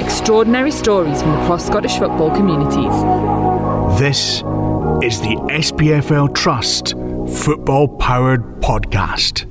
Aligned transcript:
Extraordinary 0.00 0.70
stories 0.70 1.20
from 1.20 1.38
across 1.42 1.66
Scottish 1.66 1.98
football 1.98 2.34
communities. 2.34 2.94
This 4.00 4.36
is 5.04 5.20
the 5.20 5.36
SPFL 5.50 6.34
Trust 6.34 6.94
Football 7.44 7.88
Powered 7.88 8.42
Podcast. 8.62 9.44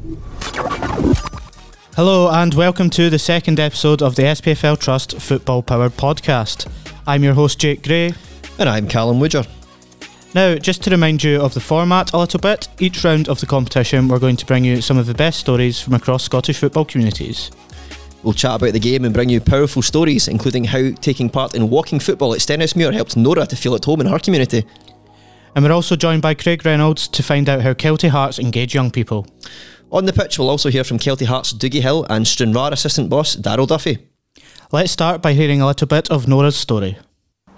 Hello, 1.96 2.32
and 2.32 2.56
welcome 2.56 2.90
to 2.90 3.12
the 3.12 3.20
second 3.20 3.60
episode 3.60 4.02
of 4.02 4.16
the 4.16 4.24
SPFL 4.24 4.80
Trust 4.80 5.22
Football 5.22 5.62
Powered 5.62 5.92
Podcast. 5.92 6.68
I'm 7.06 7.24
your 7.24 7.36
host, 7.36 7.60
Jake 7.60 7.84
Gray. 7.84 8.16
And 8.58 8.68
I'm 8.68 8.88
Callum 8.88 9.20
Woodger. 9.20 9.46
Now, 10.34 10.56
just 10.56 10.82
to 10.84 10.90
remind 10.90 11.24
you 11.26 11.42
of 11.42 11.54
the 11.54 11.60
format 11.60 12.14
a 12.14 12.18
little 12.18 12.40
bit, 12.40 12.70
each 12.80 13.04
round 13.04 13.28
of 13.28 13.42
the 13.42 13.46
competition 13.46 14.08
we're 14.08 14.18
going 14.18 14.38
to 14.38 14.46
bring 14.46 14.64
you 14.64 14.82
some 14.82 14.98
of 14.98 15.06
the 15.06 15.14
best 15.14 15.42
stories 15.42 15.82
from 15.82 15.94
across 15.94 16.24
Scottish 16.24 16.58
football 16.58 16.86
communities. 16.86 17.52
We'll 18.24 18.34
chat 18.34 18.56
about 18.56 18.72
the 18.72 18.80
game 18.80 19.04
and 19.04 19.14
bring 19.14 19.28
you 19.28 19.42
powerful 19.42 19.82
stories, 19.82 20.30
including 20.30 20.64
how 20.64 20.92
taking 21.02 21.30
part 21.30 21.54
in 21.54 21.70
walking 21.70 22.00
football 22.00 22.34
at 22.34 22.40
Stenhousemuir 22.40 22.94
helped 22.94 23.18
Nora 23.18 23.46
to 23.46 23.58
feel 23.58 23.76
at 23.76 23.84
home 23.84 24.00
in 24.00 24.08
her 24.08 24.20
community. 24.20 24.64
And 25.54 25.66
we're 25.66 25.74
also 25.74 25.98
joined 25.98 26.22
by 26.22 26.34
Craig 26.34 26.66
Reynolds 26.66 27.10
to 27.10 27.24
find 27.24 27.50
out 27.50 27.62
how 27.62 27.74
Kelty 27.74 28.08
Hearts 28.08 28.40
engage 28.40 28.74
young 28.74 28.90
people. 28.90 29.28
On 29.92 30.06
the 30.06 30.14
pitch, 30.14 30.40
we'll 30.40 30.50
also 30.50 30.70
hear 30.70 30.86
from 30.86 30.98
Kelty 30.98 31.26
Hearts 31.26 31.52
Dougie 31.52 31.82
Hill 31.82 32.06
and 32.10 32.26
Stranraer 32.26 32.72
assistant 32.72 33.10
boss 33.10 33.36
Darryl 33.36 33.68
Duffy. 33.68 33.98
Let's 34.72 34.94
start 34.94 35.22
by 35.22 35.34
hearing 35.34 35.60
a 35.60 35.68
little 35.68 35.88
bit 35.88 36.10
of 36.10 36.30
Nora's 36.30 36.56
story. 36.56 36.98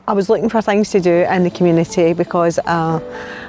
I 0.06 0.12
was 0.12 0.30
looking 0.30 0.50
for 0.50 0.62
things 0.62 0.90
to 0.92 1.00
do 1.00 1.12
in 1.12 1.46
the 1.46 1.50
community 1.50 2.12
because 2.12 2.60
uh, 2.66 3.00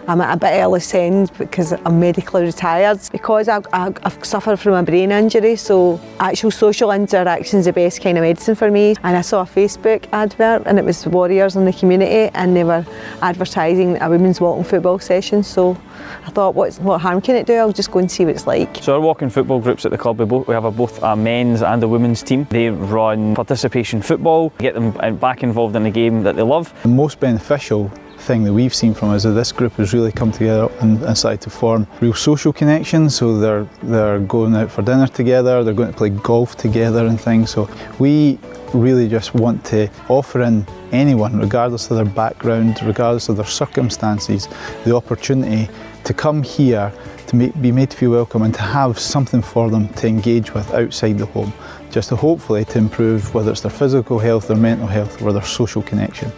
I'm 0.07 0.21
at 0.21 0.35
a 0.35 0.39
bit 0.39 0.61
early 0.61 0.81
send 0.81 1.33
because 1.39 1.73
I'm 1.73 1.99
medically 1.99 2.43
retired. 2.43 3.01
Because 3.11 3.49
I, 3.49 3.61
I, 3.73 3.93
I've 4.03 4.25
suffered 4.25 4.59
from 4.59 4.75
a 4.75 4.83
brain 4.83 5.13
injury, 5.13 5.57
so 5.57 5.99
actual 6.21 6.51
social 6.51 6.91
interaction 6.91 7.61
is 7.61 7.65
the 7.65 7.73
best 7.73 8.03
kind 8.03 8.19
of 8.19 8.23
medicine 8.23 8.55
for 8.55 8.71
me. 8.71 8.97
And 9.03 9.17
I 9.17 9.23
saw 9.23 9.43
a 9.43 9.47
Facebook 9.47 10.07
advert 10.13 10.63
and 10.67 10.79
it 10.79 10.85
was 10.85 11.07
Warriors 11.07 11.57
in 11.57 11.65
the 11.65 11.73
community 11.73 12.31
and 12.35 12.55
they 12.55 12.65
were 12.65 12.85
advertising 13.23 14.01
a 14.03 14.11
women's 14.11 14.41
walking 14.41 14.65
football 14.65 14.99
session. 14.99 15.43
So 15.43 15.81
I 16.27 16.31
thought, 16.31 16.55
what, 16.55 16.75
what 16.77 17.01
harm 17.01 17.23
can 17.23 17.37
it 17.37 17.47
do? 17.47 17.55
I'll 17.55 17.73
just 17.73 17.91
go 17.91 18.01
and 18.01 18.11
see 18.11 18.27
what 18.27 18.35
it's 18.35 18.47
like. 18.47 18.77
So 18.83 18.95
our 18.95 19.01
walking 19.01 19.31
football 19.31 19.61
groups 19.61 19.87
at 19.87 19.91
the 19.91 19.99
club, 19.99 20.19
we, 20.19 20.27
both, 20.27 20.47
we 20.47 20.55
have 20.55 20.65
a, 20.65 20.71
both 20.71 21.03
a 21.03 21.17
men's 21.17 21.63
and 21.63 21.83
a 21.83 21.89
women's 21.89 22.23
team. 22.23 22.47
They 22.51 22.69
run 22.69 23.35
participation 23.35 24.03
football, 24.03 24.51
get 24.59 24.75
them 24.75 25.17
back 25.17 25.43
involved 25.43 25.77
in 25.77 25.83
the 25.83 25.91
game 25.91 26.23
that 26.25 26.37
they 26.37 26.43
love. 26.43 26.75
The 26.83 26.89
most 26.89 27.21
beneficial 27.21 27.91
thing 28.25 28.43
that 28.45 28.53
we've 28.53 28.75
seen 28.75 28.95
from 28.95 29.11
us 29.11 29.25
is 29.25 29.35
this 29.35 29.53
group 29.53 29.75
has 29.75 29.93
really 29.93 30.11
come 30.11 30.33
together 30.33 30.73
and, 30.81 31.03
and 31.03 31.17
started 31.17 31.41
to 31.43 31.51
form 31.51 31.87
real 32.01 32.15
social 32.15 32.53
connections. 32.53 33.15
So 33.15 33.39
they're 33.39 33.69
they're 33.83 34.21
going 34.21 34.57
out 34.57 34.71
for 34.71 34.83
dinner 34.83 35.07
together, 35.07 35.63
they're 35.63 35.75
going 35.75 35.93
to 35.93 35.97
play 35.97 36.11
golf 36.11 36.57
together 36.57 37.07
and 37.07 37.21
things. 37.21 37.51
So 37.51 37.69
we 37.99 38.39
really 38.73 39.09
just 39.09 39.35
want 39.35 39.65
to 39.67 39.89
offer 40.09 40.43
in 40.43 40.67
anyone, 40.93 41.39
regardless 41.39 41.91
of 41.91 41.97
their 41.97 42.15
background, 42.15 42.81
regardless 42.83 43.29
of 43.29 43.37
their 43.37 43.47
circumstances, 43.47 44.49
the 44.85 44.95
opportunity 44.95 45.69
to 46.05 46.15
come 46.15 46.43
here 46.43 46.93
to 47.27 47.37
make, 47.37 47.61
be 47.63 47.73
made 47.73 47.91
to 47.91 47.97
feel 47.97 48.11
welcome 48.11 48.43
and 48.43 48.55
to 48.55 48.63
have 48.63 48.99
something 48.99 49.43
for 49.43 49.71
them 49.71 49.89
to 49.95 50.07
engage 50.07 50.53
with 50.53 50.73
outside 50.75 51.19
the 51.19 51.27
home 51.27 51.53
just 51.95 52.09
to 52.09 52.17
hopefully 52.17 52.65
to 52.65 52.77
improve 52.77 53.33
whether 53.35 53.53
it's 53.53 53.61
their 53.61 53.71
physical 53.71 54.19
health, 54.19 54.49
their 54.49 54.57
mental 54.57 54.89
health 54.89 55.23
or 55.23 55.33
their 55.33 55.45
social 55.45 55.81
connection. 55.81 56.31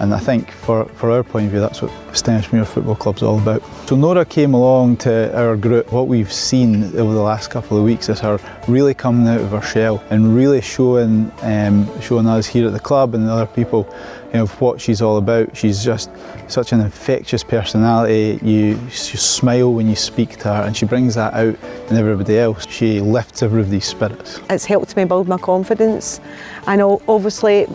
And 0.00 0.12
I 0.12 0.18
think 0.18 0.50
for, 0.50 0.84
for 0.86 1.10
our 1.10 1.22
point 1.22 1.46
of 1.46 1.52
view 1.52 1.60
that's 1.60 1.80
what 1.80 1.90
Stenhousemuir 2.12 2.66
Football 2.66 2.96
Club's 2.96 3.22
all 3.22 3.38
about. 3.38 3.62
So 3.88 3.96
Nora 3.96 4.24
came 4.24 4.54
along 4.54 4.98
to 4.98 5.36
our 5.36 5.56
group. 5.56 5.92
What 5.92 6.08
we've 6.08 6.32
seen 6.32 6.84
over 6.96 7.12
the 7.12 7.22
last 7.22 7.50
couple 7.50 7.76
of 7.78 7.84
weeks 7.84 8.08
is 8.08 8.20
her 8.20 8.38
really 8.68 8.94
coming 8.94 9.28
out 9.28 9.40
of 9.40 9.50
her 9.50 9.62
shell 9.62 10.02
and 10.10 10.34
really 10.34 10.60
showing 10.60 11.30
um, 11.42 11.88
showing 12.00 12.26
us 12.26 12.46
here 12.46 12.66
at 12.66 12.72
the 12.72 12.80
club 12.80 13.14
and 13.14 13.26
the 13.26 13.32
other 13.32 13.46
people 13.46 13.88
you 14.34 14.40
know, 14.40 14.46
what 14.46 14.80
she's 14.80 15.00
all 15.00 15.16
about. 15.16 15.56
She's 15.56 15.84
just 15.84 16.10
such 16.48 16.72
an 16.72 16.80
infectious 16.80 17.44
personality. 17.44 18.40
You, 18.42 18.76
you 18.76 18.90
smile 18.90 19.72
when 19.72 19.88
you 19.88 19.94
speak 19.94 20.38
to 20.38 20.48
her, 20.48 20.62
and 20.64 20.76
she 20.76 20.86
brings 20.86 21.14
that 21.14 21.34
out 21.34 21.56
in 21.88 21.96
everybody 21.96 22.36
else. 22.36 22.66
She 22.68 23.00
lifts 23.00 23.44
everybody's 23.44 23.84
spirits. 23.84 24.40
It's 24.50 24.64
helped 24.64 24.96
me 24.96 25.04
build 25.04 25.28
my 25.28 25.38
confidence, 25.38 26.20
and 26.66 26.82
obviously, 26.82 27.68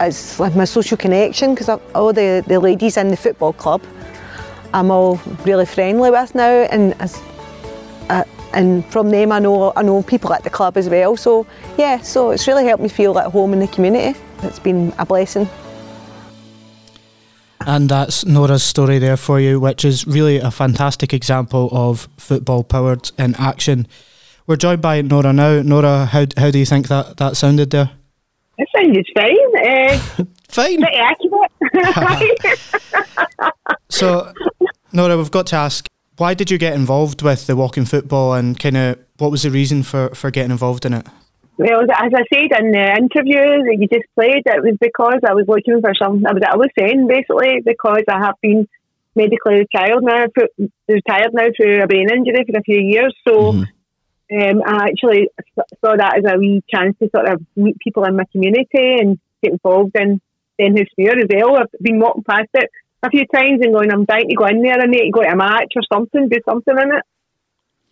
it's 0.00 0.40
like 0.40 0.56
my 0.56 0.64
social 0.64 0.96
connection 0.96 1.54
because 1.54 1.68
all 1.94 2.12
the, 2.12 2.42
the 2.46 2.58
ladies 2.58 2.96
in 2.96 3.08
the 3.08 3.16
football 3.16 3.52
club, 3.52 3.82
I'm 4.72 4.90
all 4.90 5.20
really 5.44 5.66
friendly 5.66 6.10
with 6.10 6.34
now, 6.34 6.50
and 6.70 6.94
as, 7.00 7.20
uh, 8.08 8.24
and 8.52 8.84
from 8.86 9.10
them 9.10 9.32
I 9.32 9.38
know 9.38 9.72
I 9.76 9.82
know 9.82 10.02
people 10.02 10.32
at 10.32 10.44
the 10.44 10.50
club 10.50 10.76
as 10.76 10.88
well. 10.88 11.16
So 11.16 11.46
yeah, 11.78 12.00
so 12.00 12.30
it's 12.30 12.46
really 12.46 12.64
helped 12.64 12.82
me 12.82 12.88
feel 12.88 13.18
at 13.18 13.30
home 13.30 13.52
in 13.52 13.60
the 13.60 13.68
community. 13.68 14.18
It's 14.42 14.58
been 14.58 14.92
a 14.98 15.06
blessing. 15.06 15.48
And 17.66 17.90
that's 17.90 18.24
Nora's 18.24 18.62
story 18.62 18.98
there 18.98 19.18
for 19.18 19.38
you, 19.38 19.60
which 19.60 19.84
is 19.84 20.06
really 20.06 20.38
a 20.38 20.50
fantastic 20.50 21.12
example 21.12 21.68
of 21.72 22.08
football 22.16 22.64
powered 22.64 23.10
in 23.18 23.34
action. 23.34 23.86
We're 24.46 24.56
joined 24.56 24.80
by 24.80 25.02
Nora 25.02 25.34
now. 25.34 25.60
Nora, 25.60 26.06
how, 26.06 26.24
how 26.38 26.50
do 26.50 26.58
you 26.58 26.64
think 26.64 26.88
that, 26.88 27.18
that 27.18 27.36
sounded 27.36 27.70
there? 27.70 27.90
It 28.60 28.68
sounded 28.76 29.06
fine. 29.14 29.52
Uh, 29.64 29.98
fine. 30.48 30.80
Pretty 30.82 30.98
accurate. 30.98 31.52
so, 33.88 34.32
Nora, 34.92 35.16
we've 35.16 35.30
got 35.30 35.46
to 35.48 35.56
ask 35.56 35.86
why 36.18 36.34
did 36.34 36.50
you 36.50 36.58
get 36.58 36.74
involved 36.74 37.22
with 37.22 37.46
the 37.46 37.56
walking 37.56 37.86
football 37.86 38.34
and 38.34 38.60
kind 38.60 38.76
of 38.76 38.98
what 39.16 39.30
was 39.30 39.44
the 39.44 39.50
reason 39.50 39.82
for, 39.82 40.10
for 40.14 40.30
getting 40.30 40.50
involved 40.50 40.84
in 40.84 40.92
it? 40.92 41.06
Well, 41.56 41.80
as 41.82 42.12
I 42.14 42.24
said 42.32 42.60
in 42.60 42.72
the 42.72 42.96
interview 42.96 43.64
that 43.64 43.76
you 43.78 43.88
just 43.88 44.04
played, 44.14 44.42
it 44.44 44.62
was 44.62 44.76
because 44.78 45.20
I 45.26 45.32
was 45.32 45.46
looking 45.48 45.80
for 45.80 45.94
something. 45.94 46.26
I 46.26 46.32
was, 46.32 46.42
I 46.46 46.56
was 46.56 46.68
saying 46.78 47.08
basically 47.08 47.62
because 47.64 48.04
I 48.08 48.18
have 48.18 48.34
been 48.42 48.68
medically 49.16 49.64
retired 49.64 50.02
now, 50.02 50.26
retired 50.88 51.32
now 51.32 51.48
through 51.56 51.82
a 51.82 51.86
brain 51.86 52.08
injury 52.12 52.44
for 52.44 52.58
a 52.58 52.62
few 52.62 52.80
years. 52.80 53.16
So 53.26 53.52
mm-hmm. 53.52 53.62
Um, 54.32 54.62
I 54.64 54.88
actually 54.88 55.28
saw 55.84 55.96
that 55.96 56.18
as 56.18 56.32
a 56.32 56.38
wee 56.38 56.62
chance 56.68 56.96
to 57.02 57.10
sort 57.14 57.28
of 57.28 57.44
meet 57.56 57.78
people 57.78 58.04
in 58.04 58.16
my 58.16 58.24
community 58.30 58.96
and 59.00 59.18
get 59.42 59.52
involved 59.52 59.96
in 59.96 60.20
Stenhousemuir 60.58 61.18
as 61.18 61.28
well. 61.32 61.56
I've 61.56 61.66
been 61.80 61.98
walking 61.98 62.24
past 62.24 62.48
it 62.54 62.70
a 63.02 63.10
few 63.10 63.26
times 63.26 63.60
and 63.62 63.74
going, 63.74 63.90
I'm 63.90 64.04
dying 64.04 64.28
to 64.28 64.34
go 64.34 64.46
in 64.46 64.62
there. 64.62 64.80
I 64.80 64.86
need 64.86 65.06
to 65.06 65.10
go 65.10 65.22
to 65.22 65.28
a 65.28 65.36
match 65.36 65.72
or 65.74 65.82
something, 65.92 66.28
do 66.28 66.40
something 66.48 66.74
in 66.78 66.94
it. 66.94 67.04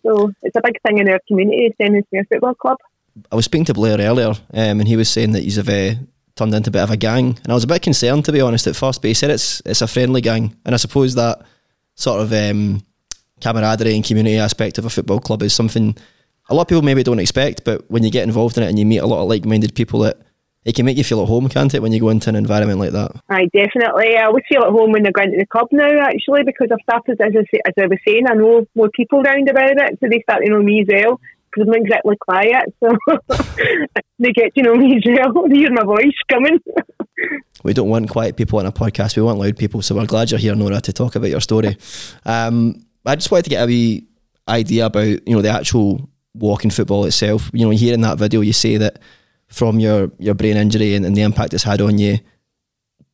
So 0.03 0.31
it's 0.43 0.55
a 0.55 0.61
big 0.63 0.81
thing 0.81 0.99
in 0.99 1.09
our 1.09 1.19
community, 1.27 1.73
Stenhousemuir 1.79 2.27
Football 2.29 2.55
Club. 2.55 2.77
I 3.31 3.35
was 3.35 3.45
speaking 3.45 3.65
to 3.65 3.73
Blair 3.73 3.99
earlier, 3.99 4.29
um, 4.29 4.79
and 4.79 4.87
he 4.87 4.95
was 4.95 5.09
saying 5.09 5.33
that 5.33 5.43
he's 5.43 5.57
turned 5.57 6.53
into 6.53 6.69
a 6.69 6.71
bit 6.71 6.83
of 6.83 6.91
a 6.91 6.97
gang, 6.97 7.37
and 7.43 7.51
I 7.51 7.53
was 7.53 7.65
a 7.65 7.67
bit 7.67 7.81
concerned 7.81 8.23
to 8.25 8.31
be 8.31 8.39
honest 8.39 8.65
at 8.67 8.77
first. 8.77 9.01
But 9.01 9.09
he 9.09 9.13
said 9.13 9.29
it's 9.29 9.61
it's 9.65 9.81
a 9.81 9.87
friendly 9.87 10.21
gang, 10.21 10.55
and 10.65 10.73
I 10.73 10.77
suppose 10.77 11.15
that 11.15 11.41
sort 11.95 12.21
of 12.21 12.31
um, 12.31 12.81
camaraderie 13.41 13.95
and 13.95 14.05
community 14.05 14.37
aspect 14.37 14.77
of 14.77 14.85
a 14.85 14.89
football 14.89 15.19
club 15.19 15.43
is 15.43 15.53
something 15.53 15.97
a 16.49 16.55
lot 16.55 16.63
of 16.63 16.67
people 16.67 16.81
maybe 16.81 17.03
don't 17.03 17.19
expect. 17.19 17.63
But 17.63 17.89
when 17.89 18.03
you 18.03 18.11
get 18.11 18.23
involved 18.23 18.57
in 18.57 18.63
it 18.63 18.69
and 18.69 18.77
you 18.77 18.85
meet 18.85 18.99
a 18.99 19.07
lot 19.07 19.21
of 19.21 19.29
like-minded 19.29 19.75
people, 19.75 20.03
it 20.05 20.19
it 20.65 20.75
can 20.75 20.85
make 20.85 20.97
you 20.97 21.05
feel 21.05 21.21
at 21.21 21.27
home, 21.27 21.47
can't 21.47 21.73
it, 21.73 21.81
when 21.81 21.93
you 21.93 22.01
go 22.01 22.09
into 22.09 22.29
an 22.29 22.35
environment 22.35 22.79
like 22.79 22.91
that? 22.91 23.11
I 23.29 23.45
definitely. 23.53 24.17
I 24.17 24.25
always 24.25 24.43
feel 24.49 24.61
at 24.61 24.71
home 24.71 24.91
when 24.91 25.07
I 25.07 25.11
go 25.11 25.21
into 25.21 25.37
the 25.37 25.45
club 25.45 25.69
now, 25.71 26.01
actually, 26.01 26.43
because 26.43 26.67
I've 26.71 26.83
started, 26.83 27.19
as 27.21 27.33
I, 27.33 27.59
as 27.65 27.73
I 27.79 27.87
was 27.87 27.97
saying, 28.05 28.25
I 28.29 28.33
know 28.33 28.67
more 28.75 28.89
people 28.93 29.21
round 29.21 29.49
about 29.49 29.71
it, 29.71 29.97
so 29.99 30.07
they 30.09 30.21
start 30.21 30.43
to 30.43 30.51
know 30.51 30.61
me 30.61 30.81
as 30.81 30.87
well 30.91 31.19
because 31.49 31.67
I'm 31.67 31.71
not 31.71 31.81
exactly 31.81 32.15
quiet, 32.19 32.73
so 32.79 32.97
they 34.19 34.31
get 34.31 34.53
to 34.55 34.61
know 34.61 34.75
me 34.75 34.97
as 34.97 35.03
well. 35.05 35.47
They 35.49 35.57
hear 35.57 35.71
my 35.71 35.83
voice 35.83 36.13
coming. 36.29 36.59
we 37.63 37.73
don't 37.73 37.89
want 37.89 38.09
quiet 38.09 38.37
people 38.37 38.59
on 38.59 38.65
a 38.65 38.71
podcast. 38.71 39.15
We 39.15 39.23
want 39.23 39.39
loud 39.39 39.57
people. 39.57 39.81
So 39.81 39.95
we're 39.95 40.05
glad 40.05 40.29
you're 40.29 40.39
here, 40.39 40.55
Nora, 40.55 40.81
to 40.81 40.93
talk 40.93 41.15
about 41.15 41.29
your 41.29 41.41
story. 41.41 41.77
Um, 42.25 42.85
I 43.05 43.15
just 43.15 43.31
wanted 43.31 43.45
to 43.45 43.49
get 43.49 43.63
a 43.63 43.65
wee 43.65 44.07
idea 44.47 44.85
about 44.85 45.05
you 45.05 45.35
know 45.35 45.41
the 45.41 45.49
actual 45.49 46.09
walking 46.33 46.71
football 46.71 47.05
itself. 47.05 47.49
You 47.53 47.65
know, 47.65 47.71
here 47.71 47.93
in 47.93 48.01
that 48.01 48.17
video, 48.17 48.41
you 48.41 48.53
say 48.53 48.77
that 48.77 48.99
from 49.47 49.79
your 49.79 50.11
your 50.19 50.35
brain 50.35 50.57
injury 50.57 50.95
and, 50.95 51.05
and 51.05 51.15
the 51.15 51.21
impact 51.21 51.53
it's 51.53 51.63
had 51.63 51.81
on 51.81 51.97
you, 51.97 52.19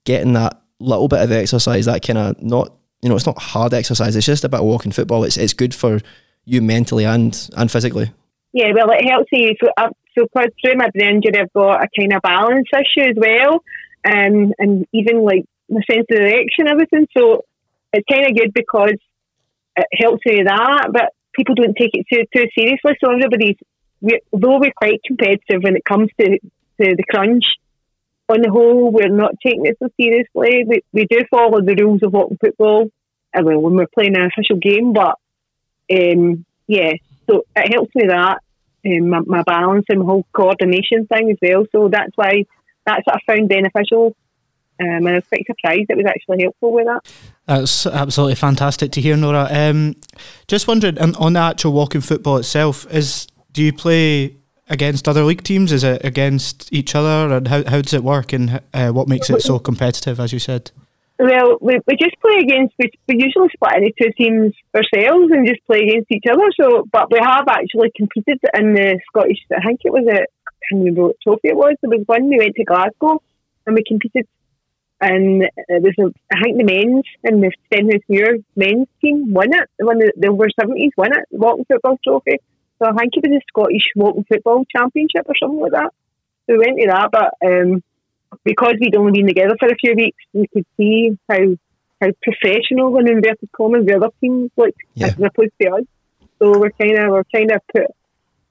getting 0.04 0.34
that 0.34 0.62
little 0.80 1.07
bit 1.07 1.22
of 1.22 1.31
exercise, 1.31 1.86
that 1.86 2.06
kind 2.06 2.19
of 2.19 2.42
not 2.42 2.75
you 3.06 3.10
know, 3.10 3.16
it's 3.16 3.28
not 3.28 3.40
hard 3.40 3.72
exercise. 3.74 4.16
It's 4.16 4.25
just 4.25 4.44
about 4.44 4.63
walking 4.63 4.92
football. 4.92 5.24
It's 5.25 5.38
it's 5.38 5.54
good 5.54 5.75
for 5.75 6.00
you 6.45 6.62
mentally 6.62 7.06
and 7.06 7.50
and 7.56 7.72
physically. 7.72 8.12
Yeah, 8.51 8.72
well, 8.74 8.90
it 8.92 9.07
helps 9.07 9.30
you. 9.31 9.54
So, 9.63 9.69
uh, 9.78 9.90
so 10.18 10.28
through 10.34 10.75
my 10.75 10.90
brain 10.90 11.18
injury, 11.18 11.40
I've 11.40 11.54
got 11.54 11.84
a 11.84 11.88
kind 11.95 12.13
of 12.13 12.22
balance 12.22 12.68
issue 12.74 13.10
as 13.10 13.16
well, 13.16 13.63
um, 14.07 14.54
and 14.57 14.88
even 14.94 15.24
like 15.24 15.45
my 15.69 15.81
sense 15.90 16.06
of 16.10 16.18
direction, 16.18 16.68
everything. 16.68 17.07
So 17.16 17.44
it's 17.94 18.07
kind 18.10 18.25
of 18.25 18.36
good 18.36 18.54
because 18.54 18.98
it 19.75 19.88
helps 19.94 20.24
with 20.25 20.48
that, 20.48 20.90
but 20.94 21.13
people 21.36 21.56
don't 21.56 21.76
take 21.76 21.92
it 21.94 22.06
too 22.12 22.24
too 22.34 22.48
seriously. 22.58 22.94
So 23.04 23.12
everybody's, 23.12 23.58
we, 24.02 24.20
although 24.32 24.60
we're 24.60 24.72
quite 24.76 25.02
competitive 25.06 25.62
when 25.64 25.76
it 25.76 25.86
comes 25.86 26.10
to 26.20 26.40
to 26.40 26.96
the 26.96 27.04
crunch, 27.10 27.46
on 28.28 28.42
the 28.42 28.50
whole, 28.50 28.92
we're 28.92 29.10
not 29.10 29.36
taking 29.46 29.66
it 29.66 29.78
so 29.80 29.90
seriously. 30.00 30.64
We 30.66 30.82
we 30.94 31.06
do 31.06 31.20
follow 31.30 31.62
the 31.62 31.78
rules 31.80 32.02
of 32.04 32.14
walking 32.14 32.38
football, 32.38 32.90
uh, 33.38 33.42
well, 33.44 33.60
when 33.60 33.76
we're 33.76 33.88
playing 33.94 34.16
an 34.16 34.26
official 34.26 34.58
game, 34.58 34.94
but 34.94 35.16
um, 35.92 36.46
yeah, 36.68 36.94
So 37.28 37.44
it 37.56 37.74
helps 37.74 37.94
me 37.96 38.08
that 38.08 38.40
um, 38.86 39.10
my, 39.10 39.20
my 39.26 39.44
balance 39.44 39.86
and 39.90 40.00
my 40.00 40.06
whole 40.06 40.26
coordination 40.34 41.08
thing 41.08 41.31
as 41.31 41.38
well. 41.42 41.66
So 41.72 41.90
that's 41.90 42.12
why 42.16 42.46
that's 42.86 43.06
what 43.06 43.16
I 43.16 43.34
found 43.34 43.50
beneficial. 43.50 44.16
Um, 44.80 44.88
and 44.88 45.10
I 45.10 45.13
was 45.16 45.24
quite 45.27 45.45
surprised 45.45 45.86
it 45.89 45.98
was 45.98 46.06
actually 46.06 46.42
helpful 46.42 46.74
with 46.74 46.86
that. 46.86 47.12
That's 47.45 47.86
absolutely 47.86 48.36
fantastic 48.36 48.92
to 48.94 49.01
hear, 49.01 49.16
Nora. 49.16 49.48
Um, 49.50 49.95
just 50.48 50.68
wondering 50.68 51.00
on, 51.00 51.16
on 51.16 51.33
the 51.33 51.39
actual 51.39 51.74
walking 51.74 52.01
football 52.01 52.38
itself, 52.38 52.86
is 52.92 53.27
do 53.54 53.63
you 53.63 53.72
play 53.72 54.36
against 54.69 55.07
other 55.07 55.24
league 55.24 55.44
teams? 55.44 55.72
Is 55.72 55.83
it 55.83 56.04
against 56.04 56.74
each 56.74 56.95
other, 56.95 57.36
and 57.36 57.48
how 57.48 57.63
how 57.66 57.81
does 57.81 57.94
it 57.94 58.04
work, 58.04 58.33
and 58.33 58.62
uh, 58.74 58.89
what 58.89 59.07
makes 59.07 59.30
it 59.30 59.42
so 59.42 59.60
competitive, 59.60 60.19
as 60.19 60.33
you 60.33 60.39
said? 60.39 60.72
Well, 61.18 61.57
we, 61.62 61.80
we 61.88 61.95
just 61.95 62.19
play 62.19 62.39
against. 62.42 62.74
We, 62.78 62.92
we 63.07 63.24
usually 63.24 63.48
split 63.54 63.78
into 63.78 63.94
two 64.01 64.12
teams 64.18 64.54
ourselves 64.75 65.31
and 65.31 65.48
just 65.48 65.66
play 65.66 65.83
against 65.83 66.12
each 66.12 66.25
other. 66.30 66.51
So, 66.60 66.83
but 66.92 67.10
we 67.10 67.19
have 67.21 67.48
actually 67.48 67.92
competed 67.95 68.39
in 68.54 68.74
the 68.74 69.00
Scottish. 69.07 69.39
I 69.56 69.66
think 69.66 69.81
it 69.86 69.94
was 69.94 70.06
a. 70.07 70.21
I 70.21 70.68
can't 70.68 70.80
remember 70.80 71.04
what 71.04 71.16
trophy 71.24 71.50
it 71.50 71.56
was. 71.56 71.75
There 71.81 71.92
was 71.92 72.04
one 72.07 72.28
we 72.28 72.39
went 72.39 72.56
to 72.56 72.66
Glasgow 72.66 73.21
and 73.66 73.75
we 73.75 73.83
competed, 73.88 74.28
and 75.01 75.44
it 75.44 75.81
was 75.83 75.94
a, 76.00 76.13
I 76.33 76.42
think 76.42 76.57
the 76.57 76.63
men's 76.63 77.03
and 77.24 77.44
the 77.44 77.51
Stenhousemuir 77.71 78.44
men's 78.56 78.88
team 79.01 79.33
won 79.33 79.53
it. 79.53 79.69
The 79.77 79.86
one 79.86 80.00
the, 80.00 80.12
the 80.15 80.27
over 80.30 80.47
seventies 80.59 80.92
won 80.97 81.12
it, 81.12 81.25
the 81.31 81.38
walking 81.38 81.65
football 81.65 82.00
trophy. 82.03 82.38
So 82.80 82.88
I 82.89 82.94
think 82.94 83.13
it 83.15 83.24
was 83.30 83.39
the 83.39 83.42
Scottish 83.47 83.88
walking 83.95 84.25
football 84.25 84.65
championship 84.75 85.25
or 85.27 85.36
something 85.36 85.59
like 85.59 85.71
that. 85.74 85.92
So 86.47 86.53
we 86.53 86.59
went 86.59 86.80
to 86.80 86.88
that, 86.88 87.09
but 87.12 87.33
um, 87.45 87.83
because 88.44 88.75
we'd 88.80 88.95
only 88.95 89.19
been 89.19 89.27
together 89.27 89.56
for 89.59 89.68
a 89.68 89.75
few 89.75 89.95
weeks, 89.95 90.24
we 90.33 90.47
could 90.47 90.65
see 90.77 91.18
how 91.30 91.39
how 92.01 92.09
professional 92.21 92.97
in 92.97 93.07
inverted 93.07 93.50
commas 93.56 93.86
the 93.86 93.95
other 93.95 94.09
teams 94.19 94.51
looked 94.57 94.77
Yeah. 94.95 95.07
as 95.07 95.13
opposed 95.13 95.53
to 95.62 95.69
us. 95.69 95.83
So 96.39 96.59
we're 96.59 96.71
kind 96.71 96.97
of 97.00 97.09
we're 97.12 97.24
kind 97.33 97.51
of 97.51 97.62
put 97.74 97.88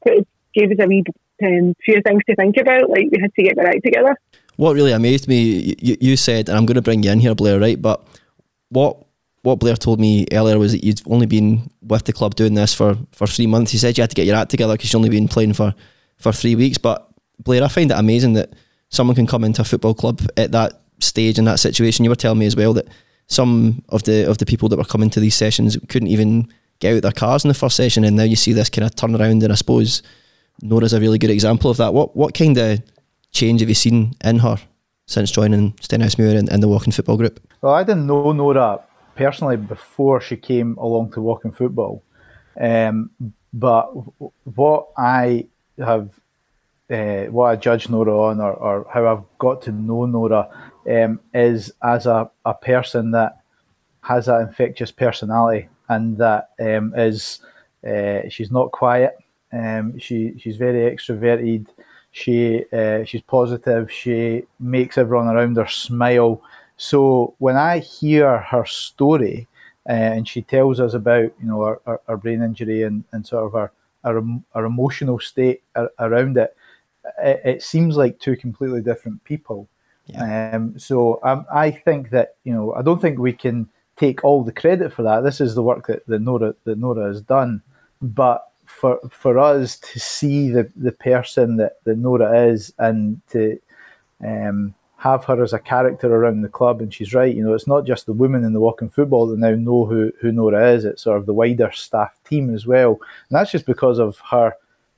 put 0.03 0.27
gave 0.55 0.71
us 0.71 0.77
a 0.81 0.87
wee 0.87 1.05
um, 1.43 1.75
few 1.85 2.01
things 2.03 2.23
to 2.29 2.37
think 2.37 2.57
about. 2.57 2.89
Like 2.89 3.09
we 3.11 3.19
had 3.21 3.35
to 3.35 3.43
get 3.43 3.59
our 3.59 3.67
act 3.67 3.85
together. 3.85 4.17
What 4.57 4.75
really 4.75 4.93
amazed 4.93 5.29
me, 5.29 5.75
you, 5.81 5.97
you 6.01 6.17
said, 6.17 6.49
and 6.49 6.57
I'm 6.57 6.67
going 6.67 6.77
to 6.77 6.83
bring 6.83 7.03
you 7.03 7.11
in 7.11 7.21
here, 7.21 7.35
Blair, 7.35 7.59
right? 7.61 7.81
But 7.81 8.07
what 8.69 9.05
what 9.43 9.59
Blair 9.59 9.77
told 9.77 10.01
me 10.01 10.27
earlier 10.33 10.59
was 10.59 10.73
that 10.73 10.83
you'd 10.83 11.03
only 11.07 11.27
been 11.27 11.71
with 11.83 12.05
the 12.05 12.15
club 12.15 12.35
doing 12.35 12.55
this 12.55 12.73
for, 12.73 12.97
for 13.13 13.27
three 13.27 13.47
months. 13.47 13.73
He 13.73 13.79
said 13.79 13.99
you 13.99 14.03
had 14.03 14.09
to 14.09 14.17
get 14.17 14.25
your 14.25 14.37
act 14.37 14.51
together 14.51 14.73
because 14.73 14.91
you'd 14.91 14.97
only 14.97 15.11
been 15.11 15.29
playing 15.29 15.53
for, 15.53 15.75
for 16.17 16.33
three 16.33 16.55
weeks. 16.55 16.79
But 16.79 17.07
Blair, 17.41 17.63
I 17.63 17.69
find 17.69 17.91
it 17.91 17.99
amazing 17.99 18.33
that 18.35 18.55
someone 18.89 19.15
can 19.15 19.27
come 19.27 19.45
into 19.45 19.61
a 19.61 19.65
football 19.67 19.93
club 19.93 20.23
at 20.39 20.53
that 20.53 20.81
stage 20.99 21.39
in 21.39 21.45
that 21.45 21.61
situation. 21.61 22.05
You 22.05 22.11
were 22.11 22.17
telling 22.17 22.39
me 22.39 22.47
as 22.47 22.57
well 22.57 22.73
that 22.73 22.89
some 23.27 23.83
of 23.91 24.03
the 24.05 24.29
of 24.29 24.39
the 24.39 24.47
people 24.47 24.71
that 24.71 24.79
were 24.79 24.85
coming 24.85 25.11
to 25.11 25.21
these 25.21 25.35
sessions 25.35 25.77
couldn't 25.89 26.09
even 26.09 26.49
get 26.81 26.97
out 26.97 27.03
their 27.03 27.13
cars 27.13 27.45
in 27.45 27.49
the 27.49 27.55
first 27.55 27.77
session, 27.77 28.05
and 28.05 28.17
now 28.17 28.23
you 28.23 28.37
see 28.37 28.53
this 28.53 28.71
kind 28.71 28.87
of 28.87 28.95
turnaround. 28.95 29.43
And 29.43 29.53
I 29.53 29.57
suppose 29.57 30.03
Nora's 30.63 30.93
a 30.93 31.01
really 31.01 31.19
good 31.19 31.31
example 31.31 31.71
of 31.71 31.77
that. 31.79 31.93
What 31.93 32.17
what 32.17 32.35
kind 32.35 32.57
of 32.57 32.83
change 33.35 33.61
have 33.61 33.69
you 33.69 33.75
seen 33.75 34.15
in 34.25 34.39
her 34.39 34.57
since 35.07 35.31
joining 35.31 35.73
Stenhousemuir 35.75 36.39
and, 36.39 36.49
and 36.51 36.63
the 36.63 36.69
Walking 36.69 36.93
Football 36.93 37.19
Group? 37.19 37.41
Well, 37.61 37.75
I 37.75 37.85
didn't 37.85 38.07
know 38.07 38.33
Nora 38.33 38.81
personally 39.17 39.57
before 39.57 40.21
she 40.21 40.37
came 40.37 40.77
along 40.79 41.13
to 41.13 41.21
Walking 41.21 41.53
Football. 41.53 42.03
Um, 42.59 43.11
but 43.53 43.87
what 44.57 44.89
I 44.97 45.47
have, 45.79 46.11
uh, 46.91 47.25
what 47.25 47.47
I 47.47 47.57
judge 47.57 47.89
Nora 47.89 48.19
on, 48.19 48.41
or, 48.41 48.53
or 48.55 48.87
how 48.93 49.07
I've 49.07 49.39
got 49.39 49.63
to 49.63 49.73
know 49.73 50.07
Nora, 50.07 50.49
um, 50.89 51.21
is 51.35 51.73
as 51.83 52.07
a, 52.07 52.31
a 52.45 52.55
person 52.55 53.11
that 53.11 53.41
has 54.03 54.27
that 54.27 54.41
infectious 54.41 54.91
personality 54.91 55.69
and 55.89 56.17
that 56.19 56.51
um, 56.61 56.93
is 56.97 57.41
uh, 57.87 58.29
she's 58.29 58.51
not 58.51 58.73
quiet. 58.73 59.17
Um, 59.53 59.99
she 59.99 60.35
she's 60.39 60.57
very 60.57 60.95
extroverted. 60.95 61.69
She 62.15 62.65
uh, 62.73 63.03
she's 63.03 63.23
positive. 63.23 63.91
She 63.91 64.45
makes 64.61 64.97
everyone 64.99 65.27
around 65.27 65.57
her 65.57 65.67
smile. 65.67 66.41
So 66.77 67.35
when 67.39 67.57
I 67.57 67.81
hear 67.81 68.39
her 68.39 68.65
story, 68.65 69.49
uh, 69.89 70.15
and 70.15 70.29
she 70.29 70.41
tells 70.41 70.79
us 70.79 70.95
about 70.95 71.33
you 71.41 71.47
know 71.49 71.65
her, 71.65 71.81
her, 71.85 72.01
her 72.07 72.17
brain 72.17 72.41
injury 72.41 72.85
and, 72.85 73.03
and 73.11 73.27
sort 73.27 73.47
of 73.47 73.53
her 73.55 73.73
her, 74.05 74.23
her 74.55 74.65
emotional 74.65 75.19
state 75.19 75.65
around 75.99 76.37
it, 76.37 76.57
it, 77.19 77.41
it 77.45 77.63
seems 77.65 77.97
like 77.97 78.21
two 78.21 78.37
completely 78.37 78.81
different 78.81 79.23
people. 79.25 79.69
Um, 80.17 80.79
so 80.79 81.19
um, 81.25 81.47
I 81.53 81.73
think 81.73 82.11
that 82.11 82.37
you 82.45 82.55
know 82.55 82.75
I 82.75 82.83
don't 82.83 83.03
think 83.03 83.19
we 83.19 83.33
can 83.33 83.69
take 83.97 84.23
all 84.23 84.45
the 84.45 84.53
credit 84.53 84.93
for 84.93 85.03
that. 85.03 85.25
This 85.25 85.41
is 85.41 85.57
the 85.57 85.65
work 85.65 85.89
that, 85.89 86.07
that 86.07 86.21
Nora 86.21 86.55
that 86.63 86.79
Nora 86.79 87.09
has 87.09 87.23
done, 87.23 87.61
but 88.01 88.53
for 88.81 89.01
for 89.11 89.39
us 89.39 89.79
to 89.79 90.01
see 90.01 90.51
the, 90.51 90.71
the 90.77 90.93
person 90.93 91.57
that, 91.57 91.83
that 91.85 91.99
Nora 91.99 92.47
is 92.47 92.73
and 92.79 93.21
to 93.31 93.59
um, 94.25 94.75
have 94.97 95.25
her 95.25 95.43
as 95.43 95.53
a 95.53 95.59
character 95.59 96.15
around 96.15 96.43
the 96.43 96.49
club, 96.49 96.81
and 96.81 96.93
she's 96.93 97.15
right. 97.15 97.35
You 97.35 97.45
know, 97.45 97.55
it's 97.55 97.67
not 97.67 97.87
just 97.87 98.07
the 98.07 98.13
women 98.13 98.45
in 98.45 98.53
the 98.53 98.61
walking 98.61 98.89
football 98.89 99.27
that 99.27 99.39
now 99.39 99.55
know 99.55 99.85
who 99.85 100.13
who 100.21 100.33
Nora 100.33 100.73
is. 100.73 100.85
It's 100.85 101.03
sort 101.03 101.19
of 101.19 101.27
the 101.27 101.35
wider 101.35 101.71
staff 101.73 102.17
team 102.29 102.55
as 102.55 102.67
well, 102.67 102.93
and 102.93 103.37
that's 103.37 103.53
just 103.53 103.67
because 103.67 103.99
of 103.99 104.19
her 104.31 104.55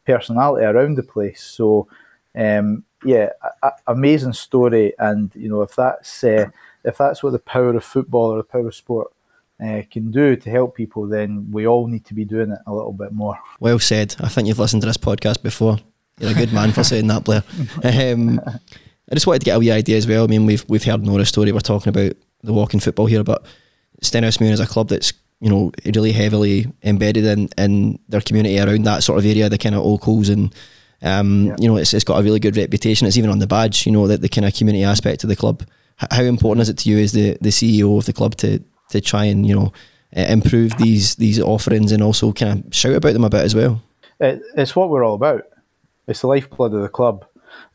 personality 0.06 0.64
around 0.64 0.96
the 0.96 1.02
place. 1.02 1.42
So. 1.42 1.88
Um, 2.34 2.84
yeah, 3.04 3.30
a, 3.42 3.68
a- 3.68 3.92
amazing 3.92 4.34
story, 4.34 4.92
and 4.98 5.30
you 5.34 5.48
know 5.48 5.62
if 5.62 5.74
that's 5.74 6.22
uh, 6.22 6.46
if 6.84 6.98
that's 6.98 7.22
what 7.22 7.32
the 7.32 7.38
power 7.38 7.74
of 7.74 7.84
football 7.84 8.30
or 8.32 8.38
the 8.38 8.42
power 8.44 8.66
of 8.68 8.74
sport 8.74 9.08
uh, 9.64 9.82
can 9.90 10.10
do 10.10 10.36
to 10.36 10.50
help 10.50 10.74
people, 10.76 11.06
then 11.08 11.50
we 11.50 11.66
all 11.66 11.86
need 11.86 12.04
to 12.06 12.14
be 12.14 12.24
doing 12.24 12.50
it 12.50 12.58
a 12.66 12.74
little 12.74 12.92
bit 12.92 13.12
more. 13.12 13.38
Well 13.60 13.78
said. 13.78 14.14
I 14.20 14.28
think 14.28 14.48
you've 14.48 14.58
listened 14.58 14.82
to 14.82 14.86
this 14.86 14.96
podcast 14.98 15.42
before. 15.42 15.78
You're 16.20 16.30
a 16.32 16.34
good 16.34 16.52
man 16.52 16.72
for 16.72 16.82
saying 16.84 17.06
that, 17.08 17.24
Blair. 17.24 17.42
Um, 17.84 18.40
I 19.10 19.14
just 19.14 19.26
wanted 19.26 19.38
to 19.40 19.44
get 19.44 19.56
a 19.56 19.58
wee 19.60 19.70
idea 19.70 19.96
as 19.96 20.06
well. 20.06 20.24
I 20.24 20.26
mean, 20.26 20.46
we've 20.46 20.64
we've 20.68 20.82
heard 20.82 21.04
Nora's 21.04 21.28
story. 21.28 21.52
We're 21.52 21.60
talking 21.60 21.90
about 21.90 22.12
the 22.42 22.52
walking 22.52 22.80
football 22.80 23.06
here, 23.06 23.22
but 23.22 23.44
Stenhousemuir 24.02 24.50
is 24.50 24.60
a 24.60 24.66
club 24.66 24.88
that's 24.88 25.12
you 25.40 25.48
know 25.50 25.70
really 25.84 26.12
heavily 26.12 26.66
embedded 26.82 27.24
in 27.24 27.48
in 27.56 27.98
their 28.08 28.20
community 28.20 28.58
around 28.58 28.82
that 28.84 29.04
sort 29.04 29.18
of 29.18 29.24
area, 29.26 29.48
the 29.48 29.58
kind 29.58 29.74
of 29.74 29.82
old 29.82 30.00
coals 30.00 30.28
and. 30.28 30.54
Um, 31.02 31.54
You 31.60 31.68
know, 31.68 31.76
it's, 31.76 31.92
it's 31.92 32.04
got 32.04 32.18
a 32.18 32.22
really 32.22 32.40
good 32.40 32.56
reputation. 32.56 33.06
It's 33.06 33.18
even 33.18 33.30
on 33.30 33.38
the 33.38 33.46
badge. 33.46 33.84
You 33.86 33.92
know, 33.92 34.06
that 34.08 34.22
the 34.22 34.30
kind 34.30 34.46
of 34.46 34.54
community 34.54 34.82
aspect 34.82 35.22
of 35.24 35.28
the 35.28 35.36
club. 35.36 35.62
H- 36.02 36.08
how 36.10 36.22
important 36.22 36.62
is 36.62 36.70
it 36.70 36.78
to 36.78 36.88
you 36.90 36.98
as 36.98 37.12
the, 37.12 37.36
the 37.42 37.50
CEO 37.50 37.98
of 37.98 38.06
the 38.06 38.14
club 38.14 38.34
to 38.36 38.60
to 38.90 39.00
try 39.00 39.24
and 39.24 39.46
you 39.46 39.54
know 39.54 39.72
uh, 40.16 40.20
improve 40.20 40.76
these 40.78 41.16
these 41.16 41.40
offerings 41.40 41.92
and 41.92 42.02
also 42.02 42.32
kind 42.32 42.64
of 42.64 42.74
shout 42.74 42.94
about 42.94 43.12
them 43.12 43.24
a 43.24 43.30
bit 43.30 43.44
as 43.44 43.54
well? 43.54 43.82
It, 44.20 44.42
it's 44.56 44.74
what 44.74 44.88
we're 44.88 45.04
all 45.04 45.14
about. 45.14 45.44
It's 46.06 46.20
the 46.20 46.28
lifeblood 46.28 46.74
of 46.74 46.82
the 46.82 46.88
club. 46.88 47.26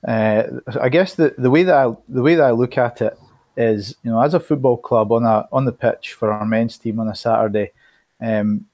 Uh, 0.07 0.43
I 0.79 0.89
guess 0.89 1.15
the, 1.15 1.35
the 1.37 1.51
way 1.51 1.63
that 1.63 1.75
I, 1.75 1.95
the 2.09 2.21
way 2.21 2.35
that 2.35 2.45
I 2.45 2.51
look 2.51 2.77
at 2.77 3.01
it 3.01 3.17
is, 3.57 3.95
you 4.03 4.11
know, 4.11 4.21
as 4.21 4.33
a 4.33 4.39
football 4.39 4.77
club 4.77 5.11
on 5.11 5.23
a 5.23 5.47
on 5.51 5.65
the 5.65 5.71
pitch 5.71 6.13
for 6.13 6.31
our 6.31 6.45
men's 6.45 6.77
team 6.77 6.99
on 6.99 7.07
a 7.07 7.15
Saturday, 7.15 7.71
um, 8.19 8.65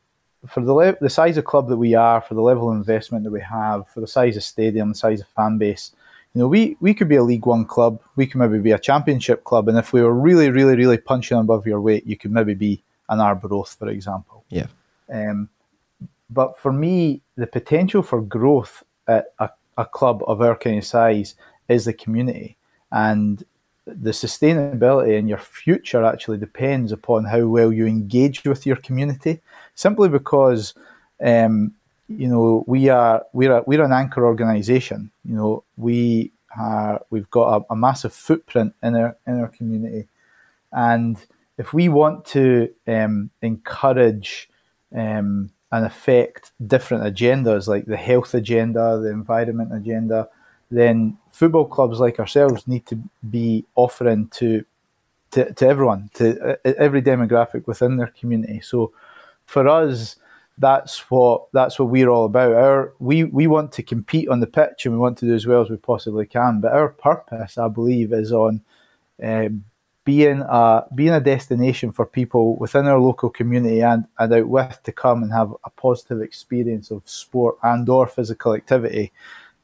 for 0.48 0.62
the 0.62 0.74
le- 0.74 0.98
the 1.00 1.10
size 1.10 1.38
of 1.38 1.46
club 1.46 1.68
that 1.70 1.78
we 1.78 1.96
are, 1.96 2.22
for 2.22 2.36
the 2.36 2.42
level 2.42 2.70
of 2.70 2.78
investment 2.78 3.24
that 3.24 3.32
we 3.32 3.42
have, 3.42 3.90
for 3.90 4.00
the 4.00 4.08
size 4.08 4.38
of 4.38 4.44
stadium, 4.44 4.90
the 4.90 4.96
size 4.96 5.22
of 5.22 5.28
fan 5.30 5.58
base, 5.58 5.92
you 6.38 6.44
know, 6.44 6.48
we, 6.48 6.78
we 6.82 6.94
could 6.94 7.10
be 7.10 7.16
a 7.16 7.24
League 7.24 7.48
One 7.48 7.66
club, 7.66 8.00
we 8.16 8.28
could 8.28 8.40
maybe 8.40 8.60
be 8.60 8.70
a 8.72 8.78
Championship 8.78 9.44
club, 9.44 9.68
and 9.68 9.76
if 9.76 9.92
we 9.92 10.04
were 10.04 10.14
really, 10.14 10.52
really, 10.52 10.76
really 10.76 11.00
punching 11.00 11.36
above 11.36 11.66
your 11.66 11.82
weight, 11.82 12.06
you 12.06 12.16
could 12.16 12.32
maybe 12.32 12.54
be 12.54 12.84
an 13.10 13.20
Arbroath, 13.20 13.74
for 13.74 13.90
example. 13.90 14.44
Yeah. 14.50 14.68
Um, 15.12 15.50
but 16.30 16.60
for 16.60 16.72
me, 16.72 17.22
the 17.38 17.48
potential 17.48 18.04
for 18.04 18.22
growth 18.22 18.84
at 19.08 19.34
a, 19.40 19.50
a 19.80 19.86
club 19.86 20.24
of 20.28 20.44
our 20.44 20.56
kind 20.56 20.78
of 20.78 20.86
size 20.86 21.34
is 21.70 21.86
the 21.86 21.94
community. 21.94 22.56
And 22.92 23.44
the 23.88 24.12
sustainability 24.12 25.18
in 25.18 25.28
your 25.28 25.40
future 25.40 26.04
actually 26.04 26.38
depends 26.38 26.92
upon 26.92 27.26
how 27.26 27.48
well 27.48 27.74
you 27.74 27.88
engage 27.88 28.44
with 28.44 28.64
your 28.64 28.76
community. 28.76 29.42
Simply 29.74 30.08
because, 30.08 30.76
um, 31.20 31.74
you 32.10 32.28
know, 32.28 32.64
we 32.68 32.90
are 32.90 33.26
we're 33.34 33.58
a, 33.58 33.64
we're 33.66 33.84
an 33.84 33.92
anchor 33.92 34.26
organisation. 34.26 35.12
You 35.26 35.36
know, 35.36 35.64
we 35.76 36.32
are 36.58 37.02
we've 37.10 37.30
got 37.30 37.62
a, 37.62 37.74
a 37.74 37.76
massive 37.76 38.14
footprint 38.14 38.74
in 38.82 38.96
our 38.96 39.18
in 39.28 39.40
our 39.40 39.50
community, 39.50 40.08
and 40.72 41.18
if 41.58 41.74
we 41.74 41.90
want 41.90 42.26
to 42.26 42.74
um, 42.88 43.30
encourage 43.42 44.50
um, 44.96 45.52
and 45.72 45.86
affect 45.86 46.52
different 46.66 47.04
agendas 47.04 47.68
like 47.68 47.86
the 47.86 47.98
health 47.98 48.34
agenda, 48.34 49.00
the 49.00 49.10
environment 49.10 49.74
agenda, 49.74 50.30
then 50.72 51.18
football 51.32 51.66
clubs 51.66 52.00
like 52.00 52.20
ourselves 52.20 52.68
need 52.68 52.86
to 52.86 52.98
be 53.30 53.66
offering 53.76 54.28
to 54.30 54.64
to, 55.32 55.52
to 55.54 55.68
everyone, 55.68 56.10
to 56.14 56.54
uh, 56.54 56.74
every 56.78 57.02
demographic 57.02 57.68
within 57.68 57.98
their 57.98 58.14
community. 58.18 58.62
So 58.62 58.94
for 59.46 59.68
us, 59.68 60.16
that's 60.58 61.10
what 61.12 61.52
that's 61.54 61.78
what 61.78 61.90
we're 61.90 62.10
all 62.10 62.26
about. 62.26 62.54
Our 62.54 62.94
we 63.00 63.24
we 63.26 63.48
want 63.48 63.72
to 63.74 63.84
compete 63.84 64.30
on 64.30 64.40
the 64.40 64.48
pitch 64.48 64.86
and 64.86 64.94
we 64.94 65.00
want 65.00 65.18
to 65.20 65.26
do 65.26 65.36
as 65.36 65.46
well 65.46 65.62
as 65.62 65.70
we 65.70 65.78
possibly 65.78 66.26
can. 66.26 66.62
But 66.62 66.74
our 66.74 66.90
purpose, 66.90 67.58
I 67.58 67.68
believe, 67.68 68.12
is 68.12 68.32
on 68.32 68.62
um, 69.22 69.64
being 70.04 70.42
a 70.42 70.86
being 70.96 71.14
a 71.14 71.20
destination 71.20 71.92
for 71.92 72.06
people 72.06 72.56
within 72.56 72.88
our 72.88 73.00
local 73.00 73.30
community 73.30 73.82
and, 73.82 74.06
and 74.18 74.34
out 74.34 74.48
with 74.48 74.82
to 74.84 74.92
come 74.92 75.22
and 75.22 75.32
have 75.32 75.54
a 75.66 75.70
positive 75.72 76.22
experience 76.22 76.92
of 76.92 77.08
sport 77.08 77.58
and 77.62 77.88
or 77.90 78.08
physical 78.08 78.56
activity 78.56 79.12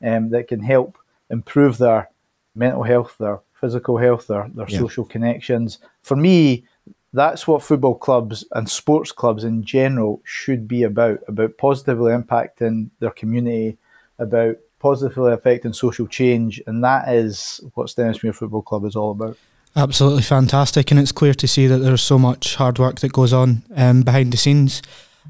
um, 0.04 0.30
that 0.30 0.48
can 0.48 0.62
help 0.62 0.98
improve 1.30 1.78
their 1.78 2.10
mental 2.56 2.84
health, 2.84 3.16
their 3.20 3.40
physical 3.54 3.98
health, 3.98 4.28
their, 4.28 4.50
their 4.54 4.68
yeah. 4.68 4.78
social 4.78 5.06
connections. 5.06 5.80
For 6.02 6.18
me, 6.18 6.66
that's 7.14 7.48
what 7.48 7.62
football 7.62 7.96
clubs 7.96 8.44
and 8.54 8.70
sports 8.70 9.12
clubs 9.12 9.44
in 9.44 9.64
general 9.64 10.22
should 10.24 10.68
be 10.68 10.84
about, 10.84 11.20
about 11.28 11.58
positively 11.58 12.12
impacting 12.12 12.90
their 13.00 13.12
community, 13.12 13.78
about 14.18 14.58
positively 14.80 15.32
affecting 15.32 15.74
social 15.74 16.08
change, 16.08 16.62
and 16.68 16.84
that 16.84 17.08
is 17.08 17.62
what 17.76 17.88
Stenhousemuir 17.88 18.36
Football 18.36 18.64
Club 18.64 18.84
is 18.84 18.96
all 18.96 19.12
about. 19.12 19.38
Absolutely 19.76 20.24
fantastic, 20.24 20.92
and 20.92 21.00
it's 21.00 21.12
clear 21.12 21.34
to 21.36 21.48
see 21.48 21.68
that 21.68 21.78
there's 21.78 22.02
so 22.02 22.20
much 22.20 22.56
hard 22.56 22.80
work 22.80 23.00
that 23.00 23.14
goes 23.14 23.32
on 23.32 23.64
um, 23.76 24.02
behind 24.02 24.34
the 24.34 24.38
scenes. 24.38 24.82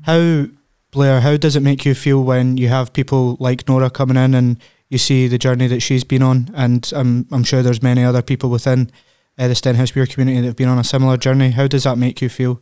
How, 0.04 0.46
Blair, 0.92 1.22
how 1.22 1.38
does 1.38 1.56
it 1.56 1.62
make 1.62 1.86
you 1.86 1.94
feel 1.94 2.24
when 2.24 2.58
you 2.58 2.70
have 2.70 2.94
people 2.94 3.38
like 3.40 3.68
Nora 3.68 3.90
coming 3.90 4.18
in 4.18 4.34
and 4.34 4.58
you 4.90 4.98
see 4.98 5.28
the 5.28 5.38
journey 5.38 5.68
that 5.68 5.82
she's 5.82 6.04
been 6.04 6.24
on? 6.24 6.50
And 6.56 6.92
I'm, 6.96 7.28
I'm 7.32 7.44
sure 7.44 7.62
there's 7.62 7.84
many 7.84 8.04
other 8.04 8.22
people 8.22 8.50
within 8.50 8.92
uh, 9.38 9.48
the 9.48 9.54
Stenhousemuir 9.54 10.10
community 10.12 10.42
that 10.42 10.48
have 10.48 10.56
been 10.56 10.70
on 10.70 10.80
a 10.80 10.84
similar 10.84 11.18
journey. 11.18 11.52
How 11.52 11.68
does 11.68 11.84
that 11.84 11.98
make 11.98 12.22
you 12.22 12.30
feel? 12.30 12.62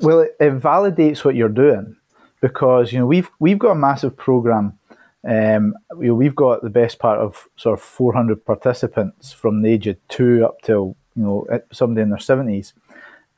Well, 0.00 0.20
it, 0.20 0.36
it 0.40 0.58
validates 0.60 1.24
what 1.24 1.34
you're 1.34 1.48
doing 1.48 1.96
because 2.40 2.92
you 2.92 2.98
know 2.98 3.06
we've 3.06 3.30
we've 3.38 3.58
got 3.58 3.72
a 3.72 3.76
massive 3.76 4.16
program 4.16 4.78
um, 5.26 5.74
we, 5.96 6.10
we've 6.10 6.34
got 6.34 6.62
the 6.62 6.70
best 6.70 6.98
part 6.98 7.18
of 7.18 7.48
sort 7.56 7.78
of 7.78 7.84
400 7.84 8.44
participants 8.44 9.32
from 9.32 9.62
the 9.62 9.70
age 9.72 9.86
of 9.86 9.96
two 10.08 10.44
up 10.44 10.62
till 10.62 10.96
you 11.16 11.22
know 11.22 11.46
somebody 11.72 12.02
in 12.02 12.10
their 12.10 12.18
70s, 12.18 12.72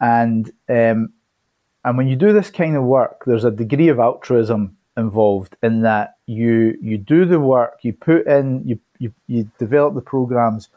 and 0.01 0.53
um, 0.69 1.13
and 1.85 1.97
when 1.97 2.09
you 2.09 2.17
do 2.17 2.33
this 2.33 2.51
kind 2.51 2.77
of 2.77 2.85
work, 2.85 3.25
there's 3.25 3.45
a 3.45 3.51
degree 3.51 3.89
of 3.89 3.99
altruism 3.99 4.77
involved 4.97 5.57
in 5.63 5.81
that 5.83 6.17
you 6.27 6.77
you 6.83 6.99
do 6.99 7.25
the 7.25 7.41
work, 7.41 7.79
you 7.83 7.93
put 7.93 8.27
in, 8.27 8.63
you 8.67 8.79
you, 8.99 9.15
you 9.27 9.51
develop 9.59 9.95
the 9.95 10.03
programs 10.03 10.69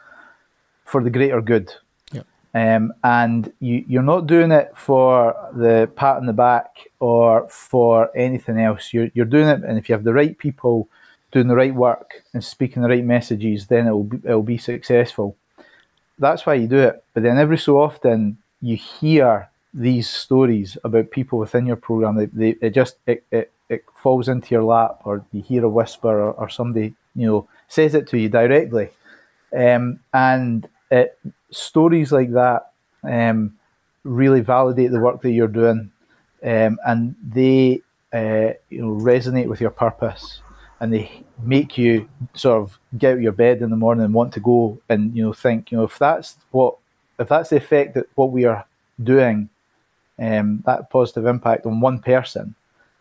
for 0.86 1.04
the 1.04 1.10
greater 1.10 1.42
good. 1.42 1.74
Um, 2.56 2.94
and 3.04 3.52
you, 3.60 3.84
you're 3.88 4.04
not 4.04 4.28
doing 4.28 4.52
it 4.52 4.74
for 4.76 5.36
the 5.56 5.90
pat 5.96 6.18
on 6.18 6.28
the 6.28 6.34
back 6.34 6.88
or 7.00 7.48
for 7.50 8.16
anything 8.16 8.60
else. 8.60 8.94
You're, 8.94 9.10
you're 9.16 9.26
doing 9.26 9.48
it, 9.48 9.64
and 9.64 9.78
if 9.78 9.90
you 9.90 9.94
have 9.94 10.04
the 10.04 10.14
right 10.14 10.38
people 10.38 10.88
doing 11.32 11.48
the 11.48 11.56
right 11.56 11.74
work 11.74 12.24
and 12.34 12.44
speaking 12.44 12.84
the 12.84 12.90
right 12.90 13.04
messages, 13.04 13.68
then 13.68 13.88
it 13.88 13.92
will 13.92 14.04
be, 14.04 14.18
it 14.18 14.34
will 14.34 14.44
be 14.44 14.60
successful. 14.60 15.36
That's 16.20 16.46
why 16.46 16.54
you 16.54 16.68
do 16.68 16.78
it. 16.78 17.04
But 17.16 17.24
then 17.24 17.40
every 17.40 17.58
so 17.58 17.82
often 17.82 18.38
you 18.62 18.78
hear 18.78 19.50
these 19.74 20.08
stories 20.08 20.78
about 20.84 21.10
people 21.10 21.40
within 21.40 21.66
your 21.66 21.76
program. 21.76 22.16
They, 22.16 22.26
they, 22.28 22.50
it 22.62 22.70
just 22.76 22.98
it, 23.08 23.26
it, 23.32 23.52
it 23.68 23.84
falls 23.96 24.30
into 24.30 24.54
your 24.54 24.64
lap, 24.64 25.02
or 25.06 25.26
you 25.32 25.42
hear 25.42 25.66
a 25.66 25.70
whisper, 25.70 26.20
or, 26.20 26.34
or 26.34 26.50
somebody 26.50 26.94
you 27.16 27.26
know 27.26 27.48
says 27.68 27.96
it 27.96 28.08
to 28.10 28.18
you 28.20 28.30
directly, 28.30 28.90
um, 29.58 30.00
and 30.14 30.70
it, 30.94 31.20
stories 31.52 32.12
like 32.12 32.32
that 32.32 32.72
um, 33.04 33.58
really 34.04 34.42
validate 34.42 34.92
the 34.92 35.00
work 35.00 35.22
that 35.22 35.32
you're 35.32 35.48
doing, 35.48 35.92
um, 36.44 36.78
and 36.86 37.16
they 37.28 37.82
uh, 38.14 38.54
you 38.70 38.82
know 38.82 38.94
resonate 39.04 39.48
with 39.48 39.60
your 39.60 39.72
purpose 39.72 40.42
and 40.80 40.94
they 40.94 41.24
make 41.42 41.78
you 41.78 42.08
sort 42.34 42.62
of 42.62 42.78
get 42.98 43.12
out 43.12 43.18
of 43.18 43.22
your 43.22 43.32
bed 43.32 43.62
in 43.62 43.70
the 43.70 43.76
morning 43.76 44.04
and 44.04 44.14
want 44.14 44.34
to 44.34 44.42
go 44.42 44.78
and 44.90 45.16
you 45.16 45.24
know 45.24 45.32
think 45.32 45.72
you 45.72 45.78
know 45.78 45.86
if 45.86 45.98
that's 45.98 46.36
what 46.52 46.76
if 47.20 47.30
that's 47.30 47.50
the 47.50 47.56
effect 47.56 47.94
that 47.94 48.06
what 48.16 48.32
we 48.32 48.44
are 48.44 48.66
doing 49.02 49.50
um, 50.20 50.62
that 50.66 50.90
positive 50.90 51.26
impact 51.26 51.66
on 51.66 51.80
one 51.80 52.00
person 52.00 52.54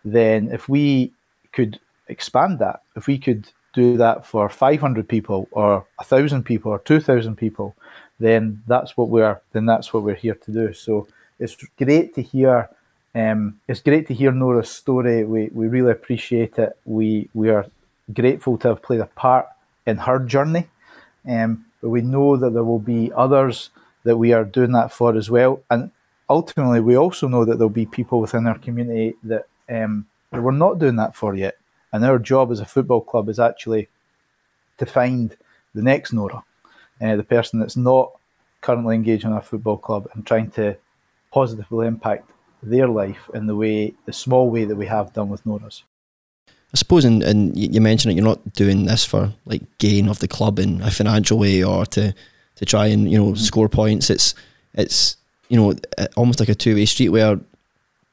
then 0.05 0.49
if 0.53 0.69
we 0.69 1.13
could 1.53 1.79
expand 2.09 2.59
that 2.59 2.83
if 2.95 3.07
we 3.07 3.19
could 3.19 3.49
do 3.73 3.97
that 3.97 4.25
for 4.25 4.49
500 4.49 5.09
people 5.09 5.49
or 5.51 5.85
1000 5.97 6.45
people 6.45 6.71
or 6.71 6.79
2000 6.81 7.37
people 7.37 7.75
then 8.21 8.62
that's 8.66 8.97
what 8.97 9.09
we're 9.09 9.40
then 9.52 9.66
that's 9.66 9.92
what 9.92 10.02
we're 10.02 10.14
here 10.14 10.35
to 10.35 10.52
do 10.52 10.73
so 10.73 11.07
it's 11.38 11.57
great 11.76 12.14
to 12.14 12.23
hear 12.23 12.69
um, 13.14 13.61
it's 13.69 13.81
great 13.81 14.07
to 14.09 14.14
hear 14.14 14.33
Nora's 14.33 14.71
story. 14.71 15.25
We, 15.25 15.50
we 15.52 15.69
really 15.69 15.92
appreciate 15.92 16.59
it. 16.59 16.78
We 16.85 17.28
we 17.35 17.50
are 17.50 17.66
grateful 18.12 18.57
to 18.59 18.69
have 18.69 18.83
played 18.83 19.00
a 19.00 19.07
part 19.07 19.47
in 19.87 19.99
her 19.99 20.19
journey. 20.19 20.69
Um, 21.28 21.66
but 21.81 21.90
we 21.90 22.00
know 22.00 22.37
that 22.37 22.50
there 22.50 22.64
will 22.64 22.78
be 22.78 23.12
others 23.14 23.71
that 24.04 24.16
we 24.16 24.33
are 24.33 24.45
doing 24.45 24.73
that 24.73 24.92
for 24.92 25.14
as 25.16 25.31
well. 25.31 25.62
And 25.71 25.90
ultimately, 26.28 26.81
we 26.81 26.97
also 26.97 27.28
know 27.28 27.45
that 27.45 27.59
there'll 27.59 27.71
be 27.71 27.87
people 27.87 28.21
within 28.21 28.47
our 28.47 28.59
community 28.59 29.14
that, 29.25 29.47
um, 29.69 30.07
that 30.31 30.42
we're 30.42 30.52
not 30.52 30.78
doing 30.78 30.97
that 30.97 31.14
for 31.14 31.35
yet. 31.35 31.57
And 31.92 32.04
our 32.04 32.19
job 32.19 32.50
as 32.50 32.61
a 32.61 32.64
football 32.64 33.02
club 33.02 33.28
is 33.28 33.38
actually 33.38 33.88
to 34.78 34.87
find 34.87 35.37
the 35.75 35.83
next 35.83 36.12
Nora, 36.12 36.42
uh, 37.03 37.17
the 37.17 37.25
person 37.25 37.61
that's 37.61 37.77
not 37.77 38.13
currently 38.61 38.95
engaged 38.95 39.25
in 39.25 39.33
our 39.33 39.43
football 39.43 39.77
club 39.77 40.09
and 40.15 40.27
trying 40.27 40.51
to 40.53 40.77
positively 41.33 41.87
impact 41.87 42.31
their 42.63 42.87
life 42.87 43.29
in 43.35 43.47
the 43.47 43.57
way, 43.57 43.95
the 44.07 44.13
small 44.13 44.49
way 44.49 44.65
that 44.65 44.77
we 44.77 44.87
have 44.87 45.13
done 45.13 45.29
with 45.29 45.45
Nora's. 45.45 45.83
I 46.49 46.77
suppose, 46.77 47.05
and, 47.05 47.23
and 47.23 47.57
you 47.57 47.81
mentioned 47.81 48.13
it, 48.13 48.15
you're 48.17 48.25
not 48.25 48.55
doing 48.55 48.87
this 48.87 49.05
for 49.05 49.33
like 49.45 49.63
gain 49.79 50.09
of 50.09 50.21
the 50.21 50.29
club 50.29 50.59
in 50.59 50.81
a 50.81 50.91
financial 50.91 51.39
way 51.39 51.63
or 51.63 51.85
to 51.87 52.15
to 52.57 52.65
try 52.65 52.87
and 52.87 53.11
you 53.11 53.19
know 53.19 53.33
mm-hmm. 53.33 53.45
score 53.45 53.69
points. 53.69 54.09
It's 54.09 54.35
it's 54.73 55.17
you 55.49 55.59
know 55.59 55.75
almost 56.17 56.41
like 56.41 56.49
a 56.49 56.55
two 56.55 56.75
way 56.75 56.87
street 56.87 57.11
where 57.11 57.39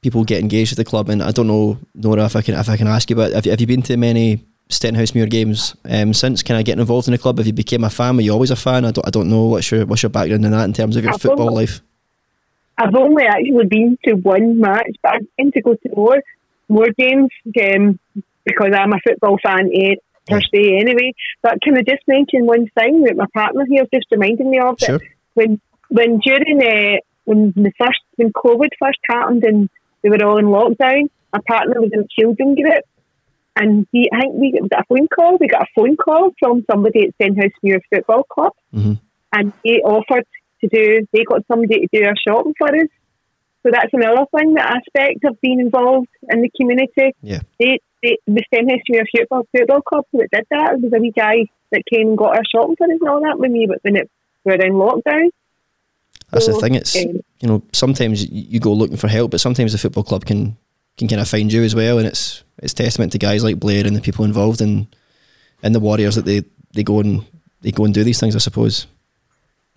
people 0.02 0.26
get 0.26 0.42
engaged 0.42 0.72
with 0.72 0.78
the 0.78 0.90
club. 0.90 1.10
And 1.10 1.24
I 1.24 1.32
don't 1.32 1.48
know, 1.48 1.78
Nora, 1.96 2.26
if 2.26 2.36
I 2.36 2.42
can 2.42 2.56
if 2.56 2.68
I 2.68 2.76
can 2.76 2.88
ask 2.88 3.10
you, 3.10 3.16
but 3.16 3.32
have 3.32 3.46
you, 3.46 3.52
have 3.52 3.62
you 3.62 3.68
been 3.68 3.82
to 3.84 3.96
many 3.96 4.44
Stenhousemuir 4.72 5.30
games 5.30 5.76
um, 5.86 6.14
since 6.14 6.44
kind 6.44 6.60
of 6.60 6.66
getting 6.66 6.82
involved 6.82 7.08
in 7.08 7.12
the 7.12 7.18
club? 7.18 7.38
Have 7.38 7.48
you 7.48 7.54
became 7.54 7.84
a 7.84 7.90
fan? 7.90 8.16
Were 8.16 8.22
you 8.22 8.32
always 8.32 8.52
a 8.52 8.56
fan? 8.56 8.86
I 8.86 8.92
don't 8.92 9.08
I 9.08 9.10
don't 9.10 9.30
know 9.30 9.46
what's 9.46 9.72
your 9.72 9.86
what's 9.86 10.04
your 10.04 10.12
background 10.12 10.46
in 10.46 10.52
that 10.52 10.66
in 10.66 10.74
terms 10.74 10.96
of 10.96 11.04
your 11.04 11.14
I've 11.14 11.22
football 11.22 11.50
only, 11.50 11.66
life. 11.66 11.82
I've 12.78 12.96
only 12.96 13.24
actually 13.24 13.66
been 13.66 13.98
to 14.06 14.14
one 14.14 14.60
match, 14.60 14.96
but 15.02 15.14
I'm 15.14 15.28
going 15.38 15.52
to 15.54 15.62
go 15.62 15.74
to 15.74 15.90
more 15.96 16.22
more 16.68 16.88
games. 16.98 17.30
Um, 17.60 18.00
because 18.50 18.72
I'm 18.74 18.94
a 18.94 19.00
football 19.06 19.38
fan 19.44 19.70
eh, 19.74 19.96
per 20.28 20.42
se 20.42 20.80
anyway. 20.80 21.14
But 21.42 21.62
can 21.62 21.78
I 21.78 21.82
just 21.82 22.08
mention 22.08 22.46
one 22.46 22.68
thing 22.78 23.04
that 23.04 23.16
my 23.16 23.26
partner 23.34 23.66
here 23.70 23.86
just 23.94 24.08
reminded 24.12 24.48
me 24.48 24.60
of? 24.60 24.80
Sure. 24.80 24.98
That 24.98 25.08
when 25.34 25.62
when 25.90 26.20
during 26.20 26.62
uh, 26.62 26.98
when 27.26 27.54
the 27.56 27.72
first 27.80 28.02
when 28.16 28.32
COVID 28.34 28.70
first 28.80 29.00
happened 29.10 29.44
and 29.44 29.70
we 30.04 30.10
were 30.10 30.24
all 30.24 30.38
in 30.38 30.46
lockdown, 30.46 31.10
my 31.34 31.40
partner 31.48 31.82
was 31.82 31.92
in 31.94 32.02
a 32.02 32.08
children 32.18 32.56
group, 32.56 32.84
and 33.60 33.86
he 33.92 34.10
I 34.12 34.22
think 34.22 34.36
we 34.36 34.60
got 34.70 34.82
a 34.82 34.86
phone 34.88 35.08
call. 35.08 35.38
We 35.38 35.48
got 35.48 35.64
a 35.64 35.68
phone 35.76 35.98
call 35.98 36.32
from 36.40 36.66
somebody 36.72 37.08
at 37.08 37.18
Stenhousemuir 37.18 37.82
Football 37.94 38.24
Club, 38.24 38.54
mm-hmm. 38.74 38.94
and 39.34 39.54
they 39.64 39.82
offered 39.84 40.26
to 40.62 40.68
do. 40.68 41.06
They 41.12 41.24
got 41.24 41.46
somebody 41.48 41.82
to 41.82 41.88
do 41.92 42.06
our 42.06 42.16
shopping 42.28 42.54
for 42.58 42.70
us. 42.70 42.88
So 43.64 43.72
that's 43.72 43.94
another 43.94 44.26
thing, 44.36 44.54
the 44.54 44.64
aspect 44.64 45.26
of 45.26 45.40
being 45.42 45.60
involved 45.60 46.08
in 46.30 46.42
the 46.42 46.50
community. 46.56 47.14
Yeah. 47.22 47.42
They 47.60 47.80
the, 48.02 48.18
the 48.26 48.44
Stenhousemuir 48.54 49.04
Football 49.16 49.48
Football 49.56 49.82
Club 49.82 50.06
that 50.14 50.30
did 50.32 50.46
that. 50.52 50.74
It 50.74 50.82
was 50.82 50.94
a 50.96 51.00
wee 51.00 51.12
guy 51.16 51.46
that 51.72 51.84
came 51.92 52.08
and 52.08 52.18
got 52.18 52.38
our 52.38 52.44
shopping 52.50 52.78
for 52.78 52.86
us 52.86 52.98
and 53.00 53.10
all 53.10 53.22
that 53.22 53.38
with 53.38 53.52
me, 53.52 53.68
but 53.68 53.80
when 53.82 53.98
it 53.98 54.10
we 54.46 54.56
were 54.56 54.66
in 54.66 54.74
lockdown. 54.74 55.30
That's 56.32 56.46
so, 56.46 56.54
the 56.54 56.60
thing. 56.60 56.76
It's 56.76 56.96
um, 56.96 57.20
you 57.42 57.48
know 57.48 57.64
sometimes 57.74 58.30
you 58.30 58.60
go 58.60 58.72
looking 58.72 58.98
for 58.98 59.10
help, 59.10 59.32
but 59.32 59.42
sometimes 59.42 59.74
the 59.74 59.78
football 59.78 60.04
club 60.04 60.26
can 60.26 60.58
can 60.98 61.08
kind 61.08 61.22
of 61.22 61.28
find 61.28 61.52
you 61.52 61.64
as 61.64 61.76
well, 61.76 61.98
and 61.98 62.08
it's 62.08 62.44
it's 62.62 62.74
testament 62.74 63.12
to 63.14 63.18
guys 63.18 63.44
like 63.44 63.60
Blair 63.60 63.86
and 63.86 63.96
the 63.96 64.02
people 64.02 64.26
involved 64.26 64.62
and 64.62 64.88
and 65.64 65.76
the 65.76 65.80
warriors 65.80 66.16
that 66.16 66.26
they, 66.26 66.44
they 66.74 66.84
go 66.84 67.00
and 67.00 67.26
they 67.62 67.72
go 67.72 67.86
and 67.86 67.94
do 67.94 68.04
these 68.04 68.20
things. 68.20 68.36
I 68.36 68.40
suppose. 68.40 68.88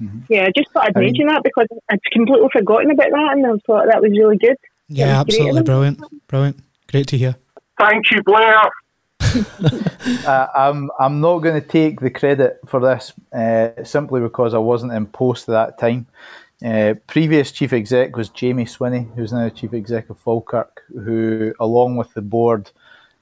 Mm-hmm. 0.01 0.21
Yeah, 0.29 0.47
I 0.47 0.53
just 0.57 0.71
thought 0.73 0.87
I'd 0.89 0.97
mention 0.97 1.27
that 1.27 1.43
because 1.43 1.67
I'd 1.89 2.03
completely 2.13 2.49
forgotten 2.53 2.91
about 2.91 3.11
that, 3.11 3.33
and 3.33 3.47
I 3.47 3.51
thought 3.67 3.87
that 3.91 4.03
was 4.03 4.11
really 4.11 4.39
good. 4.39 4.57
Yeah, 4.89 5.21
absolutely 5.21 5.63
brilliant, 5.63 6.01
brilliant, 6.27 6.61
great 6.91 7.09
to 7.09 7.19
hear. 7.19 7.37
Thank 7.79 8.11
you, 8.11 8.23
Blair. 8.23 8.71
uh, 10.27 10.47
I'm 10.55 10.91
I'm 10.99 11.21
not 11.21 11.39
going 11.39 11.61
to 11.61 11.67
take 11.67 12.01
the 12.01 12.11
credit 12.11 12.59
for 12.67 12.81
this 12.81 13.13
uh, 13.33 13.85
simply 13.85 14.21
because 14.21 14.55
I 14.55 14.59
wasn't 14.59 14.93
in 14.93 15.07
post 15.07 15.49
at 15.49 15.53
that 15.53 15.79
time. 15.79 16.07
Uh, 16.65 16.95
previous 17.09 17.51
chief 17.51 17.73
exec 17.73 18.17
was 18.17 18.29
Jamie 18.29 18.65
Swinney, 18.65 19.13
who's 19.17 19.33
now 19.33 19.49
chief 19.49 19.75
exec 19.75 20.11
of 20.11 20.19
Falkirk, 20.19 20.83
who, 20.93 21.53
along 21.59 21.97
with 21.97 22.15
the 22.15 22.23
board, 22.23 22.71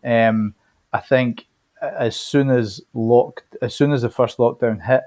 um, 0.05 0.55
I 0.93 1.01
think 1.01 1.47
as 1.81 2.17
soon 2.17 2.51
as 2.51 2.83
locked, 2.93 3.57
as 3.63 3.75
soon 3.75 3.93
as 3.93 4.03
the 4.03 4.11
first 4.11 4.37
lockdown 4.39 4.85
hit, 4.85 5.03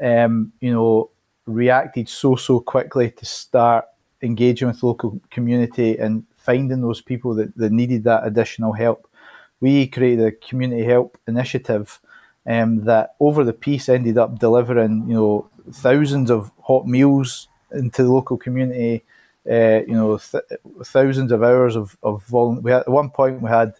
um, 0.00 0.52
you 0.60 0.72
know, 0.72 1.10
reacted 1.46 2.08
so 2.08 2.34
so 2.34 2.58
quickly 2.58 3.10
to 3.12 3.24
start 3.24 3.84
engaging 4.22 4.66
with 4.66 4.82
local 4.82 5.20
community 5.30 5.96
and 5.98 6.24
finding 6.36 6.80
those 6.80 7.00
people 7.00 7.34
that, 7.34 7.56
that 7.56 7.70
needed 7.70 8.02
that 8.04 8.26
additional 8.26 8.72
help. 8.72 9.08
We 9.60 9.86
created 9.86 10.24
a 10.24 10.32
community 10.32 10.84
help 10.84 11.18
initiative 11.28 12.00
um, 12.46 12.84
that 12.84 13.14
over 13.20 13.44
the 13.44 13.52
piece 13.52 13.88
ended 13.88 14.18
up 14.18 14.40
delivering, 14.40 15.04
you 15.06 15.14
know, 15.14 15.50
thousands 15.72 16.30
of 16.30 16.50
hot 16.60 16.86
meals 16.86 17.48
into 17.76 18.02
the 18.02 18.12
local 18.12 18.36
community. 18.36 19.04
Uh, 19.48 19.80
you 19.86 19.94
know, 19.94 20.18
th- 20.18 20.42
thousands 20.84 21.30
of 21.30 21.42
hours 21.42 21.76
of 21.76 21.96
of 22.02 22.24
vol- 22.24 22.60
we 22.60 22.70
had, 22.70 22.80
at 22.80 22.88
one 22.88 23.10
point 23.10 23.40
we 23.40 23.48
had 23.48 23.74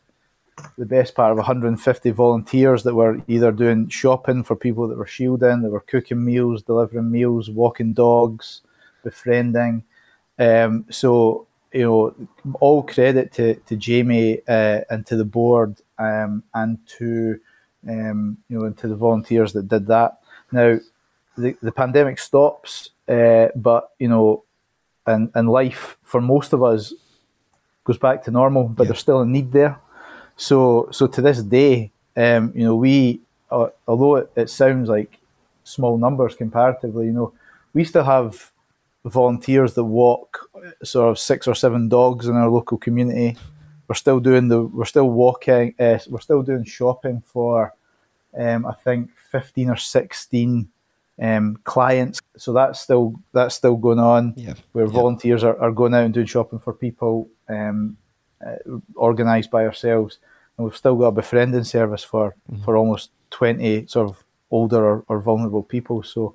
the 0.79 0.87
best 0.87 1.15
part 1.15 1.33
of 1.33 1.37
150 1.37 2.11
volunteers 2.11 2.83
that 2.83 2.95
were 2.95 3.21
either 3.29 3.53
doing 3.53 3.89
shopping 3.89 4.43
for 4.43 4.57
people 4.57 4.89
that 4.89 4.97
were 4.97 5.07
shielding, 5.07 5.63
they 5.63 5.69
were 5.69 5.81
cooking 5.81 6.25
meals, 6.25 6.63
delivering 6.63 7.11
meals, 7.11 7.51
walking 7.51 7.93
dogs, 7.93 8.63
befriending. 9.03 9.85
Um, 10.39 10.87
so 10.91 11.47
you 11.73 11.83
know, 11.83 12.15
all 12.61 12.83
credit 12.83 13.33
to 13.33 13.55
to 13.55 13.77
Jamie 13.77 14.41
uh, 14.49 14.81
and 14.89 15.05
to 15.07 15.17
the 15.17 15.25
board 15.25 15.77
um, 15.99 16.43
and 16.55 16.79
to 16.99 17.39
um, 17.89 18.39
you 18.49 18.59
know 18.59 18.65
and 18.65 18.79
to 18.79 18.89
the 18.89 18.97
volunteers 18.97 19.53
that 19.53 19.69
did 19.69 19.87
that. 19.89 20.21
Now, 20.53 20.79
the 21.37 21.57
the 21.63 21.73
pandemic 21.73 22.19
stops, 22.19 22.91
uh, 23.09 23.49
but 23.55 23.91
you 23.99 24.09
know, 24.09 24.45
and 25.07 25.31
and 25.35 25.49
life 25.49 25.97
for 26.03 26.21
most 26.21 26.53
of 26.53 26.63
us 26.63 26.93
goes 27.85 27.99
back 27.99 28.25
to 28.25 28.31
normal, 28.31 28.65
but 28.69 28.85
yeah. 28.85 28.89
there's 28.89 29.01
still 29.01 29.21
a 29.21 29.27
need 29.27 29.53
there. 29.53 29.79
So 30.37 30.89
so 30.91 31.07
to 31.07 31.23
this 31.23 31.43
day, 31.43 31.91
um, 32.17 32.53
you 32.55 32.65
know, 32.65 32.77
we 32.77 33.21
uh, 33.51 33.69
although 33.87 34.17
it, 34.17 34.31
it 34.37 34.51
sounds 34.51 34.89
like 34.89 35.19
small 35.65 35.99
numbers 35.99 36.35
comparatively, 36.35 37.07
you 37.07 37.13
know, 37.13 37.33
we 37.75 37.85
still 37.85 38.05
have 38.05 38.53
volunteers 39.05 39.75
that 39.75 39.85
walk 39.85 40.51
sort 40.83 41.11
of 41.11 41.19
six 41.19 41.47
or 41.47 41.55
seven 41.55 41.89
dogs 41.89 42.27
in 42.27 42.35
our 42.35 42.49
local 42.49 42.77
community. 42.77 43.37
We're 43.89 43.95
still 43.95 44.19
doing 44.19 44.49
the 44.49 44.63
we're 44.63 44.85
still 44.85 45.11
walking 45.11 45.75
uh, 45.79 45.99
we're 46.09 46.21
still 46.21 46.43
doing 46.43 46.65
shopping 46.65 47.23
for 47.25 47.73
um, 48.37 48.67
I 48.67 48.73
think 48.73 49.11
fifteen 49.31 49.71
or 49.71 49.77
sixteen 49.77 50.69
um, 51.21 51.59
clients. 51.65 52.21
So 52.37 52.53
that's 52.53 52.81
still 52.81 53.15
that's 53.33 53.55
still 53.55 53.77
going 53.77 53.99
on. 53.99 54.35
Yeah. 54.37 54.55
Where 54.73 54.87
yeah. 54.87 54.93
volunteers 54.93 55.45
are, 55.45 55.59
are 55.61 55.73
going 55.73 55.95
out 55.95 56.05
and 56.05 56.15
doing 56.15 56.27
shopping 56.27 56.59
for 56.59 56.73
people, 56.73 57.29
um, 57.49 57.97
uh, 58.47 58.57
organised 58.97 59.51
by 59.51 59.65
ourselves, 59.65 60.19
and 60.57 60.65
we've 60.65 60.77
still 60.77 60.97
got 60.97 61.07
a 61.07 61.13
befriending 61.13 61.65
service 61.65 62.05
for 62.05 62.35
mm-hmm. 62.51 62.63
for 62.65 62.77
almost 62.77 63.11
twenty 63.31 63.87
sort 63.87 64.09
of 64.09 64.25
older 64.51 64.85
or, 64.85 65.05
or 65.09 65.21
vulnerable 65.21 65.63
people. 65.63 66.03
So 66.03 66.35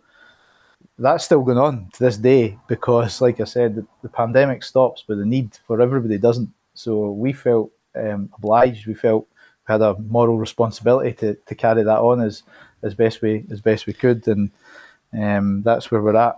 that's 0.97 1.25
still 1.25 1.41
going 1.41 1.57
on 1.57 1.89
to 1.93 2.03
this 2.03 2.17
day 2.17 2.57
because, 2.67 3.21
like 3.21 3.39
I 3.39 3.45
said, 3.45 3.75
the, 3.75 3.85
the 4.01 4.09
pandemic 4.09 4.63
stops, 4.63 5.03
but 5.07 5.17
the 5.17 5.25
need 5.25 5.57
for 5.65 5.81
everybody 5.81 6.17
doesn't. 6.17 6.50
So 6.73 7.11
we 7.11 7.33
felt 7.33 7.71
um, 7.95 8.29
obliged. 8.38 8.85
We 8.88 8.93
felt 8.93 9.27
we 9.67 9.71
had 9.71 9.81
a 9.81 9.95
moral 10.00 10.38
responsibility 10.38 11.13
to, 11.13 11.35
to 11.35 11.55
carry 11.55 11.83
that 11.83 12.00
on 12.00 12.21
as 12.21 12.43
as 12.83 12.95
best 12.95 13.21
we 13.21 13.45
as 13.51 13.61
best 13.61 13.88
we 13.88 13.93
could, 13.93 14.27
and 14.27 14.51
um, 15.13 15.62
that's 15.63 15.91
where 15.91 16.01
we're 16.01 16.15
at. 16.15 16.38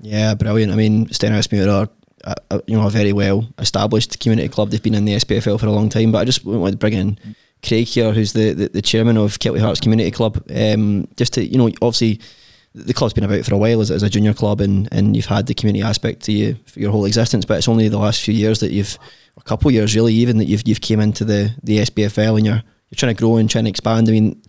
Yeah, 0.00 0.34
brilliant. 0.34 0.72
I 0.72 0.76
mean, 0.76 1.06
Stenhousemuir 1.06 1.72
are 1.72 1.88
a, 2.24 2.36
a, 2.50 2.62
you 2.66 2.76
know 2.76 2.86
a 2.86 2.90
very 2.90 3.12
well 3.12 3.48
established 3.58 4.18
community 4.20 4.48
club. 4.48 4.70
They've 4.70 4.82
been 4.82 4.94
in 4.94 5.04
the 5.04 5.14
SPFL 5.14 5.60
for 5.60 5.66
a 5.66 5.72
long 5.72 5.88
time, 5.88 6.12
but 6.12 6.18
I 6.18 6.24
just 6.24 6.44
wanted 6.44 6.72
to 6.72 6.78
bring 6.78 6.94
in 6.94 7.18
Craig 7.66 7.86
here, 7.86 8.12
who's 8.12 8.32
the, 8.32 8.52
the, 8.52 8.68
the 8.68 8.82
chairman 8.82 9.16
of 9.16 9.38
Kelty 9.38 9.60
Hearts 9.60 9.80
Community 9.80 10.10
Club, 10.10 10.42
um, 10.54 11.08
just 11.16 11.34
to 11.34 11.44
you 11.44 11.58
know 11.58 11.68
obviously 11.82 12.20
the 12.74 12.94
club's 12.94 13.14
been 13.14 13.24
about 13.24 13.44
for 13.44 13.54
a 13.54 13.58
while 13.58 13.80
as, 13.80 13.90
as 13.90 14.02
a 14.02 14.10
junior 14.10 14.34
club 14.34 14.60
and, 14.60 14.88
and 14.92 15.16
you've 15.16 15.26
had 15.26 15.46
the 15.46 15.54
community 15.54 15.82
aspect 15.82 16.22
to 16.22 16.32
you 16.32 16.56
for 16.66 16.78
your 16.78 16.92
whole 16.92 17.06
existence 17.06 17.44
but 17.44 17.56
it's 17.56 17.66
only 17.66 17.88
the 17.88 17.98
last 17.98 18.22
few 18.22 18.34
years 18.34 18.60
that 18.60 18.70
you've 18.70 18.98
a 19.36 19.42
couple 19.42 19.68
of 19.68 19.74
years 19.74 19.96
really 19.96 20.12
even 20.12 20.38
that 20.38 20.44
you've 20.44 20.62
you've 20.66 20.80
came 20.80 21.00
into 21.00 21.24
the, 21.24 21.52
the 21.62 21.78
SPFL 21.78 22.36
and 22.36 22.46
you're 22.46 22.62
you're 22.90 22.96
trying 22.96 23.14
to 23.14 23.18
grow 23.18 23.36
and 23.36 23.50
trying 23.50 23.64
to 23.64 23.70
expand 23.70 24.08
I 24.08 24.12
mean 24.12 24.40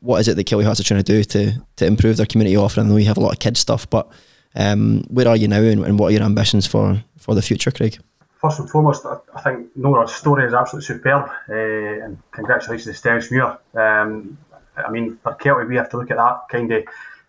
what 0.00 0.20
is 0.20 0.28
it 0.28 0.36
that 0.36 0.46
Kelty 0.46 0.64
Hearts 0.64 0.80
are 0.80 0.84
trying 0.84 1.02
to 1.02 1.12
do 1.12 1.24
to 1.24 1.52
to 1.76 1.86
improve 1.86 2.16
their 2.16 2.26
community 2.26 2.56
offering 2.56 2.86
I 2.86 2.90
know 2.90 2.96
you 2.96 3.06
have 3.06 3.16
a 3.16 3.20
lot 3.20 3.32
of 3.32 3.38
kids 3.38 3.60
stuff 3.60 3.88
but 3.88 4.10
um, 4.54 5.02
where 5.08 5.28
are 5.28 5.36
you 5.36 5.48
now 5.48 5.60
and, 5.60 5.84
and 5.84 5.98
what 5.98 6.08
are 6.08 6.12
your 6.12 6.22
ambitions 6.22 6.66
for, 6.66 7.02
for 7.18 7.34
the 7.34 7.42
future 7.42 7.70
Craig? 7.70 7.98
First 8.40 8.60
and 8.60 8.70
foremost, 8.70 9.06
I 9.06 9.40
think 9.40 9.74
Nora's 9.74 10.14
story 10.14 10.46
is 10.46 10.54
absolutely 10.54 10.86
superb, 10.86 11.30
uh, 11.48 12.04
and 12.04 12.18
congratulations 12.30 13.00
to 13.00 13.08
Stenhousemuir. 13.08 13.58
Um, 13.74 14.36
I 14.76 14.90
mean, 14.90 15.18
for 15.22 15.34
Kelty, 15.34 15.68
we 15.68 15.76
have 15.76 15.88
to 15.90 15.96
look 15.96 16.10
at 16.10 16.18
that 16.18 16.42
kind 16.50 16.70
of 16.70 16.84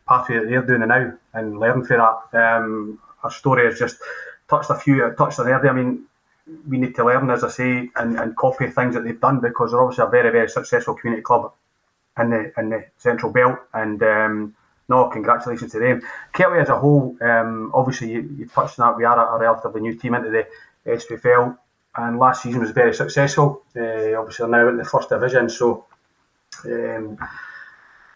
pathway 0.08 0.40
that 0.40 0.50
they're 0.50 0.62
doing 0.62 0.88
now 0.88 1.14
and 1.34 1.60
learn 1.60 1.86
from 1.86 1.98
that. 1.98 2.58
Um, 2.58 3.00
our 3.24 3.32
story 3.32 3.66
has 3.66 3.80
just 3.80 3.98
touched 4.50 4.70
a 4.70 4.76
few, 4.76 5.10
touched 5.18 5.40
an 5.40 5.48
area. 5.48 5.72
I 5.72 5.74
mean, 5.74 6.04
we 6.68 6.78
need 6.78 6.96
to 6.96 7.06
learn, 7.06 7.30
as 7.30 7.44
I 7.44 7.50
say, 7.50 7.90
and, 7.96 8.20
and 8.20 8.36
copy 8.36 8.68
things 8.68 8.94
that 8.96 9.04
they've 9.04 9.20
done 9.20 9.40
because 9.40 9.72
they're 9.72 9.82
obviously 9.82 10.06
a 10.06 10.10
very, 10.10 10.32
very 10.32 10.50
successful 10.50 10.96
community 10.96 11.24
club 11.24 11.54
in 12.20 12.30
the 12.30 12.52
in 12.58 12.70
the 12.70 12.86
Central 12.98 13.32
Belt. 13.32 13.60
And 13.74 14.02
um, 14.04 14.56
no, 14.88 15.10
congratulations 15.10 15.72
to 15.72 15.80
them. 15.80 16.02
Kelty 16.34 16.62
as 16.62 16.70
a 16.70 16.78
whole, 16.78 17.18
um, 17.22 17.72
obviously 17.74 18.12
you, 18.12 18.30
you 18.38 18.46
touched 18.48 18.80
on 18.80 18.92
that. 18.92 18.98
We 18.98 19.04
are 19.04 19.18
a, 19.18 19.36
a 19.36 19.40
relatively 19.40 19.82
new 19.82 19.96
team 19.96 20.16
into 20.16 20.30
the 20.30 20.48
SPFL, 20.86 21.58
and 21.98 22.20
last 22.20 22.44
season 22.44 22.62
was 22.62 22.72
very 22.72 22.94
successful. 22.94 23.64
Uh, 23.76 24.14
obviously, 24.14 24.48
now 24.48 24.70
in 24.70 24.78
the 24.78 24.86
first 24.86 25.10
division, 25.10 25.50
so. 25.50 25.86
Um, 26.66 27.18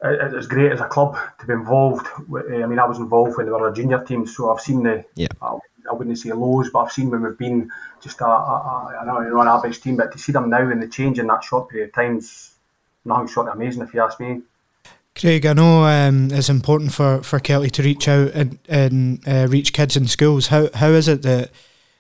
it's 0.02 0.48
great 0.48 0.72
as 0.72 0.80
a 0.80 0.88
club 0.88 1.18
to 1.40 1.46
be 1.46 1.54
involved. 1.54 2.08
I 2.18 2.66
mean, 2.66 2.80
I 2.80 2.86
was 2.86 3.00
involved 3.00 3.36
when 3.36 3.46
they 3.46 3.52
were 3.52 3.68
a 3.68 3.74
junior 3.74 4.04
team, 4.04 4.26
so 4.26 4.50
I've 4.50 4.62
seen 4.62 4.84
the. 4.84 5.04
Yeah. 5.16 5.28
I, 5.42 5.58
I 5.90 5.94
wouldn't 5.94 6.18
say 6.18 6.32
lows, 6.32 6.70
but 6.70 6.80
I've 6.80 6.92
seen 6.92 7.10
when 7.10 7.24
we've 7.24 7.38
been 7.38 7.70
just 8.00 8.22
a, 8.22 8.26
a, 8.26 8.30
a 8.30 8.98
I 9.02 9.06
don't 9.06 9.30
know, 9.30 9.42
an 9.42 9.48
average 9.48 9.82
team. 9.82 9.98
But 9.98 10.12
to 10.12 10.18
see 10.18 10.32
them 10.32 10.50
now 10.50 10.70
and 10.70 10.82
the 10.82 10.88
change 10.88 11.20
in 11.20 11.28
that 11.28 11.44
short 11.44 11.70
period 11.70 11.90
of 11.90 11.96
time's 11.96 12.59
nothing 13.06 13.28
short 13.28 13.48
of 13.48 13.56
amazing, 13.56 13.84
if 13.84 13.94
you 13.94 14.02
ask 14.02 14.20
me. 14.20 14.42
Craig, 15.16 15.46
I 15.46 15.54
know 15.54 15.84
um, 15.84 16.30
it's 16.32 16.50
important 16.50 16.94
for, 16.94 17.22
for 17.24 17.40
Kelty 17.40 17.72
to 17.72 17.84
reach 17.84 18.08
out 18.08 18.32
and, 18.32 18.58
and 18.70 19.28
uh, 19.28 19.48
reach 19.50 19.74
kids 19.74 19.98
in 19.98 20.08
schools. 20.08 20.48
How 20.48 20.70
how 20.74 20.90
is 20.90 21.08
it 21.08 21.24
that 21.24 21.52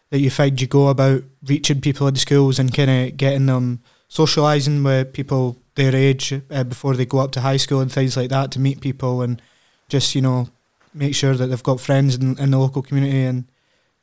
that 0.09 0.19
you 0.19 0.29
find 0.29 0.59
you 0.59 0.67
go 0.67 0.87
about 0.87 1.23
reaching 1.45 1.81
people 1.81 2.07
in 2.07 2.15
schools 2.15 2.59
and 2.59 2.73
kind 2.73 2.89
of 2.89 3.17
getting 3.17 3.45
them 3.47 3.81
socialising 4.09 4.83
with 4.83 5.13
people 5.13 5.57
their 5.75 5.95
age 5.95 6.33
uh, 6.49 6.63
before 6.63 6.95
they 6.95 7.05
go 7.05 7.19
up 7.19 7.31
to 7.31 7.41
high 7.41 7.57
school 7.57 7.79
and 7.79 7.91
things 7.91 8.17
like 8.17 8.29
that 8.29 8.51
to 8.51 8.59
meet 8.59 8.81
people 8.81 9.21
and 9.21 9.41
just 9.87 10.15
you 10.15 10.21
know 10.21 10.49
make 10.93 11.13
sure 11.15 11.35
that 11.35 11.47
they've 11.47 11.63
got 11.63 11.79
friends 11.79 12.15
in, 12.15 12.37
in 12.39 12.51
the 12.51 12.57
local 12.57 12.81
community 12.81 13.23
and 13.23 13.45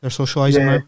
they're 0.01 0.11
socialising 0.11 0.59
yeah. 0.59 0.73
with. 0.75 0.83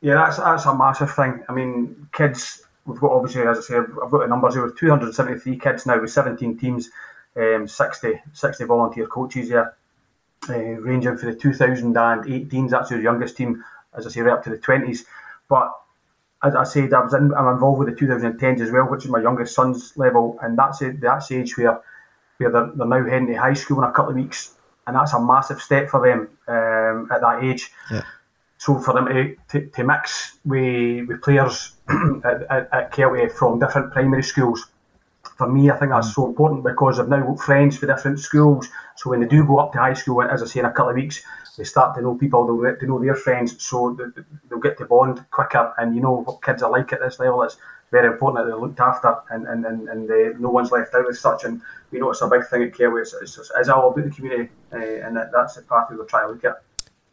Yeah, 0.00 0.14
that's 0.14 0.36
that's 0.38 0.66
a 0.66 0.74
massive 0.74 1.14
thing. 1.14 1.44
I 1.48 1.52
mean, 1.52 2.08
kids. 2.12 2.62
We've 2.86 2.98
got 2.98 3.12
obviously, 3.12 3.42
as 3.42 3.58
I 3.58 3.60
say, 3.60 3.76
I've 3.76 4.10
got 4.10 4.20
the 4.20 4.26
numbers 4.26 4.54
here. 4.54 4.64
With 4.64 4.78
273 4.78 5.58
kids 5.58 5.86
now, 5.86 6.00
with 6.00 6.10
17 6.10 6.58
teams, 6.58 6.90
um, 7.36 7.68
60, 7.68 8.20
60 8.32 8.64
volunteer 8.64 9.06
coaches 9.06 9.48
here, 9.48 9.74
uh, 10.48 10.54
ranging 10.54 11.16
for 11.16 11.26
the 11.26 11.36
2018s. 11.36 12.70
That's 12.70 12.90
your 12.90 13.00
youngest 13.00 13.36
team, 13.36 13.62
as 13.94 14.06
I 14.06 14.10
say, 14.10 14.20
right 14.22 14.34
up 14.34 14.44
to 14.44 14.50
the 14.50 14.58
20s. 14.58 15.04
But 15.48 15.72
as 16.42 16.56
I 16.56 16.64
said, 16.64 16.92
I 16.92 17.00
was 17.00 17.14
in, 17.14 17.32
I'm 17.34 17.54
involved 17.54 17.78
with 17.78 17.96
the 17.96 18.06
2010s 18.06 18.60
as 18.60 18.70
well, 18.72 18.90
which 18.90 19.04
is 19.04 19.10
my 19.10 19.20
youngest 19.20 19.54
son's 19.54 19.96
level, 19.96 20.38
and 20.42 20.58
that's 20.58 20.82
it. 20.82 21.00
That's 21.00 21.28
the 21.28 21.36
age 21.36 21.56
where 21.56 21.80
where 22.38 22.50
they're, 22.50 22.70
they're 22.74 22.86
now 22.86 23.04
heading 23.08 23.28
to 23.28 23.34
high 23.34 23.52
school 23.52 23.78
in 23.78 23.88
a 23.88 23.92
couple 23.92 24.10
of 24.10 24.16
weeks, 24.16 24.54
and 24.86 24.96
that's 24.96 25.12
a 25.12 25.20
massive 25.20 25.60
step 25.60 25.88
for 25.88 26.00
them 26.02 26.28
um, 26.48 27.08
at 27.12 27.20
that 27.20 27.44
age. 27.44 27.70
Yeah. 27.90 28.02
So 28.58 28.78
for 28.78 28.94
them 28.94 29.06
to, 29.06 29.36
to, 29.48 29.66
to 29.66 29.84
mix 29.84 30.38
with, 30.44 31.08
with 31.08 31.22
players 31.22 31.72
at, 32.24 32.42
at, 32.50 32.68
at 32.72 32.92
Kelty 32.92 33.30
from 33.32 33.58
different 33.58 33.92
primary 33.92 34.22
schools, 34.22 34.66
for 35.36 35.48
me, 35.48 35.70
I 35.70 35.76
think 35.76 35.92
that's 35.92 36.14
so 36.14 36.26
important 36.26 36.62
because 36.62 36.98
I've 36.98 37.08
now 37.08 37.24
got 37.24 37.40
friends 37.40 37.76
for 37.76 37.86
different 37.86 38.20
schools. 38.20 38.68
So 38.96 39.10
when 39.10 39.20
they 39.20 39.26
do 39.26 39.44
go 39.44 39.58
up 39.58 39.72
to 39.72 39.78
high 39.78 39.94
school, 39.94 40.22
as 40.22 40.42
I 40.42 40.46
say, 40.46 40.60
in 40.60 40.66
a 40.66 40.70
couple 40.70 40.90
of 40.90 40.96
weeks, 40.96 41.22
they 41.56 41.64
start 41.64 41.94
to 41.96 42.02
know 42.02 42.14
people, 42.14 42.46
they'll 42.46 42.72
get 42.72 42.80
to 42.80 42.86
know 42.86 43.00
their 43.00 43.14
friends, 43.14 43.62
so 43.62 43.96
they'll 44.48 44.60
get 44.60 44.78
to 44.78 44.86
bond 44.86 45.24
quicker. 45.30 45.74
And 45.78 45.94
you 45.94 46.00
know 46.00 46.22
what 46.22 46.42
kids 46.42 46.62
are 46.62 46.70
like 46.70 46.92
at 46.92 47.00
this 47.00 47.18
level. 47.18 47.42
It's 47.42 47.56
very 47.90 48.06
important 48.06 48.44
that 48.44 48.50
they're 48.50 48.60
looked 48.60 48.80
after 48.80 49.16
and, 49.30 49.46
and, 49.46 49.64
and, 49.66 49.88
and 49.88 50.10
uh, 50.10 50.38
no 50.38 50.50
one's 50.50 50.70
left 50.70 50.94
out 50.94 51.08
as 51.08 51.20
such. 51.20 51.44
And 51.44 51.60
we 51.90 51.98
know 51.98 52.10
it's 52.10 52.22
a 52.22 52.28
big 52.28 52.46
thing 52.48 52.62
at 52.62 52.72
Kelty. 52.72 53.02
It's, 53.02 53.14
it's, 53.14 53.50
it's 53.56 53.68
all 53.68 53.90
about 53.90 54.04
the 54.04 54.10
community, 54.10 54.50
uh, 54.72 54.76
and 54.76 55.16
that, 55.16 55.30
that's 55.32 55.56
the 55.56 55.62
path 55.62 55.88
we 55.90 55.96
will 55.96 56.06
try 56.06 56.22
to 56.22 56.28
look 56.28 56.44
at. 56.44 56.62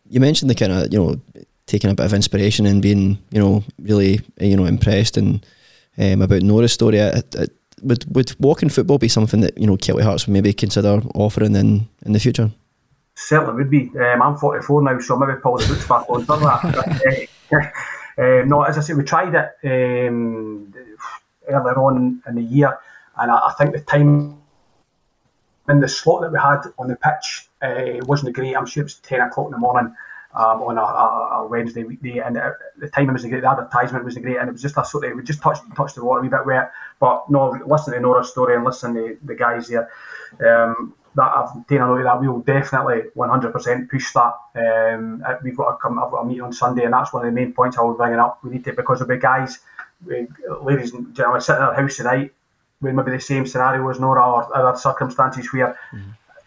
You 0.10 0.20
mentioned 0.20 0.50
the 0.50 0.56
kind 0.56 0.72
of, 0.72 0.92
you 0.92 1.00
know, 1.00 1.22
taking 1.70 1.90
a 1.90 1.96
bit 1.96 2.06
of 2.06 2.14
inspiration 2.14 2.66
and 2.66 2.82
being, 2.82 3.18
you 3.32 3.40
know, 3.40 3.64
really, 3.82 4.20
you 4.40 4.58
know, 4.58 4.66
impressed 4.66 5.16
and 5.16 5.46
um, 5.98 6.22
about 6.22 6.42
Nora's 6.42 6.74
story. 6.74 6.98
It, 6.98 7.36
it, 7.36 7.52
would 7.82 8.04
would 8.14 8.36
walking 8.42 8.68
football 8.68 8.98
be 8.98 9.08
something 9.08 9.40
that 9.40 9.58
you 9.58 9.66
know 9.66 9.78
Kelty 9.78 10.04
Hearts 10.04 10.28
would 10.28 10.34
maybe 10.34 10.52
consider 10.52 11.02
offering 11.16 11.56
in 11.56 11.88
in 12.06 12.12
the 12.12 12.20
future? 12.20 12.52
certainly 13.20 13.54
would 13.54 13.70
be. 13.70 13.92
Um, 14.00 14.22
I'm 14.22 14.38
44 14.38 14.82
now, 14.82 15.00
so 15.00 15.18
maybe 15.18 15.40
pull 15.42 15.58
the 15.58 15.68
boots 15.68 15.88
back 15.88 16.10
on 16.10 16.26
that. 16.26 17.28
uh, 17.52 18.22
um, 18.22 18.50
no, 18.50 18.64
as 18.64 18.78
I 18.78 18.82
say, 18.82 18.94
we 18.94 19.04
tried 19.04 19.36
it 19.36 20.08
um, 20.08 20.74
earlier 21.48 21.80
on 21.80 22.22
in 22.28 22.36
the 22.36 22.42
year, 22.42 22.78
and 23.18 23.32
I, 23.32 23.48
I, 23.48 23.54
think 23.58 23.74
the 23.74 23.82
time 23.82 24.42
in 25.68 25.80
the 25.80 25.88
slot 25.88 26.22
that 26.22 26.32
we 26.32 26.40
had 26.40 26.62
on 26.80 26.88
the 26.88 26.96
pitch 26.96 27.50
uh, 27.62 28.06
wasn't 28.06 28.34
great. 28.34 28.56
I'm 28.56 28.66
sure 28.66 28.82
it 28.82 28.86
was 28.86 28.96
10 28.96 29.22
o'clock 29.22 29.48
in 29.48 29.52
the 29.52 29.58
morning. 29.58 29.94
Um, 30.32 30.62
on 30.62 30.78
a, 30.78 30.82
a, 30.82 31.42
a, 31.42 31.48
Wednesday 31.48 31.84
weekday, 31.84 32.20
and 32.20 32.38
uh, 32.38 32.52
the 32.78 32.88
timing 32.88 33.14
was 33.14 33.26
great, 33.26 33.42
the 33.42 33.50
advertisement 33.50 34.06
was 34.06 34.16
great, 34.16 34.38
and 34.38 34.48
it 34.48 34.52
was 34.52 34.62
just 34.62 34.78
a 34.78 34.86
sort 34.86 35.06
of 35.06 35.18
we 35.18 35.24
just 35.24 35.42
touched 35.42 35.64
touched 35.76 35.96
the 35.96 36.06
water 36.06 36.20
a 36.20 36.22
wee 36.22 36.30
bit 36.30 36.46
wet. 36.46 36.72
But 37.00 37.28
no, 37.32 37.60
listen 37.66 37.96
to 37.96 38.00
Nora's 38.00 38.30
story 38.30 38.56
and 38.56 38.64
listen 38.64 38.94
to 38.94 39.18
the 39.24 39.34
guys 39.34 39.70
here. 39.70 39.90
Um, 40.46 40.94
that 41.16 41.32
I've 41.36 41.68
taken 41.68 41.84
a 41.84 41.88
note 41.88 41.98
of 41.98 42.04
that. 42.04 42.22
We 42.22 42.28
will 42.28 42.42
definitely 42.42 43.10
100% 43.16 43.90
push 43.90 44.14
that. 44.14 44.34
Um, 44.56 45.24
uh, 45.28 45.38
we've 45.44 45.58
got 45.58 45.70
a 45.70 45.78
come. 45.78 45.98
I've 45.98 46.12
got 46.12 46.22
a 46.22 46.26
meeting 46.26 46.44
on 46.44 46.54
Sunday, 46.54 46.84
and 46.84 46.94
that's 46.94 47.12
one 47.12 47.26
of 47.26 47.34
the 47.34 47.40
main 47.40 47.52
points 47.52 47.78
I 47.78 47.82
was 47.82 47.98
bringing 47.98 48.20
up. 48.20 48.44
We 48.44 48.52
need 48.52 48.64
to 48.66 48.74
because 48.74 49.00
there'll 49.00 49.16
be 49.16 49.20
guys, 49.20 49.60
ladies 50.62 50.94
and 50.94 51.14
gentlemen, 51.16 51.42
sitting 51.42 51.62
in 51.62 51.68
our 51.68 51.74
house 51.74 51.98
tonight 51.98 52.32
with 52.82 52.94
maybe 52.94 53.12
the 53.12 53.20
same 53.20 53.46
scenario 53.46 53.90
as 53.90 54.00
Nora 54.00 54.22
or 54.24 54.56
other 54.56 54.78
circumstances 54.78 55.52
where 55.52 55.78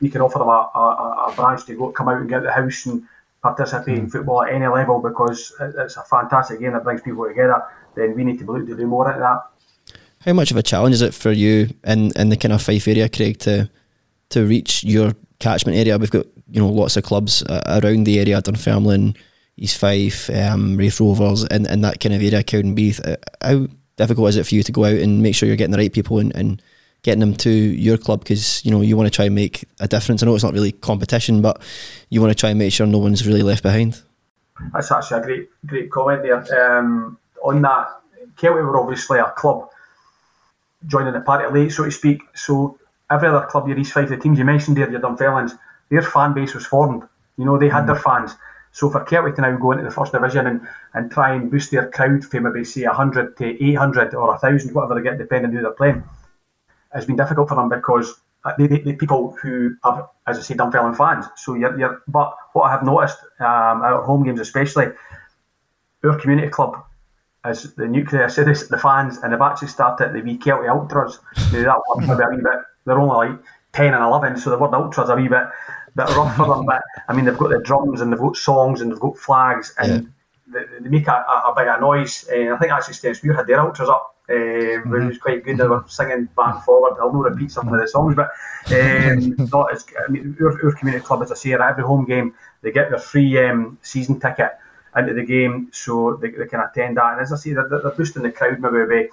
we 0.00 0.08
can 0.08 0.20
offer 0.20 0.38
them 0.38 0.48
a, 0.48 0.70
a, 0.74 1.26
a, 1.28 1.32
branch 1.36 1.64
to 1.66 1.76
go 1.76 1.92
come 1.92 2.08
out 2.08 2.20
and 2.20 2.28
get 2.28 2.42
the 2.42 2.50
house 2.50 2.86
and 2.86 3.02
participate 3.42 3.98
in 3.98 4.09
football 4.09 4.44
at 4.44 4.52
any 4.52 4.66
level 4.66 5.00
because 5.00 5.52
it's 5.61 5.96
a 5.96 6.02
fantastic 6.05 6.61
game 6.61 6.72
that 6.72 6.85
brings 6.85 7.02
people 7.02 7.26
together. 7.26 7.62
Then 7.94 8.14
we 8.14 8.24
need 8.24 8.38
to 8.38 8.44
be 8.44 8.52
looking 8.52 8.68
to 8.68 8.76
do 8.76 8.87
more 8.87 9.09
into 9.09 9.20
that. 9.20 9.42
How 10.24 10.33
much 10.33 10.52
of 10.52 10.57
a 10.57 10.62
challenge 10.62 10.94
is 10.94 11.02
it 11.02 11.12
for 11.12 11.33
you 11.33 11.68
in, 11.85 12.12
in 12.16 12.28
the 12.28 12.37
kind 12.37 12.52
of 12.52 12.62
Fife 12.62 12.87
area, 12.87 13.09
Craig, 13.09 13.38
to 13.40 13.68
to 14.31 14.46
reach 14.46 14.85
your 14.85 15.12
catchment 15.40 15.76
area? 15.76 15.98
We've 15.98 16.11
got 16.11 16.26
you 16.48 16.61
know 16.61 16.68
lots 16.68 16.96
of 16.96 17.02
clubs 17.02 17.42
uh, 17.42 17.81
around 17.83 18.05
the 18.05 18.20
area, 18.20 18.40
Dunfermline, 18.40 19.16
East 19.57 19.78
Fife, 19.78 20.31
um, 20.31 20.76
Raith 20.76 21.00
Rovers, 21.00 21.44
and, 21.44 21.66
and 21.66 21.83
that 21.85 21.98
kind 21.98 22.14
of 22.14 22.22
area, 22.22 22.44
Cowdenbeath. 22.44 23.07
Uh, 23.07 23.16
how 23.42 23.66
difficult 23.96 24.28
is 24.28 24.37
it 24.37 24.46
for 24.46 24.55
you 24.55 24.62
to 24.62 24.72
go 24.72 24.85
out 24.85 24.94
and 24.94 25.22
make 25.22 25.35
sure 25.35 25.48
you're 25.48 25.57
getting 25.57 25.72
the 25.72 25.78
right 25.78 25.92
people 25.92 26.20
and, 26.20 26.35
and 26.37 26.62
getting 27.02 27.20
them 27.20 27.34
to 27.34 27.50
your 27.50 27.98
club 27.98 28.20
because 28.20 28.64
you 28.64 28.70
know 28.70 28.80
you 28.80 28.96
want 28.96 29.06
to 29.06 29.14
try 29.14 29.26
and 29.26 29.34
make 29.34 29.64
a 29.80 29.88
difference. 29.88 30.22
I 30.22 30.26
know 30.26 30.34
it's 30.34 30.44
not 30.44 30.54
really 30.54 30.72
competition, 30.72 31.42
but 31.42 31.60
you 32.10 32.20
want 32.20 32.30
to 32.30 32.38
try 32.38 32.50
and 32.50 32.58
make 32.58 32.72
sure 32.72 32.86
no 32.86 32.98
one's 32.98 33.26
really 33.26 33.42
left 33.42 33.62
behind. 33.62 34.02
That's 34.72 34.90
actually 34.92 35.20
a 35.20 35.22
great 35.24 35.48
great 35.66 35.90
comment 35.90 36.22
there. 36.22 36.78
Um, 36.78 37.18
on 37.42 37.62
that, 37.62 37.88
Kelty 38.36 38.62
were 38.62 38.80
obviously 38.80 39.18
a 39.18 39.30
club 39.30 39.68
joining 40.86 41.12
the 41.12 41.20
party 41.20 41.52
late, 41.52 41.72
so 41.72 41.84
to 41.84 41.90
speak. 41.90 42.22
So 42.34 42.78
every 43.10 43.28
other 43.28 43.46
club, 43.46 43.68
your 43.68 43.78
East 43.78 43.92
Fife, 43.92 44.08
the 44.08 44.16
teams 44.16 44.38
you 44.38 44.44
mentioned 44.44 44.76
there, 44.76 44.90
your 44.90 45.00
Dunfermlines, 45.00 45.58
their 45.90 46.02
fan 46.02 46.32
base 46.32 46.54
was 46.54 46.66
formed. 46.66 47.02
You 47.36 47.44
know, 47.44 47.58
they 47.58 47.68
had 47.68 47.84
mm. 47.84 47.86
their 47.88 47.96
fans. 47.96 48.34
So 48.72 48.88
for 48.88 49.04
Kelty 49.04 49.34
to 49.36 49.42
now 49.42 49.56
go 49.56 49.72
into 49.72 49.84
the 49.84 49.90
first 49.90 50.12
division 50.12 50.46
and, 50.46 50.60
and 50.94 51.10
try 51.10 51.34
and 51.34 51.50
boost 51.50 51.70
their 51.70 51.90
crowd 51.90 52.24
from 52.24 52.44
maybe 52.44 52.64
say 52.64 52.86
100 52.86 53.36
to 53.36 53.64
800 53.64 54.14
or 54.14 54.28
1,000, 54.28 54.74
whatever 54.74 54.94
they 54.94 55.02
get, 55.02 55.18
depending 55.18 55.50
on 55.50 55.56
who 55.56 55.62
they're 55.62 55.72
playing, 55.72 56.02
has 56.94 57.07
been 57.07 57.16
difficult 57.16 57.48
for 57.48 57.55
them 57.55 57.68
because 57.68 58.20
they, 58.59 58.66
they, 58.66 58.78
they 58.78 58.92
people 58.94 59.37
who 59.40 59.74
are, 59.85 60.11
as 60.26 60.38
I 60.38 60.42
say, 60.42 60.55
Dunfermline 60.55 60.94
fans. 60.94 61.26
So 61.37 61.55
you're, 61.55 61.78
you're, 61.78 62.02
but 62.09 62.35
what 62.52 62.64
I 62.64 62.70
have 62.72 62.83
noticed 62.83 63.18
um, 63.40 63.83
at 63.83 64.05
home 64.05 64.24
games 64.24 64.40
especially, 64.40 64.87
our 66.05 66.18
community 66.18 66.48
club 66.48 66.83
as 67.44 67.74
the 67.74 67.87
nucleus 67.87 68.38
of 68.38 68.46
this, 68.46 68.68
the 68.68 68.78
fans, 68.78 69.18
and 69.18 69.33
they've 69.33 69.40
actually 69.40 69.68
started 69.68 70.12
the 70.12 70.20
wee 70.20 70.38
Kelty 70.38 70.68
Ultras. 70.68 71.18
Now 71.52 71.64
that 71.64 71.83
one 71.87 72.07
maybe 72.07 72.22
a 72.22 72.28
wee 72.31 72.42
bit, 72.42 72.61
they're 72.85 73.00
only 73.00 73.28
like 73.28 73.38
10 73.72 73.94
and 73.94 74.05
11, 74.05 74.37
so 74.38 74.50
the 74.50 74.59
word 74.59 74.74
Ultras 74.74 75.09
a 75.09 75.16
wee 75.16 75.28
bit 75.28 75.46
bit 75.94 76.09
rough 76.16 76.37
for 76.37 76.46
them. 76.46 76.66
But 76.66 76.83
I 77.09 77.14
mean, 77.14 77.24
they've 77.24 77.37
got 77.37 77.50
the 77.50 77.61
drums 77.61 78.00
and 78.00 78.12
they've 78.12 78.18
got 78.18 78.37
songs 78.37 78.81
and 78.81 78.90
they've 78.90 79.00
got 79.00 79.16
flags 79.16 79.74
and 79.78 80.11
yeah. 80.52 80.61
they, 80.61 80.81
they, 80.81 80.88
make 80.88 81.07
a, 81.07 81.12
a, 81.12 81.52
a 81.52 81.55
big 81.57 81.68
noise. 81.81 82.28
And 82.33 82.50
I 82.50 82.59
think 82.59 82.72
actually 82.72 82.94
Stenhousemuir 82.94 83.37
had 83.37 83.46
their 83.46 83.61
ultras 83.61 83.88
up, 83.88 84.12
uh, 84.28 84.32
mm-hmm. 84.32 84.90
which 84.90 85.04
was 85.04 85.18
quite 85.18 85.44
good. 85.44 85.58
They 85.58 85.66
were 85.66 85.85
singing 85.88 86.28
back 86.37 86.54
and 86.54 86.64
forward. 86.64 86.98
I'll 87.00 87.12
not 87.12 87.30
repeat 87.30 87.50
some 87.50 87.72
of 87.72 87.80
the 87.80 87.88
songs, 87.88 88.14
but 88.14 88.30
um, 88.72 89.35
not 89.52 89.72
as, 89.72 89.85
I 90.06 90.11
mean, 90.11 90.37
our, 90.40 90.64
our, 90.64 90.72
community 90.72 91.04
club, 91.04 91.22
as 91.22 91.32
I 91.32 91.35
say, 91.35 91.52
at 91.52 91.61
every 91.61 91.85
home 91.85 92.04
game, 92.04 92.35
they 92.62 92.70
get 92.70 92.90
their 92.90 92.98
free 92.98 93.38
um, 93.44 93.78
season 93.82 94.20
ticket 94.20 94.52
into 94.96 95.14
the 95.14 95.24
game 95.24 95.68
so 95.72 96.18
they, 96.20 96.30
they, 96.30 96.46
can 96.46 96.61
attend 96.61 96.96
that. 96.96 97.12
And 97.12 97.20
as 97.20 97.32
I 97.32 97.37
say, 97.37 97.52
they're, 97.52 97.68
they're 97.68 97.90
boosting 97.90 98.22
the 98.22 98.30
crowd 98.30 98.61
maybe 98.61 98.87
by 98.87 99.08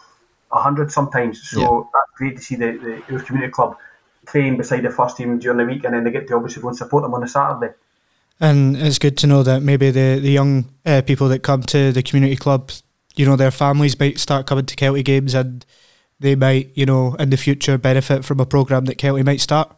100 0.49 0.91
sometimes. 0.91 1.49
So 1.49 1.59
yeah. 1.59 1.89
that's 1.93 2.17
great 2.17 2.35
to 2.37 2.41
see 2.41 2.55
the, 2.55 3.01
the, 3.07 3.15
our 3.15 3.21
community 3.21 3.51
club 3.51 3.77
train 4.27 4.57
beside 4.57 4.83
the 4.83 4.89
first 4.89 5.17
team 5.17 5.39
during 5.39 5.57
the 5.57 5.65
week, 5.65 5.83
and 5.85 5.93
then 5.93 6.03
they 6.03 6.11
get 6.11 6.27
to 6.27 6.35
obviously 6.35 6.61
go 6.61 6.69
and 6.69 6.77
support 6.77 7.03
them 7.03 7.13
on 7.13 7.23
a 7.23 7.27
Saturday. 7.27 7.73
And 8.39 8.77
it's 8.77 8.99
good 8.99 9.17
to 9.17 9.27
know 9.27 9.43
that 9.43 9.61
maybe 9.61 9.91
the 9.91 10.19
the 10.21 10.31
young 10.31 10.65
uh, 10.85 11.01
people 11.01 11.27
that 11.29 11.39
come 11.39 11.61
to 11.63 11.91
the 11.91 12.01
community 12.01 12.37
club, 12.37 12.71
you 13.15 13.25
know, 13.25 13.35
their 13.35 13.51
families 13.51 13.99
might 13.99 14.19
start 14.19 14.45
coming 14.45 14.65
to 14.65 14.75
Kelty 14.75 15.03
games, 15.03 15.33
and 15.33 15.65
they 16.19 16.35
might, 16.35 16.71
you 16.75 16.85
know, 16.85 17.15
in 17.15 17.29
the 17.29 17.37
future 17.37 17.77
benefit 17.77 18.25
from 18.25 18.39
a 18.39 18.45
program 18.45 18.85
that 18.85 18.97
Kelty 18.97 19.25
might 19.25 19.41
start. 19.41 19.75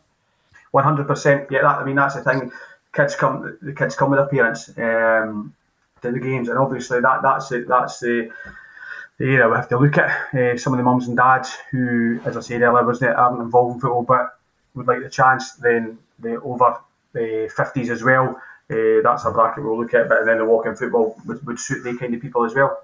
One 0.72 0.84
hundred 0.84 1.08
percent. 1.08 1.48
Yeah, 1.52 1.62
that, 1.62 1.80
I 1.80 1.84
mean 1.84 1.96
that's 1.96 2.16
the 2.16 2.24
thing. 2.24 2.52
Kids 2.94 3.16
come, 3.16 3.58
the 3.62 3.74
kids 3.74 3.96
come 3.96 4.12
with 4.12 4.20
their 4.20 4.28
parents 4.28 4.70
um, 4.78 5.54
to 6.02 6.12
the 6.12 6.20
games, 6.20 6.50
and 6.50 6.58
obviously 6.58 7.00
that 7.02 7.22
that's 7.22 7.50
the, 7.50 7.66
that's 7.68 8.00
the 8.00 8.32
the 9.18 9.26
area 9.26 9.48
we 9.48 9.56
have 9.56 9.70
to 9.70 9.78
look 9.78 9.98
at. 9.98 10.34
Uh, 10.34 10.58
some 10.58 10.74
of 10.74 10.78
the 10.78 10.84
mums 10.84 11.08
and 11.08 11.18
dads 11.18 11.56
who, 11.70 12.20
as 12.26 12.36
I 12.36 12.42
said 12.42 12.62
earlier, 12.62 12.86
wasn't 12.86 13.16
aren't 13.16 13.42
involved 13.42 13.76
in 13.76 13.82
football, 13.82 14.04
but 14.04 14.38
would 14.76 14.88
like 14.88 15.04
the 15.04 15.10
chance, 15.10 15.54
then 15.54 15.98
the 16.20 16.40
over 16.42 16.78
the 17.14 17.52
50s 17.56 17.90
as 17.90 18.04
well. 18.04 18.42
Uh, 18.70 19.02
that's 19.04 19.26
a 19.26 19.32
bracket 19.32 19.64
we'll 19.64 19.78
look 19.78 19.94
at, 19.94 20.08
but 20.08 20.26
then 20.26 20.38
the 20.38 20.46
walking 20.46 20.76
football 20.76 21.20
would, 21.26 21.46
would 21.46 21.60
suit 21.60 21.84
the 21.84 21.98
kind 21.98 22.14
of 22.14 22.22
people 22.22 22.46
as 22.46 22.56
well. 22.56 22.82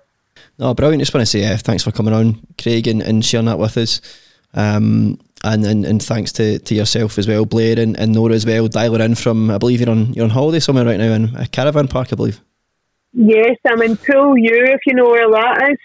No, 0.60 0.74
brilliant. 0.74 1.02
Just 1.02 1.14
want 1.14 1.22
to 1.22 1.26
say 1.26 1.46
uh, 1.46 1.58
thanks 1.58 1.84
for 1.84 1.92
coming 1.92 2.14
on, 2.14 2.46
Craig, 2.62 2.88
and, 2.88 3.02
and 3.02 3.24
sharing 3.24 3.46
that 3.46 3.60
with 3.60 3.78
us. 3.78 4.02
Um, 4.54 5.20
and, 5.44 5.66
and 5.66 5.86
and 5.86 6.02
thanks 6.02 6.32
to, 6.34 6.58
to 6.60 6.76
yourself 6.76 7.18
as 7.20 7.28
well, 7.28 7.46
Blair 7.46 7.80
and, 7.80 7.98
and 8.00 8.14
Nora 8.14 8.34
as 8.34 8.46
well, 8.46 8.68
dialing 8.68 9.02
in 9.02 9.16
from 9.16 9.52
I 9.52 9.58
believe 9.58 9.82
you're 9.82 9.90
on 9.90 10.14
you're 10.14 10.24
on 10.24 10.32
holiday 10.32 10.60
somewhere 10.60 10.86
right 10.86 10.98
now 10.98 11.14
in 11.14 11.36
a 11.36 11.48
caravan 11.48 11.88
park, 11.88 12.12
I 12.12 12.16
believe. 12.16 12.42
Yes, 13.14 13.58
I'm 13.66 13.82
in 13.82 13.98
Poole 13.98 14.38
U, 14.38 14.66
if 14.66 14.82
you 14.86 14.94
know 14.94 15.10
where 15.10 15.30
that 15.30 15.70
is. 15.72 15.78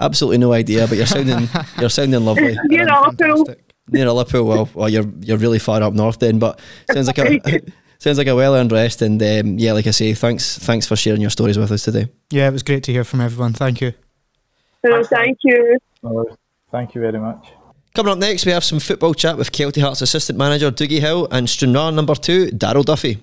Absolutely 0.00 0.38
no 0.38 0.52
idea, 0.52 0.86
but 0.86 0.96
you're 0.96 1.06
sounding 1.06 1.48
you're 1.80 1.90
sounding 1.90 2.24
lovely. 2.24 2.56
You're 2.70 2.90
awful 2.90 3.46
near 3.90 4.10
Liverpool. 4.10 4.46
Well, 4.46 4.68
well, 4.74 4.88
you're 4.88 5.08
you're 5.20 5.38
really 5.38 5.58
far 5.58 5.82
up 5.82 5.92
north 5.92 6.18
then, 6.18 6.38
but 6.38 6.60
sounds 6.90 7.06
like 7.06 7.18
a 7.18 7.60
sounds 8.04 8.18
like 8.18 8.26
a 8.26 8.36
well 8.36 8.54
earned 8.54 8.70
rest. 8.70 9.02
And 9.02 9.20
um, 9.22 9.58
yeah, 9.58 9.72
like 9.72 9.86
I 9.86 9.90
say, 9.90 10.14
thanks 10.14 10.58
thanks 10.58 10.86
for 10.86 10.94
sharing 10.94 11.20
your 11.20 11.30
stories 11.30 11.58
with 11.58 11.72
us 11.72 11.84
today. 11.84 12.08
Yeah, 12.30 12.48
it 12.48 12.52
was 12.52 12.62
great 12.62 12.84
to 12.84 12.92
hear 12.92 13.04
from 13.04 13.20
everyone. 13.20 13.54
Thank 13.54 13.80
you. 13.80 13.92
Oh, 14.86 15.02
thank 15.02 15.38
you. 15.42 15.78
Thank 16.70 16.94
you 16.94 17.00
very 17.00 17.18
much. 17.18 17.52
Coming 17.94 18.12
up 18.12 18.18
next, 18.18 18.44
we 18.44 18.52
have 18.52 18.64
some 18.64 18.80
football 18.80 19.14
chat 19.14 19.38
with 19.38 19.52
Kelty 19.52 19.80
Hearts 19.80 20.02
assistant 20.02 20.38
manager 20.38 20.70
Dougie 20.70 21.00
Hill 21.00 21.26
and 21.30 21.48
Stranraer 21.48 21.92
number 21.92 22.14
two 22.14 22.48
Darryl 22.48 22.84
Duffy. 22.84 23.22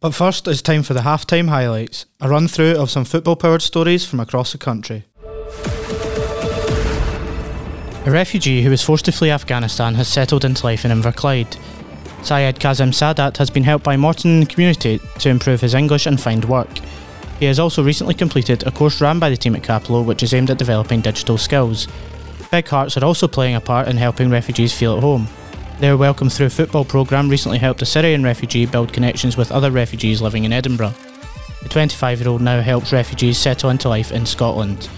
But 0.00 0.14
first, 0.14 0.48
it's 0.48 0.62
time 0.62 0.82
for 0.82 0.94
the 0.94 1.00
halftime 1.00 1.48
highlights, 1.48 2.06
a 2.20 2.28
run 2.28 2.48
through 2.48 2.76
of 2.76 2.90
some 2.90 3.04
football 3.04 3.36
powered 3.36 3.62
stories 3.62 4.04
from 4.04 4.20
across 4.20 4.52
the 4.52 4.58
country. 4.58 5.04
A 8.06 8.10
refugee 8.10 8.62
who 8.62 8.70
was 8.70 8.82
forced 8.82 9.04
to 9.04 9.12
flee 9.12 9.30
Afghanistan 9.30 9.94
has 9.94 10.08
settled 10.08 10.44
into 10.44 10.64
life 10.66 10.84
in 10.84 10.90
Inverclyde. 10.90 11.56
Syed 12.22 12.60
Kazim 12.60 12.90
Sadat 12.90 13.36
has 13.38 13.50
been 13.50 13.64
helped 13.64 13.84
by 13.84 13.96
Morton 13.96 14.30
and 14.32 14.42
the 14.42 14.46
community 14.46 15.00
to 15.18 15.28
improve 15.28 15.60
his 15.60 15.74
English 15.74 16.06
and 16.06 16.20
find 16.20 16.44
work. 16.44 16.68
He 17.38 17.46
has 17.46 17.58
also 17.58 17.82
recently 17.82 18.14
completed 18.14 18.66
a 18.66 18.70
course 18.70 19.00
run 19.00 19.18
by 19.18 19.30
the 19.30 19.36
team 19.36 19.56
at 19.56 19.62
Cappielow, 19.62 20.04
which 20.04 20.22
is 20.22 20.34
aimed 20.34 20.50
at 20.50 20.58
developing 20.58 21.00
digital 21.00 21.38
skills. 21.38 21.88
Big 22.50 22.68
Hearts 22.68 22.96
are 22.96 23.04
also 23.04 23.26
playing 23.26 23.54
a 23.54 23.60
part 23.60 23.88
in 23.88 23.96
helping 23.96 24.28
refugees 24.28 24.76
feel 24.76 24.96
at 24.96 25.02
home. 25.02 25.26
Their 25.78 25.96
Welcome 25.96 26.28
Through 26.28 26.50
Football 26.50 26.84
programme 26.84 27.30
recently 27.30 27.56
helped 27.56 27.80
a 27.80 27.86
Syrian 27.86 28.22
refugee 28.22 28.66
build 28.66 28.92
connections 28.92 29.38
with 29.38 29.50
other 29.50 29.70
refugees 29.70 30.20
living 30.20 30.44
in 30.44 30.52
Edinburgh. 30.52 30.92
The 31.62 31.70
25 31.70 32.20
year 32.20 32.28
old 32.28 32.42
now 32.42 32.60
helps 32.60 32.92
refugees 32.92 33.38
settle 33.38 33.70
into 33.70 33.88
life 33.88 34.12
in 34.12 34.26
Scotland. 34.26 34.90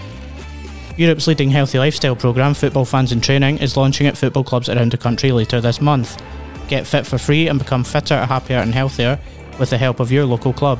Europe's 0.97 1.25
leading 1.25 1.49
healthy 1.49 1.79
lifestyle 1.79 2.15
programme, 2.15 2.53
Football 2.53 2.85
Fans 2.85 3.13
in 3.13 3.21
Training, 3.21 3.59
is 3.59 3.77
launching 3.77 4.07
at 4.07 4.17
football 4.17 4.43
clubs 4.43 4.67
around 4.67 4.91
the 4.91 4.97
country 4.97 5.31
later 5.31 5.61
this 5.61 5.79
month. 5.79 6.21
Get 6.67 6.87
fit 6.87 7.05
for 7.05 7.17
free 7.17 7.47
and 7.47 7.59
become 7.59 7.83
fitter, 7.83 8.25
happier, 8.25 8.57
and 8.57 8.73
healthier 8.73 9.19
with 9.59 9.69
the 9.69 9.77
help 9.77 9.99
of 9.99 10.11
your 10.11 10.25
local 10.25 10.53
club. 10.53 10.79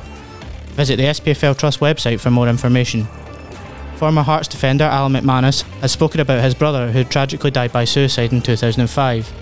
Visit 0.74 0.96
the 0.96 1.04
SPFL 1.04 1.56
Trust 1.56 1.80
website 1.80 2.20
for 2.20 2.30
more 2.30 2.48
information. 2.48 3.06
Former 3.96 4.22
Hearts 4.22 4.48
defender 4.48 4.84
Alan 4.84 5.12
McManus 5.12 5.62
has 5.80 5.92
spoken 5.92 6.20
about 6.20 6.42
his 6.42 6.54
brother 6.54 6.90
who 6.90 7.04
tragically 7.04 7.50
died 7.50 7.72
by 7.72 7.84
suicide 7.84 8.32
in 8.32 8.42
2005. 8.42 9.32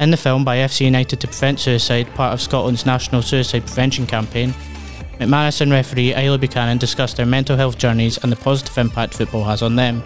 In 0.00 0.10
the 0.10 0.16
film 0.16 0.44
by 0.44 0.56
FC 0.56 0.86
United 0.86 1.20
to 1.20 1.28
Prevent 1.28 1.60
Suicide, 1.60 2.12
part 2.14 2.32
of 2.32 2.40
Scotland's 2.40 2.84
national 2.84 3.22
suicide 3.22 3.64
prevention 3.64 4.06
campaign, 4.06 4.52
McManus 5.20 5.60
and 5.60 5.70
referee 5.70 6.14
Isla 6.14 6.38
Buchanan 6.38 6.78
discussed 6.78 7.16
their 7.16 7.26
mental 7.26 7.56
health 7.56 7.78
journeys 7.78 8.18
and 8.18 8.32
the 8.32 8.36
positive 8.36 8.76
impact 8.76 9.14
football 9.14 9.44
has 9.44 9.62
on 9.62 9.76
them. 9.76 10.02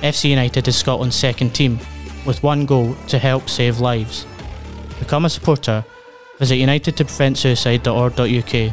FC 0.00 0.30
United 0.30 0.66
is 0.66 0.76
Scotland's 0.76 1.14
second 1.14 1.54
team, 1.54 1.78
with 2.26 2.42
one 2.42 2.66
goal 2.66 2.96
to 3.06 3.18
help 3.20 3.48
save 3.48 3.78
lives. 3.78 4.26
Become 4.98 5.24
a 5.24 5.30
supporter, 5.30 5.84
visit 6.38 6.56
unitedtopreventsuicide.org.uk. 6.56 8.72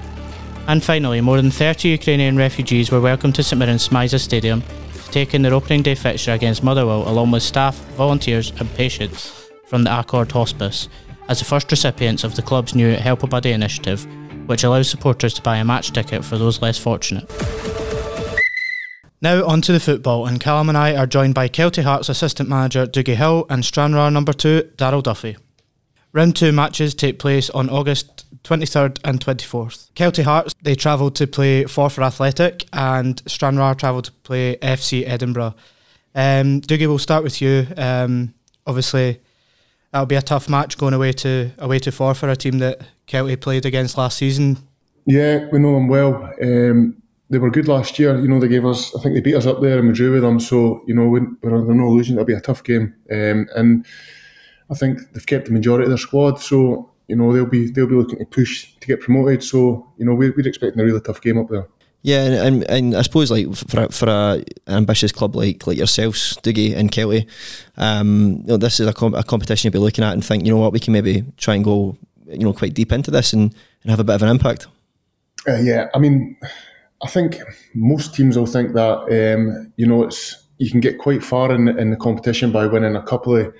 And 0.68 0.84
finally, 0.84 1.22
more 1.22 1.38
than 1.38 1.52
30 1.52 1.90
Ukrainian 1.90 2.38
refugees 2.38 2.92
were 2.92 3.02
welcomed 3.02 3.36
to 3.36 3.44
St 3.44 3.60
Mirren's 3.60 3.90
SMiSA 3.90 4.20
Stadium 4.20 4.62
to 4.62 5.12
take 5.12 5.34
in 5.34 5.42
their 5.42 5.54
opening 5.54 5.82
day 5.82 5.96
fixture 5.96 6.32
against 6.32 6.64
Motherwell 6.64 7.10
along 7.10 7.32
with 7.32 7.44
staff, 7.44 7.76
volunteers 7.96 8.52
and 8.60 8.74
patients 8.76 9.50
from 9.68 9.84
the 9.84 10.00
Accord 10.00 10.32
Hospice 10.32 10.88
as 11.28 11.40
the 11.40 11.46
first 11.46 11.70
recipients 11.72 12.24
of 12.24 12.36
the 12.36 12.42
club's 12.42 12.76
new 12.76 12.94
Help 12.94 13.24
a 13.24 13.28
Buddy 13.28 13.52
initiative 13.52 14.08
which 14.48 14.64
allows 14.64 14.90
supporters 14.90 15.34
to 15.34 15.42
buy 15.42 15.58
a 15.58 15.66
match 15.66 15.92
ticket 15.92 16.24
for 16.24 16.38
those 16.38 16.62
less 16.62 16.78
fortunate. 16.78 17.30
Now 19.22 19.46
on 19.46 19.62
to 19.62 19.72
the 19.72 19.80
football, 19.80 20.26
and 20.26 20.40
Callum 20.40 20.68
and 20.68 20.78
I 20.78 20.98
are 20.98 21.08
joined 21.08 21.34
by 21.34 21.48
Kelty 21.48 21.82
Hearts 21.82 22.10
assistant 22.10 22.50
manager 22.50 22.86
Dougie 22.86 23.16
Hill 23.16 23.46
and 23.50 23.64
Stranraer 23.64 24.12
number 24.12 24.34
two 24.34 24.70
Darryl 24.76 25.02
Duffy. 25.02 25.38
Round 26.14 26.36
two 26.36 26.52
matches 26.52 26.94
take 26.94 27.18
place 27.18 27.50
on 27.50 27.72
August 27.72 28.32
23rd 28.44 29.00
and 29.04 29.20
24th. 29.20 29.92
Kelty 29.94 30.24
Hearts, 30.24 30.54
they 30.62 30.76
travel 30.76 31.10
to 31.10 31.26
play 31.26 31.64
Forfar 31.64 32.06
Athletic 32.06 32.66
and 32.72 33.20
Stranraer 33.26 33.74
travel 33.74 34.04
to 34.04 34.12
play 34.12 34.58
FC 34.58 35.08
Edinburgh. 35.08 35.56
Um, 36.14 36.62
Dougie, 36.62 36.88
we'll 36.88 37.00
start 37.00 37.24
with 37.24 37.42
you. 37.42 37.66
Um, 37.78 38.36
obviously, 38.68 39.22
that'll 39.92 40.06
be 40.06 40.14
a 40.14 40.22
tough 40.22 40.48
match 40.48 40.78
going 40.78 40.94
away 40.94 41.14
to 41.14 41.52
away 41.58 41.80
to 41.80 41.90
Forfar, 41.90 42.32
a 42.32 42.36
team 42.36 42.60
that 42.60 42.82
Kelty 43.08 43.40
played 43.40 43.66
against 43.66 43.98
last 43.98 44.20
season. 44.20 44.60
Yeah, 45.08 45.48
we 45.52 45.58
know 45.58 45.74
them 45.74 45.88
well. 45.88 46.32
Um, 46.40 47.02
they 47.32 47.40
were 47.40 47.50
good 47.50 47.68
last 47.68 47.98
year. 47.98 48.20
You 48.20 48.28
know, 48.28 48.40
they 48.40 48.48
gave 48.48 48.66
us. 48.68 48.96
I 48.96 49.02
think 49.02 49.16
they 49.16 49.22
beat 49.22 49.36
us 49.36 49.48
up 49.48 49.62
there 49.62 49.80
and 49.80 49.88
we 49.88 49.94
drew 49.96 50.14
with 50.14 50.22
them. 50.22 50.40
So 50.40 50.84
you 50.86 50.94
know, 50.94 51.08
we're 51.08 51.56
under 51.56 51.74
no 51.74 51.88
illusion 51.88 52.16
it'll 52.16 52.26
be 52.26 52.34
a 52.34 52.40
tough 52.40 52.64
game. 52.64 52.94
Um, 53.12 53.48
and 53.56 53.86
I 54.74 54.78
think 54.78 55.00
they've 55.14 55.26
kept 55.26 55.46
the 55.46 55.54
majority 55.54 55.84
of 55.84 55.90
their 55.90 55.98
squad. 55.98 56.40
So 56.42 56.90
you 57.08 57.16
know, 57.16 57.32
they'll 57.32 57.46
be 57.46 57.70
they'll 57.70 57.88
be 57.88 57.96
looking 57.96 58.20
to 58.20 58.26
push 58.26 58.74
to 58.80 58.88
get 58.88 59.02
promoted. 59.02 59.44
So 59.44 59.88
you 59.98 60.06
know, 60.06 60.16
we're, 60.16 60.34
we're 60.36 60.48
expecting 60.48 60.82
a 60.82 60.86
really 60.86 61.02
tough 61.02 61.22
game 61.22 61.38
up 61.38 61.50
there. 61.50 61.68
Yeah, 62.02 62.26
and, 62.26 62.36
and, 62.36 62.64
and 62.70 62.96
I 62.96 63.02
suppose 63.02 63.32
like 63.32 63.54
for 63.56 63.88
for 63.90 64.10
a, 64.10 64.44
an 64.68 64.74
ambitious 64.76 65.12
club 65.12 65.36
like 65.36 65.66
like 65.68 65.78
yourselves, 65.78 66.38
Dougie 66.44 66.76
and 66.76 66.92
Kelty, 66.92 67.28
um, 67.78 68.42
you 68.42 68.48
know, 68.48 68.58
this 68.58 68.80
is 68.80 68.88
a, 68.88 68.94
com- 68.94 69.16
a 69.16 69.24
competition 69.24 69.68
you'll 69.68 69.80
be 69.80 69.86
looking 69.86 70.04
at 70.04 70.14
and 70.14 70.26
think, 70.26 70.46
you 70.46 70.52
know 70.52 70.60
what, 70.60 70.74
we 70.74 70.82
can 70.82 70.92
maybe 70.92 71.24
try 71.38 71.56
and 71.56 71.64
go, 71.64 71.96
you 72.26 72.40
know, 72.40 72.52
quite 72.52 72.74
deep 72.74 72.92
into 72.92 73.10
this 73.10 73.32
and, 73.32 73.56
and 73.84 73.90
have 73.90 74.02
a 74.02 74.04
bit 74.04 74.16
of 74.16 74.24
an 74.24 74.28
impact. 74.28 74.68
Uh, 75.48 75.56
yeah, 75.56 75.88
I 75.94 76.00
mean, 76.00 76.36
I 77.04 77.08
think 77.08 77.38
most 77.74 78.16
teams 78.16 78.38
will 78.38 78.48
think 78.48 78.74
that 78.74 79.36
um, 79.36 79.72
you 79.78 79.88
know 79.88 80.04
it's 80.04 80.44
you 80.58 80.72
can 80.72 80.82
get 80.82 80.98
quite 80.98 81.24
far 81.24 81.54
in 81.54 81.68
in 81.68 81.92
the 81.92 81.98
competition 81.98 82.52
by 82.52 82.66
winning 82.66 82.96
a 82.96 83.04
couple 83.04 83.36
of 83.36 83.54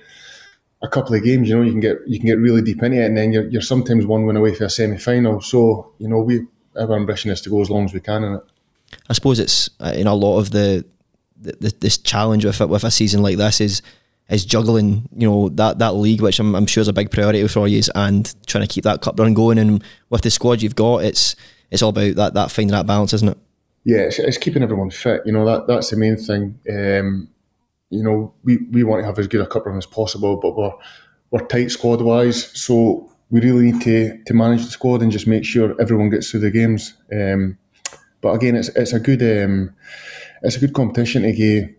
a 0.84 0.88
couple 0.88 1.14
of 1.14 1.24
games. 1.24 1.48
You 1.48 1.56
know, 1.56 1.62
you 1.62 1.72
can 1.72 1.80
get 1.80 1.98
you 2.06 2.18
can 2.18 2.26
get 2.26 2.38
really 2.38 2.62
deep 2.62 2.82
into 2.82 3.00
it, 3.00 3.06
and 3.06 3.16
then 3.16 3.32
you're, 3.32 3.48
you're 3.48 3.62
sometimes 3.62 4.06
one 4.06 4.26
win 4.26 4.36
away 4.36 4.54
for 4.54 4.64
a 4.64 4.70
semi 4.70 4.98
final. 4.98 5.40
So 5.40 5.92
you 5.98 6.08
know, 6.08 6.20
we 6.20 6.46
our 6.76 6.94
ambition 6.94 7.30
is 7.30 7.40
to 7.42 7.50
go 7.50 7.60
as 7.60 7.70
long 7.70 7.84
as 7.84 7.94
we 7.94 8.00
can 8.00 8.24
in 8.24 8.34
it. 8.34 8.42
I 9.08 9.12
suppose 9.14 9.40
it's 9.40 9.70
uh, 9.80 9.94
in 9.96 10.06
a 10.06 10.14
lot 10.14 10.38
of 10.38 10.50
the, 10.50 10.84
the 11.36 11.74
this 11.80 11.98
challenge 11.98 12.44
with 12.44 12.60
with 12.60 12.84
a 12.84 12.90
season 12.90 13.22
like 13.22 13.36
this 13.36 13.60
is 13.60 13.82
is 14.30 14.44
juggling, 14.44 15.06
you 15.14 15.28
know, 15.28 15.50
that, 15.50 15.78
that 15.80 15.92
league, 15.92 16.22
which 16.22 16.40
I'm, 16.40 16.54
I'm 16.54 16.64
sure 16.64 16.80
is 16.80 16.88
a 16.88 16.94
big 16.94 17.10
priority 17.10 17.46
for 17.46 17.68
you, 17.68 17.82
and 17.94 18.34
trying 18.46 18.66
to 18.66 18.72
keep 18.72 18.84
that 18.84 19.02
cup 19.02 19.18
run 19.18 19.34
going. 19.34 19.58
And 19.58 19.84
with 20.08 20.22
the 20.22 20.30
squad 20.30 20.62
you've 20.62 20.76
got, 20.76 21.04
it's 21.04 21.36
it's 21.70 21.82
all 21.82 21.90
about 21.90 22.16
that 22.16 22.34
that 22.34 22.50
finding 22.50 22.72
that 22.72 22.86
balance, 22.86 23.12
isn't 23.12 23.28
it? 23.28 23.38
Yeah, 23.84 23.98
it's, 23.98 24.18
it's 24.18 24.38
keeping 24.38 24.62
everyone 24.62 24.90
fit. 24.90 25.22
You 25.24 25.32
know 25.32 25.44
that 25.44 25.66
that's 25.66 25.90
the 25.90 25.96
main 25.96 26.16
thing. 26.16 26.58
Um, 26.70 27.28
you 27.94 28.02
know, 28.02 28.34
we, 28.42 28.58
we 28.70 28.84
want 28.84 29.00
to 29.00 29.06
have 29.06 29.18
as 29.18 29.28
good 29.28 29.40
a 29.40 29.46
cup 29.46 29.66
run 29.66 29.78
as 29.78 29.86
possible, 29.86 30.36
but 30.36 30.56
we're 30.56 30.72
we're 31.30 31.46
tight 31.46 31.70
squad 31.70 32.00
wise, 32.00 32.50
so 32.58 33.10
we 33.30 33.40
really 33.40 33.72
need 33.72 33.80
to 33.82 34.22
to 34.24 34.34
manage 34.34 34.64
the 34.64 34.70
squad 34.70 35.02
and 35.02 35.12
just 35.12 35.26
make 35.26 35.44
sure 35.44 35.80
everyone 35.80 36.10
gets 36.10 36.30
through 36.30 36.40
the 36.40 36.50
games. 36.50 36.94
Um, 37.12 37.58
but 38.20 38.32
again, 38.34 38.56
it's 38.56 38.68
it's 38.70 38.92
a 38.92 39.00
good 39.00 39.22
um, 39.22 39.74
it's 40.42 40.56
a 40.56 40.60
good 40.60 40.74
competition 40.74 41.22
to 41.22 41.32
get 41.32 41.70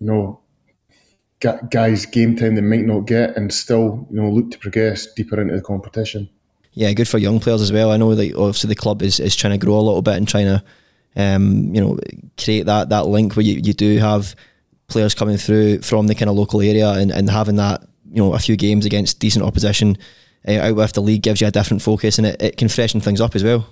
you 0.00 0.06
know 0.06 0.40
guys 1.70 2.06
game 2.06 2.36
time 2.36 2.54
they 2.54 2.62
might 2.62 2.86
not 2.86 3.00
get 3.00 3.36
and 3.36 3.52
still 3.52 4.06
you 4.10 4.20
know 4.20 4.30
look 4.30 4.50
to 4.50 4.58
progress 4.58 5.12
deeper 5.14 5.40
into 5.40 5.54
the 5.54 5.62
competition. 5.62 6.28
Yeah, 6.72 6.92
good 6.92 7.08
for 7.08 7.18
young 7.18 7.38
players 7.38 7.62
as 7.62 7.70
well. 7.70 7.92
I 7.92 7.96
know 7.96 8.14
that 8.14 8.34
obviously 8.34 8.68
the 8.68 8.74
club 8.74 9.02
is, 9.02 9.20
is 9.20 9.36
trying 9.36 9.52
to 9.58 9.64
grow 9.64 9.76
a 9.76 9.80
little 9.80 10.02
bit 10.02 10.16
and 10.16 10.26
trying 10.26 10.46
to 10.46 10.64
um, 11.16 11.74
you 11.74 11.80
know 11.80 11.98
create 12.36 12.66
that 12.66 12.88
that 12.88 13.06
link 13.06 13.36
where 13.36 13.44
you, 13.44 13.60
you 13.62 13.72
do 13.72 13.98
have 13.98 14.34
players 14.88 15.14
coming 15.14 15.36
through 15.36 15.80
from 15.82 16.06
the 16.06 16.14
kind 16.14 16.28
of 16.28 16.36
local 16.36 16.60
area 16.60 16.90
and, 16.90 17.10
and 17.10 17.30
having 17.30 17.56
that 17.56 17.82
you 18.10 18.22
know 18.22 18.34
a 18.34 18.38
few 18.38 18.56
games 18.56 18.86
against 18.86 19.18
decent 19.18 19.44
opposition 19.44 19.96
uh, 20.46 20.60
out 20.60 20.76
with 20.76 20.92
the 20.92 21.00
league 21.00 21.22
gives 21.22 21.40
you 21.40 21.46
a 21.46 21.50
different 21.50 21.82
focus 21.82 22.18
and 22.18 22.26
it, 22.26 22.40
it 22.40 22.56
can 22.56 22.68
freshen 22.68 23.00
things 23.00 23.20
up 23.20 23.34
as 23.34 23.42
well. 23.42 23.66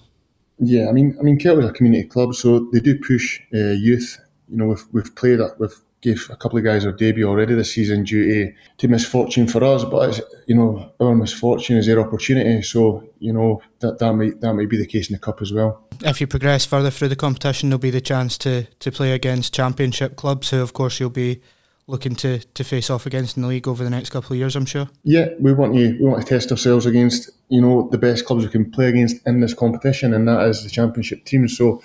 Yeah, 0.58 0.88
I 0.88 0.92
mean, 0.92 1.16
I 1.18 1.22
mean, 1.22 1.38
Kelty's 1.38 1.68
a 1.68 1.72
community 1.72 2.06
club, 2.06 2.34
so 2.34 2.68
they 2.72 2.78
do 2.78 2.98
push 2.98 3.40
uh, 3.52 3.72
youth. 3.72 4.18
You 4.48 4.58
know, 4.58 4.66
we've 4.66 4.84
we've 4.92 5.14
played 5.16 5.40
we've 5.58 5.74
gave 6.02 6.28
a 6.30 6.36
couple 6.36 6.58
of 6.58 6.64
guys 6.64 6.82
their 6.82 6.92
debut 6.92 7.26
already 7.26 7.54
this 7.54 7.72
season 7.72 8.04
due 8.04 8.26
to, 8.26 8.52
to 8.78 8.88
misfortune 8.88 9.46
for 9.46 9.64
us. 9.64 9.84
But 9.84 10.20
you 10.46 10.54
know, 10.54 10.92
our 11.00 11.14
misfortune 11.14 11.78
is 11.78 11.86
their 11.86 12.00
opportunity. 12.00 12.60
So 12.62 13.04
you 13.20 13.32
know 13.32 13.62
that 13.78 13.98
that 14.00 14.12
might 14.12 14.40
that 14.40 14.52
might 14.52 14.68
be 14.68 14.76
the 14.76 14.86
case 14.86 15.08
in 15.08 15.14
the 15.14 15.20
cup 15.20 15.40
as 15.40 15.52
well. 15.52 15.82
If 16.04 16.20
you 16.20 16.26
progress 16.26 16.66
further 16.66 16.90
through 16.90 17.08
the 17.08 17.16
competition, 17.16 17.70
there'll 17.70 17.78
be 17.78 17.90
the 17.90 18.00
chance 18.00 18.36
to 18.38 18.64
to 18.64 18.92
play 18.92 19.12
against 19.12 19.54
championship 19.54 20.16
clubs, 20.16 20.50
who 20.50 20.60
of 20.60 20.72
course 20.72 21.00
you'll 21.00 21.10
be 21.10 21.40
looking 21.86 22.14
to, 22.14 22.38
to 22.38 22.64
face 22.64 22.88
off 22.90 23.06
against 23.06 23.36
in 23.36 23.42
the 23.42 23.48
league 23.48 23.66
over 23.66 23.82
the 23.82 23.90
next 23.90 24.10
couple 24.10 24.32
of 24.32 24.38
years, 24.38 24.54
I'm 24.54 24.64
sure. 24.66 24.88
Yeah, 25.02 25.28
we 25.40 25.52
want 25.52 25.74
you 25.74 25.96
we 26.00 26.06
want 26.06 26.22
to 26.22 26.28
test 26.28 26.50
ourselves 26.50 26.86
against 26.86 27.30
you 27.48 27.60
know 27.60 27.88
the 27.90 27.98
best 27.98 28.24
clubs 28.24 28.44
we 28.44 28.50
can 28.50 28.70
play 28.70 28.88
against 28.88 29.24
in 29.26 29.40
this 29.40 29.54
competition, 29.54 30.14
and 30.14 30.26
that 30.26 30.48
is 30.48 30.64
the 30.64 30.70
championship 30.70 31.24
teams. 31.24 31.56
So 31.56 31.82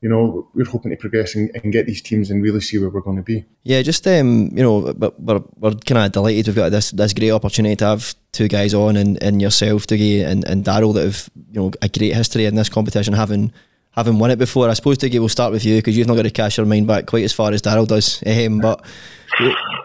you 0.00 0.08
know, 0.08 0.46
we're 0.54 0.66
hoping 0.66 0.90
to 0.90 0.96
progress 0.96 1.34
and, 1.34 1.50
and, 1.54 1.72
get 1.72 1.86
these 1.86 2.02
teams 2.02 2.30
and 2.30 2.42
really 2.42 2.60
see 2.60 2.78
where 2.78 2.90
we're 2.90 3.00
going 3.00 3.16
to 3.16 3.22
be. 3.22 3.44
Yeah, 3.62 3.80
just 3.80 4.06
um, 4.06 4.50
you 4.54 4.62
know, 4.62 4.92
we're, 5.18 5.42
we're 5.56 5.74
kind 5.74 6.04
of 6.04 6.12
delighted 6.12 6.46
we've 6.48 6.56
got 6.56 6.70
this 6.70 6.90
this 6.90 7.14
great 7.14 7.30
opportunity 7.30 7.76
to 7.76 7.86
have 7.86 8.14
two 8.32 8.48
guys 8.48 8.74
on 8.74 8.96
and, 8.96 9.22
and 9.22 9.40
yourself, 9.40 9.86
Dougie, 9.86 10.24
and, 10.24 10.44
and 10.44 10.64
Darryl 10.64 10.92
that 10.94 11.04
have 11.04 11.30
you 11.52 11.60
know 11.60 11.72
a 11.80 11.88
great 11.88 12.14
history 12.14 12.44
in 12.44 12.54
this 12.54 12.68
competition, 12.68 13.14
having 13.14 13.52
having 13.92 14.18
won 14.18 14.30
it 14.30 14.38
before. 14.38 14.68
I 14.68 14.74
suppose 14.74 14.98
Dougie, 14.98 15.18
we'll 15.18 15.28
start 15.28 15.52
with 15.52 15.64
you 15.64 15.76
because 15.76 15.96
you've 15.96 16.08
not 16.08 16.16
got 16.16 16.22
to 16.22 16.30
cast 16.30 16.58
your 16.58 16.66
mind 16.66 16.86
back 16.86 17.06
quite 17.06 17.24
as 17.24 17.32
far 17.32 17.52
as 17.52 17.62
Darryl 17.62 17.86
does. 17.86 18.22
Um, 18.26 18.60
but 18.60 18.84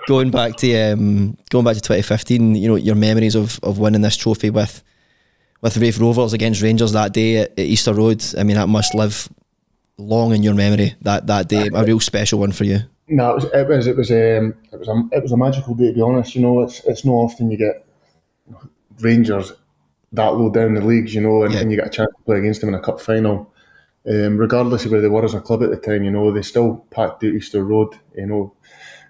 going 0.07 0.31
back 0.31 0.57
to 0.57 0.91
um, 0.91 1.37
going 1.49 1.65
back 1.65 1.75
to 1.75 1.81
2015, 1.81 2.55
you 2.55 2.67
know, 2.67 2.75
your 2.75 2.95
memories 2.95 3.35
of, 3.35 3.59
of 3.63 3.79
winning 3.79 4.01
this 4.01 4.17
trophy 4.17 4.49
with 4.49 4.83
with 5.61 5.77
Raith 5.77 5.99
Rovers 5.99 6.33
against 6.33 6.61
Rangers 6.61 6.93
that 6.93 7.13
day 7.13 7.37
at 7.37 7.57
Easter 7.57 7.93
Road. 7.93 8.23
I 8.37 8.43
mean, 8.43 8.55
that 8.55 8.67
must 8.67 8.95
live 8.95 9.29
long 9.99 10.33
in 10.33 10.41
your 10.41 10.55
memory 10.55 10.95
that 11.01 11.27
that 11.27 11.47
day, 11.47 11.69
a 11.73 11.83
real 11.83 11.99
special 11.99 12.39
one 12.39 12.51
for 12.51 12.63
you? 12.63 12.79
No, 13.07 13.31
it 13.31 13.35
was 13.35 13.45
it 13.45 13.67
was 13.67 13.87
it 13.87 13.95
was, 13.95 14.11
um, 14.11 14.55
it 14.71 14.79
was 14.79 14.87
a 14.87 15.03
it 15.11 15.21
was 15.21 15.31
a 15.31 15.37
magical 15.37 15.75
day 15.75 15.87
to 15.87 15.93
be 15.93 16.01
honest. 16.01 16.35
You 16.35 16.41
know, 16.41 16.61
it's 16.61 16.83
it's 16.85 17.05
not 17.05 17.13
often 17.13 17.51
you 17.51 17.57
get 17.57 17.85
Rangers 18.99 19.53
that 20.13 20.33
low 20.35 20.49
down 20.49 20.73
the 20.73 20.81
leagues, 20.81 21.13
you 21.13 21.21
know, 21.21 21.43
and, 21.43 21.53
yeah. 21.53 21.59
and 21.59 21.71
you 21.71 21.77
get 21.77 21.87
a 21.87 21.91
chance 21.91 22.09
to 22.15 22.23
play 22.23 22.39
against 22.39 22.61
them 22.61 22.69
in 22.69 22.75
a 22.75 22.81
cup 22.81 22.99
final. 22.99 23.53
Um, 24.09 24.37
regardless 24.37 24.85
of 24.85 24.91
where 24.91 25.01
they 25.01 25.07
were 25.07 25.25
as 25.25 25.33
a 25.33 25.41
club 25.41 25.61
at 25.61 25.69
the 25.69 25.77
time, 25.77 26.03
you 26.03 26.09
know, 26.09 26.31
they 26.31 26.41
still 26.41 26.85
packed 26.89 27.23
out 27.23 27.33
Easter 27.33 27.63
Road. 27.63 27.93
You 28.15 28.25
know, 28.25 28.53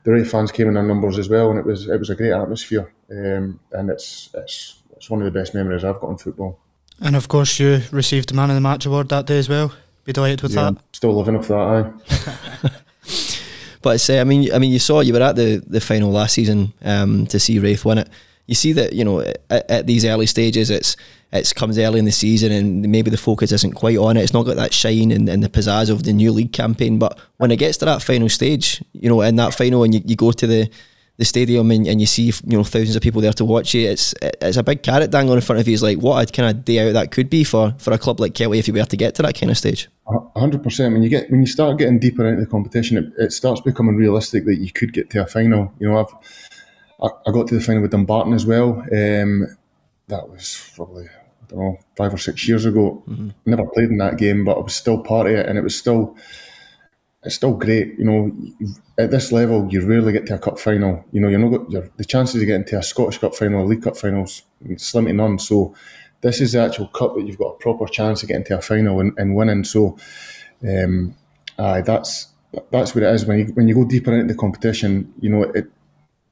the 0.04 0.12
Raith 0.12 0.32
fans 0.32 0.52
came 0.52 0.68
in 0.68 0.74
their 0.74 0.84
numbers 0.84 1.18
as 1.18 1.30
well, 1.30 1.52
and 1.52 1.60
it 1.60 1.66
was 1.66 1.88
it 1.88 2.00
was 2.00 2.10
a 2.10 2.16
great 2.16 2.32
atmosphere. 2.32 2.92
Um, 3.12 3.60
and 3.72 3.90
it's 3.90 4.30
it's 4.34 4.82
it's 4.96 5.10
one 5.10 5.22
of 5.22 5.32
the 5.32 5.40
best 5.40 5.54
memories 5.54 5.84
I've 5.84 6.00
got 6.00 6.10
in 6.10 6.18
football. 6.18 6.60
And 7.00 7.16
of 7.16 7.28
course, 7.28 7.60
you 7.60 7.82
received 7.92 8.30
the 8.30 8.36
Man 8.36 8.50
of 8.50 8.56
the 8.56 8.62
Match 8.62 8.86
award 8.86 9.10
that 9.10 9.26
day 9.26 9.40
as 9.40 9.48
well. 9.48 9.72
Delighted 10.14 10.42
with 10.42 10.54
yeah, 10.54 10.72
that. 10.72 10.82
Still 10.94 11.16
living 11.16 11.36
off 11.36 11.48
that, 11.48 12.74
but 13.82 13.96
it's, 13.96 14.10
uh, 14.10 14.16
I 14.20 14.24
mean, 14.24 14.52
I 14.54 14.58
mean, 14.58 14.72
you 14.72 14.80
saw 14.80 15.02
you 15.02 15.14
were 15.14 15.22
at 15.22 15.36
the, 15.36 15.64
the 15.68 15.80
final 15.80 16.12
last 16.12 16.34
season 16.34 16.74
um, 16.84 17.28
to 17.28 17.40
see 17.40 17.60
Raith 17.60 17.86
win 17.86 18.00
it. 18.00 18.10
You 18.48 18.56
see 18.56 18.74
that 18.74 18.94
you 18.94 19.04
know 19.04 19.20
at, 19.20 19.70
at, 19.70 19.86
these 19.86 20.06
early 20.06 20.26
stages, 20.26 20.72
it's 20.72 20.98
it's 21.32 21.54
comes 21.54 21.78
early 21.78 22.00
in 22.00 22.06
the 22.06 22.12
season, 22.12 22.52
and 22.52 22.82
maybe 22.90 23.12
the 23.12 23.18
focus 23.18 23.52
isn't 23.52 23.76
quite 23.76 23.98
on 23.98 24.18
it. 24.18 24.24
It's 24.24 24.34
not 24.34 24.48
got 24.48 24.56
that 24.56 24.74
shine 24.74 25.12
and, 25.12 25.30
and 25.30 25.44
the 25.44 25.50
pizzazz 25.50 25.92
of 25.92 26.04
the 26.04 26.14
new 26.14 26.32
league 26.32 26.54
campaign. 26.54 26.98
But 26.98 27.20
when 27.38 27.52
it 27.52 27.58
gets 27.58 27.78
to 27.78 27.86
that 27.86 28.02
final 28.02 28.30
stage, 28.30 28.84
you 28.94 29.10
know, 29.10 29.22
in 29.22 29.36
that 29.36 29.54
final, 29.54 29.84
and 29.84 29.94
you, 29.94 30.02
you 30.04 30.16
go 30.16 30.32
to 30.32 30.48
the 30.48 30.72
the 31.20 31.26
stadium 31.26 31.70
and, 31.70 31.86
and 31.86 32.00
you 32.00 32.08
see 32.08 32.24
you 32.24 32.58
know 32.58 32.64
thousands 32.64 32.96
of 32.96 33.02
people 33.02 33.20
there 33.22 33.34
to 33.34 33.44
watch 33.44 33.74
you. 33.74 33.90
It's 33.90 34.16
it's 34.22 34.56
a 34.56 34.64
big 34.64 34.82
carrot 34.82 35.12
dangling 35.12 35.36
in 35.36 35.42
front 35.42 35.60
of 35.60 35.68
you. 35.68 35.74
It's 35.74 35.84
like 35.84 35.98
what 36.00 36.28
a 36.28 36.32
kind 36.32 36.50
of 36.50 36.64
day 36.64 36.88
out 36.88 36.94
that 36.94 37.12
could 37.12 37.30
be 37.30 37.44
for, 37.44 37.76
for 37.78 37.92
a 37.92 37.98
club 37.98 38.22
like 38.22 38.34
Kelty 38.34 38.58
if 38.58 38.70
you 38.70 38.74
were 38.74 38.86
to 38.86 38.98
get 38.98 39.16
to 39.16 39.22
that 39.24 39.38
kind 39.38 39.52
of 39.52 39.58
stage. 39.58 39.90
hundred 40.38 40.64
percent. 40.64 40.94
When 40.94 41.04
you 41.04 41.10
get 41.10 41.30
when 41.30 41.42
you 41.42 41.46
start 41.46 41.78
getting 41.78 42.00
deeper 42.00 42.26
into 42.26 42.40
the 42.40 42.50
competition, 42.50 42.98
it, 42.98 43.24
it, 43.26 43.34
starts 43.34 43.60
becoming 43.60 43.98
realistic 43.98 44.46
that 44.46 44.56
you 44.56 44.72
could 44.72 44.94
get 44.94 45.10
to 45.10 45.24
a 45.24 45.28
final. 45.28 45.74
You 45.78 45.90
know, 45.90 46.00
I've 46.00 46.14
I, 47.04 47.30
I 47.30 47.32
got 47.34 47.50
to 47.50 47.56
the 47.56 47.62
final 47.62 47.82
with 47.82 47.92
Dumbarton 47.92 48.34
as 48.34 48.46
well. 48.46 48.80
Um, 48.94 49.58
that 50.08 50.30
was 50.30 50.72
probably 50.74 51.06
I 51.06 51.46
don't 51.50 51.60
know 51.60 51.80
five 51.98 52.14
or 52.14 52.18
six 52.18 52.48
years 52.48 52.64
ago. 52.64 53.04
Mm-hmm. 53.10 53.30
Never 53.46 53.66
played 53.66 53.90
in 53.90 53.98
that 53.98 54.18
game, 54.18 54.46
but 54.46 54.58
I 54.58 54.62
was 54.62 54.74
still 54.74 55.02
part 55.04 55.28
of 55.28 55.34
it, 55.34 55.48
and 55.48 55.58
it 55.58 55.64
was 55.64 55.78
still 55.78 56.16
it's 57.24 57.36
still 57.36 57.54
great. 57.54 57.98
You 58.00 58.06
know, 58.06 58.32
at 58.98 59.12
this 59.12 59.32
level, 59.32 59.68
you 59.72 59.86
rarely 59.86 60.14
get 60.14 60.26
to 60.28 60.36
a 60.36 60.40
cup 60.40 60.60
final. 60.60 61.04
You 61.12 61.22
know, 61.22 61.28
you're 61.28 61.40
not 61.40 61.70
you're, 61.70 61.90
the 61.98 62.06
chances 62.06 62.42
of 62.42 62.48
getting 62.48 62.66
to 62.68 62.80
a 62.80 62.84
Scottish 62.84 63.18
Cup 63.18 63.36
final, 63.36 63.66
League 63.66 63.84
Cup 63.84 63.98
finals, 63.98 64.44
slim 64.78 65.06
to 65.06 65.14
none. 65.14 65.40
So, 65.40 65.76
this 66.22 66.42
is 66.42 66.54
the 66.54 66.62
actual 66.62 66.88
cup 66.88 67.16
that 67.16 67.26
you've 67.26 67.38
got 67.38 67.56
a 67.56 67.58
proper 67.58 67.86
chance 67.86 68.24
of 68.24 68.30
getting 68.30 68.46
to 68.46 68.58
a 68.58 68.62
final 68.62 69.00
and, 69.00 69.18
and 69.18 69.36
winning. 69.36 69.64
So, 69.64 69.98
um, 70.68 71.16
uh, 71.58 71.82
that's 71.82 72.30
that's 72.72 72.96
what 72.96 73.04
it 73.04 73.14
is. 73.14 73.26
When 73.26 73.40
you 73.40 73.46
when 73.54 73.68
you 73.68 73.76
go 73.76 73.86
deeper 73.86 74.14
into 74.14 74.34
the 74.34 74.40
competition, 74.40 75.14
you 75.20 75.30
know, 75.30 75.44
it, 75.44 75.70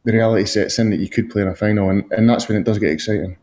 the 0.05 0.13
reality 0.13 0.45
sets 0.45 0.79
in 0.79 0.89
that 0.91 0.99
you 0.99 1.09
could 1.09 1.29
play 1.29 1.41
in 1.41 1.49
a 1.49 1.55
final, 1.55 1.89
and, 1.89 2.09
and 2.13 2.29
that's 2.29 2.47
when 2.47 2.57
it 2.57 2.63
does 2.63 2.79
get 2.79 2.91
exciting. 2.91 3.37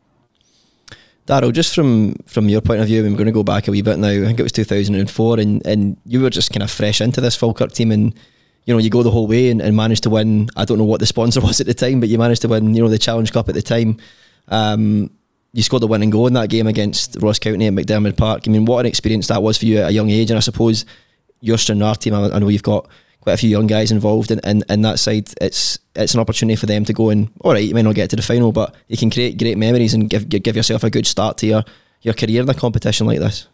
Darryl, 1.27 1.53
just 1.53 1.75
from 1.75 2.15
from 2.27 2.49
your 2.49 2.61
point 2.61 2.81
of 2.81 2.87
view, 2.87 3.03
we're 3.03 3.11
going 3.13 3.27
to 3.27 3.33
go 3.33 3.43
back 3.43 3.67
a 3.67 3.71
wee 3.71 3.81
bit 3.83 3.99
now. 3.99 4.09
I 4.09 4.25
think 4.25 4.39
it 4.39 4.43
was 4.43 4.53
2004, 4.53 5.41
and, 5.41 5.67
and 5.67 5.97
you 6.05 6.21
were 6.21 6.31
just 6.31 6.53
kind 6.53 6.63
of 6.63 6.71
fresh 6.71 7.01
into 7.01 7.21
this 7.21 7.35
Falkirk 7.35 7.73
team, 7.73 7.91
and 7.93 8.15
you 8.67 8.75
know 8.75 8.79
you 8.79 8.91
go 8.91 9.03
the 9.03 9.11
whole 9.11 9.27
way 9.27 9.51
and, 9.51 9.63
and 9.63 9.75
managed 9.75 10.03
to 10.03 10.11
win. 10.11 10.51
I 10.57 10.67
don't 10.67 10.77
know 10.77 10.85
what 10.85 11.01
the 11.01 11.07
sponsor 11.07 11.41
was 11.43 11.61
at 11.61 11.67
the 11.67 11.75
time, 11.75 12.01
but 12.01 12.11
you 12.11 12.19
managed 12.19 12.43
to 12.43 12.49
win. 12.49 12.75
You 12.75 12.83
know 12.83 12.89
the 12.89 12.99
Challenge 12.99 13.33
Cup 13.33 13.49
at 13.49 13.55
the 13.55 13.63
time. 13.63 13.97
Um, 14.49 15.11
you 15.55 15.63
scored 15.63 15.83
the 15.83 15.87
winning 15.87 16.11
goal 16.11 16.27
in 16.27 16.35
that 16.35 16.51
game 16.51 16.67
against 16.67 17.17
Ross 17.23 17.39
County 17.39 17.67
at 17.69 17.73
McDiarmid 17.73 18.17
Park. 18.17 18.43
I 18.47 18.51
mean, 18.51 18.67
what 18.67 18.81
an 18.81 18.87
experience 18.87 19.29
that 19.29 19.43
was 19.43 19.57
for 19.57 19.67
you 19.67 19.79
at 19.79 19.91
a 19.91 19.93
young 19.93 20.11
age, 20.11 20.31
and 20.31 20.37
I 20.37 20.41
suppose 20.41 20.85
your 21.41 21.57
Stranraer 21.57 21.95
team. 21.95 22.13
I, 22.13 22.35
I 22.35 22.39
know 22.39 22.49
you've 22.49 22.63
got 22.63 22.87
quite 23.25 23.33
a 23.33 23.39
few 23.39 23.51
young 23.51 23.67
guys 23.67 23.91
involved 23.91 24.31
in, 24.31 24.39
in, 24.45 24.63
in, 24.69 24.83
that 24.83 25.01
side. 25.01 25.29
It's 25.41 25.79
it's 25.97 26.15
an 26.15 26.21
opportunity 26.21 26.57
for 26.57 26.67
them 26.67 26.85
to 26.85 26.93
go 26.93 27.11
and 27.11 27.31
all 27.41 27.53
right, 27.53 27.65
you 27.65 27.75
may 27.75 27.83
not 27.83 27.97
get 27.97 28.11
to 28.11 28.17
the 28.17 28.23
final, 28.23 28.53
but 28.53 28.75
you 28.87 28.97
can 28.97 29.11
create 29.11 29.39
great 29.39 29.59
memories 29.59 29.95
and 29.95 30.09
give 30.09 30.29
give 30.29 30.55
yourself 30.55 30.85
a 30.85 30.91
good 30.91 31.07
start 31.07 31.39
to 31.39 31.47
your, 31.47 31.65
your 32.03 32.15
career 32.15 32.43
in 32.43 32.49
a 32.49 32.55
competition 32.55 33.07
like 33.07 33.19
this. 33.19 33.49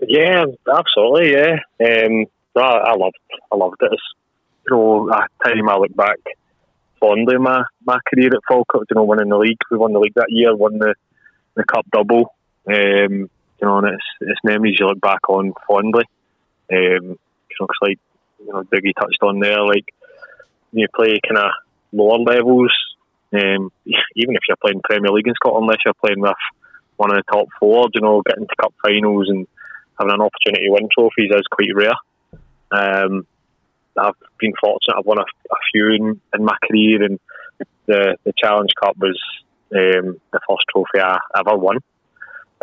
Yeah, 0.00 0.44
absolutely. 0.74 1.32
Yeah, 1.32 1.58
um, 1.80 2.26
I, 2.56 2.90
I 2.90 2.96
loved 2.96 3.18
I 3.52 3.56
loved 3.56 3.76
it. 3.82 3.90
It's, 3.92 4.02
you 4.68 4.76
know, 4.76 5.08
a 5.10 5.44
time 5.44 5.68
I 5.68 5.76
look 5.76 5.94
back 5.94 6.18
fondly 6.98 7.36
my 7.36 7.64
my 7.84 7.98
career 8.08 8.30
at 8.34 8.42
Falkirk. 8.48 8.86
You 8.90 8.96
know, 8.96 9.04
winning 9.04 9.28
the 9.28 9.38
league, 9.38 9.58
we 9.70 9.76
won 9.76 9.92
the 9.92 10.00
league 10.00 10.14
that 10.14 10.30
year, 10.30 10.56
won 10.56 10.78
the 10.78 10.94
the 11.54 11.64
cup 11.64 11.86
double. 11.92 12.34
Um, 12.66 13.28
you 13.62 13.68
know, 13.68 13.78
and 13.78 13.88
it's 13.88 14.04
it's 14.20 14.40
memories 14.42 14.78
you 14.80 14.86
look 14.86 15.00
back 15.00 15.28
on 15.28 15.52
fondly. 15.66 16.04
Um, 16.72 17.18
you 17.50 17.56
know, 17.60 17.66
like 17.82 17.98
you 18.44 18.52
know, 18.52 18.62
Dougie 18.62 18.94
touched 18.98 19.22
on 19.22 19.40
there, 19.40 19.64
like 19.64 19.92
you 20.72 20.86
play 20.94 21.20
kind 21.26 21.38
of 21.38 21.52
lower 21.92 22.18
levels. 22.18 22.72
Um, 23.32 23.70
even 24.16 24.34
if 24.34 24.42
you're 24.48 24.56
playing 24.62 24.80
Premier 24.84 25.10
League 25.10 25.28
in 25.28 25.34
Scotland, 25.34 25.64
unless 25.64 25.84
you're 25.84 25.94
playing 25.94 26.20
with 26.20 26.34
one 26.96 27.10
of 27.10 27.16
the 27.16 27.32
top 27.32 27.48
four, 27.58 27.88
you 27.94 28.00
know, 28.00 28.22
getting 28.22 28.46
to 28.46 28.56
cup 28.60 28.74
finals 28.82 29.28
and 29.28 29.46
having 29.98 30.14
an 30.14 30.20
opportunity 30.20 30.66
to 30.66 30.72
win 30.72 30.88
trophies 30.92 31.30
is 31.34 31.46
quite 31.50 31.74
rare. 31.74 31.98
Um, 32.70 33.26
I've 33.98 34.14
been 34.38 34.54
fortunate. 34.60 34.96
I've 34.98 35.06
won 35.06 35.18
a, 35.18 35.22
a 35.22 35.56
few 35.70 35.90
in, 35.90 36.20
in, 36.34 36.44
my 36.44 36.56
career, 36.64 37.02
and 37.02 37.20
the 37.86 38.16
the 38.24 38.32
Challenge 38.42 38.70
Cup 38.82 38.96
was 38.96 39.20
um, 39.74 40.20
the 40.32 40.40
first 40.48 40.64
trophy 40.70 41.00
I 41.00 41.18
ever 41.36 41.56
won. 41.56 41.78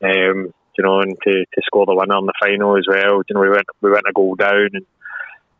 Um, 0.01 0.53
you 0.77 0.83
know, 0.83 1.01
and 1.01 1.17
to, 1.23 1.31
to 1.31 1.61
score 1.65 1.85
the 1.85 1.93
winner 1.93 2.17
in 2.17 2.25
the 2.25 2.33
final 2.41 2.77
as 2.77 2.85
well. 2.87 3.21
You 3.27 3.35
know, 3.35 3.41
we 3.41 3.49
went 3.49 3.67
we 3.81 3.91
went 3.91 4.07
a 4.09 4.13
goal 4.13 4.35
down, 4.35 4.69
and 4.73 4.85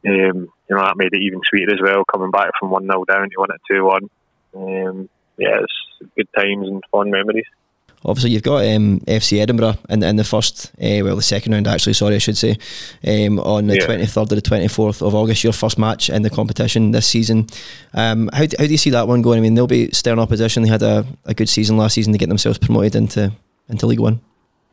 um, 0.06 0.50
you 0.70 0.76
know 0.76 0.82
that 0.82 0.98
made 0.98 1.14
it 1.14 1.22
even 1.22 1.42
sweeter 1.50 1.74
as 1.74 1.82
well. 1.82 2.04
Coming 2.12 2.32
back 2.32 2.52
from 2.60 2.72
one 2.72 2.86
0 2.86 3.06
down 3.06 3.30
to 3.30 3.36
win 3.38 3.50
it 3.54 3.62
two 3.70 3.86
one. 3.86 4.10
Um, 4.56 5.10
yeah, 5.38 5.60
it's 5.62 6.10
good 6.16 6.28
times 6.36 6.68
and 6.68 6.84
fun 6.92 7.12
memories. 7.12 7.46
Obviously, 8.06 8.32
you've 8.32 8.44
got 8.44 8.64
um, 8.66 9.02
FC 9.02 9.42
Edinburgh 9.42 9.76
in, 9.90 10.02
in 10.04 10.16
the 10.16 10.24
first, 10.24 10.68
uh, 10.82 11.04
well, 11.04 11.18
the 11.18 11.22
second 11.22 11.52
round 11.52 11.68
actually. 11.68 11.92
Sorry, 11.94 12.16
I 12.16 12.20
should 12.20 12.38
say, 12.38 12.58
um, 13.06 13.40
on 13.40 13.68
the 13.68 13.78
twenty 13.78 14.06
third 14.06 14.30
to 14.30 14.36
the 14.36 14.42
twenty 14.42 14.70
fourth 14.70 15.02
of 15.02 15.14
August. 15.14 15.44
Your 15.44 15.52
first 15.52 15.78
match 15.78 16.10
in 16.10 16.22
the 16.22 16.30
competition 16.30 16.92
this 16.92 17.08
season. 17.08 17.48
Um, 17.94 18.30
how, 18.32 18.44
how 18.58 18.66
do 18.66 18.68
you 18.68 18.78
see 18.78 18.92
that 18.92 19.08
one 19.08 19.22
going? 19.22 19.40
I 19.40 19.42
mean, 19.42 19.56
they'll 19.56 19.68
be 19.68 19.92
stern 19.92 20.18
opposition. 20.18 20.64
They 20.64 20.70
had 20.70 20.82
a, 20.82 21.06
a 21.26 21.34
good 21.34 21.50
season 21.50 21.76
last 21.76 21.96
season 21.96 22.14
to 22.14 22.20
get 22.20 22.30
themselves 22.30 22.58
promoted 22.58 22.96
into 22.96 23.34
into 23.68 23.86
League 23.86 24.00
One. 24.00 24.22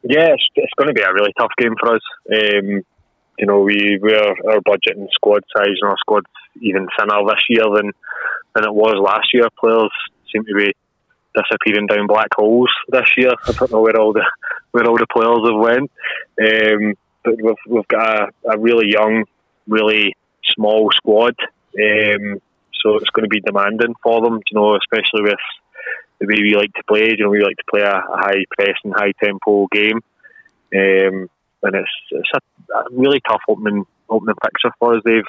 Yeah, 0.05 0.29
it's, 0.33 0.49
it's 0.55 0.73
going 0.77 0.89
to 0.89 0.95
be 0.95 1.03
a 1.03 1.13
really 1.13 1.33
tough 1.37 1.51
game 1.59 1.75
for 1.81 1.97
us. 1.97 2.03
Um, 2.33 2.85
you 3.39 3.47
know, 3.47 3.61
we, 3.61 3.99
we 4.01 4.15
are, 4.15 4.35
our 4.51 4.61
budget 4.63 4.97
and 4.97 5.09
squad 5.13 5.43
size 5.57 5.77
and 5.81 5.91
our 5.91 5.97
squad's 5.99 6.27
even 6.61 6.89
thinner 6.99 7.21
this 7.29 7.45
year 7.49 7.65
than 7.75 7.93
than 8.55 8.65
it 8.65 8.75
was 8.75 8.97
last 8.97 9.29
year. 9.35 9.49
Players 9.59 9.91
seem 10.33 10.45
to 10.45 10.55
be 10.55 10.73
disappearing 11.35 11.87
down 11.87 12.07
black 12.07 12.29
holes 12.35 12.71
this 12.89 13.11
year. 13.17 13.33
I 13.47 13.53
don't 13.53 13.73
know 13.73 13.83
where 13.83 14.01
all 14.01 14.13
the 14.13 14.25
where 14.73 14.87
all 14.87 14.97
the 14.97 15.07
players 15.13 15.45
have 15.45 15.61
went. 15.61 15.91
Um, 16.41 16.95
but 17.25 17.35
we've 17.43 17.65
we've 17.69 17.89
got 17.89 18.31
a, 18.47 18.53
a, 18.53 18.59
really 18.59 18.91
young, 18.91 19.25
really 19.67 20.15
small 20.55 20.91
squad. 20.93 21.35
Um, 21.79 22.41
so 22.83 22.97
it's 22.97 23.11
going 23.11 23.25
to 23.25 23.29
be 23.29 23.41
demanding 23.41 23.95
for 24.03 24.23
them, 24.23 24.41
you 24.51 24.55
know, 24.55 24.77
especially 24.77 25.23
with 25.23 25.45
the 26.21 26.27
way 26.27 26.41
we 26.41 26.55
like 26.57 26.73
to 26.75 26.85
play. 26.89 27.15
You 27.17 27.25
know, 27.25 27.31
we 27.31 27.43
like 27.43 27.57
to 27.57 27.71
play 27.71 27.83
a, 27.83 27.97
a 27.97 28.17
high 28.17 28.45
press 28.57 28.77
and 28.85 28.95
high 28.95 29.13
tempo 29.23 29.67
game. 29.71 30.01
Um, 30.75 31.29
and 31.63 31.75
it's, 31.75 31.91
it's 32.11 32.31
a, 32.35 32.75
a, 32.75 32.85
really 32.91 33.21
tough 33.21 33.43
opening 33.49 33.85
opening 34.09 34.37
fixture 34.43 34.71
for 34.79 34.97
us. 34.97 35.03
They've 35.05 35.25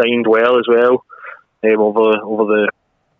signed 0.00 0.26
well 0.26 0.58
as 0.58 0.66
well 0.68 1.04
um, 1.64 1.80
over 1.80 2.18
over 2.22 2.44
the 2.44 2.70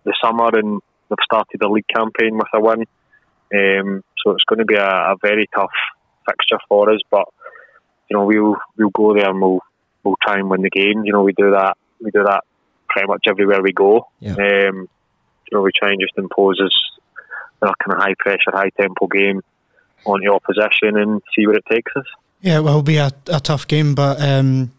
the 0.04 0.14
summer, 0.22 0.50
and 0.52 0.80
they've 1.08 1.24
started 1.24 1.60
the 1.60 1.68
league 1.68 1.86
campaign 1.94 2.36
with 2.36 2.48
a 2.54 2.60
win. 2.60 2.86
Um, 3.54 4.02
so 4.24 4.32
it's 4.32 4.44
going 4.44 4.60
to 4.60 4.64
be 4.64 4.76
a, 4.76 4.86
a, 4.86 5.16
very 5.20 5.46
tough 5.54 5.70
fixture 6.26 6.58
for 6.68 6.90
us. 6.90 7.00
But 7.10 7.26
you 8.08 8.16
know, 8.16 8.24
we'll 8.24 8.56
we'll 8.76 8.90
go 8.90 9.14
there 9.14 9.30
and 9.30 9.40
we'll 9.40 9.60
we'll 10.02 10.16
try 10.22 10.38
and 10.38 10.48
win 10.48 10.62
the 10.62 10.70
game. 10.70 11.04
You 11.04 11.12
know, 11.12 11.22
we 11.22 11.32
do 11.32 11.50
that 11.50 11.76
we 12.00 12.10
do 12.10 12.24
that 12.24 12.42
pretty 12.88 13.08
much 13.08 13.24
everywhere 13.28 13.62
we 13.62 13.72
go. 13.72 14.08
Yeah. 14.20 14.32
Um, 14.32 14.88
you 15.50 15.58
know, 15.58 15.62
we 15.62 15.70
try 15.76 15.90
and 15.90 16.00
just 16.00 16.16
impose 16.16 16.60
us 16.60 16.72
a 17.62 17.72
kind 17.82 17.96
of 17.96 17.98
high 17.98 18.14
pressure, 18.18 18.50
high 18.52 18.70
tempo 18.80 19.06
game 19.06 19.40
on 20.04 20.20
the 20.20 20.32
opposition 20.32 20.96
and 20.96 21.22
see 21.34 21.46
where 21.46 21.56
it 21.56 21.64
takes 21.70 21.92
us. 21.96 22.06
Yeah, 22.42 22.58
it 22.58 22.62
will 22.62 22.82
be 22.82 22.96
a, 22.96 23.12
a 23.28 23.38
tough 23.38 23.68
game, 23.68 23.94
but 23.94 24.20
um, 24.20 24.72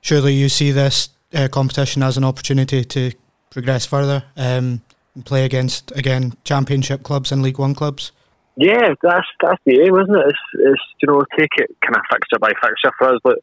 surely 0.00 0.32
you 0.32 0.48
see 0.48 0.70
this 0.70 1.08
uh, 1.34 1.48
competition 1.50 2.04
as 2.04 2.16
an 2.16 2.22
opportunity 2.22 2.84
to 2.84 3.12
progress 3.50 3.84
further 3.84 4.22
um, 4.36 4.80
and 5.14 5.26
play 5.26 5.44
against 5.44 5.90
again 5.96 6.34
championship 6.44 7.02
clubs 7.02 7.32
and 7.32 7.42
League 7.42 7.58
One 7.58 7.74
clubs. 7.74 8.12
Yeah, 8.56 8.94
that's 9.02 9.26
that's 9.42 9.58
the 9.66 9.82
aim, 9.82 9.94
isn't 9.94 10.14
it? 10.14 10.26
It's, 10.28 10.44
it's 10.54 10.82
you 11.02 11.08
know 11.10 11.22
take 11.36 11.50
it 11.58 11.74
kind 11.82 11.96
of 11.96 12.02
fixture 12.12 12.38
by 12.38 12.52
fixture 12.62 12.92
for 12.96 13.14
us, 13.14 13.20
but 13.24 13.38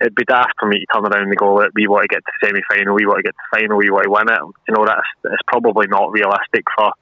it'd 0.00 0.14
be 0.14 0.24
daft 0.24 0.54
for 0.60 0.68
me 0.68 0.78
to 0.78 0.86
turn 0.94 1.06
around 1.06 1.26
and 1.26 1.36
go, 1.36 1.58
"We 1.74 1.88
want 1.88 2.06
to 2.06 2.14
get 2.14 2.22
to 2.22 2.46
semi 2.46 2.60
final, 2.70 2.94
we 2.94 3.06
want 3.06 3.18
to 3.18 3.26
get 3.26 3.34
to 3.34 3.58
final, 3.58 3.78
we 3.78 3.90
want 3.90 4.04
to 4.04 4.10
win 4.10 4.30
it." 4.30 4.42
You 4.68 4.74
know, 4.74 4.86
that's 4.86 5.08
it's 5.24 5.42
probably 5.48 5.86
not 5.88 6.12
realistic 6.12 6.62
for 6.76 6.92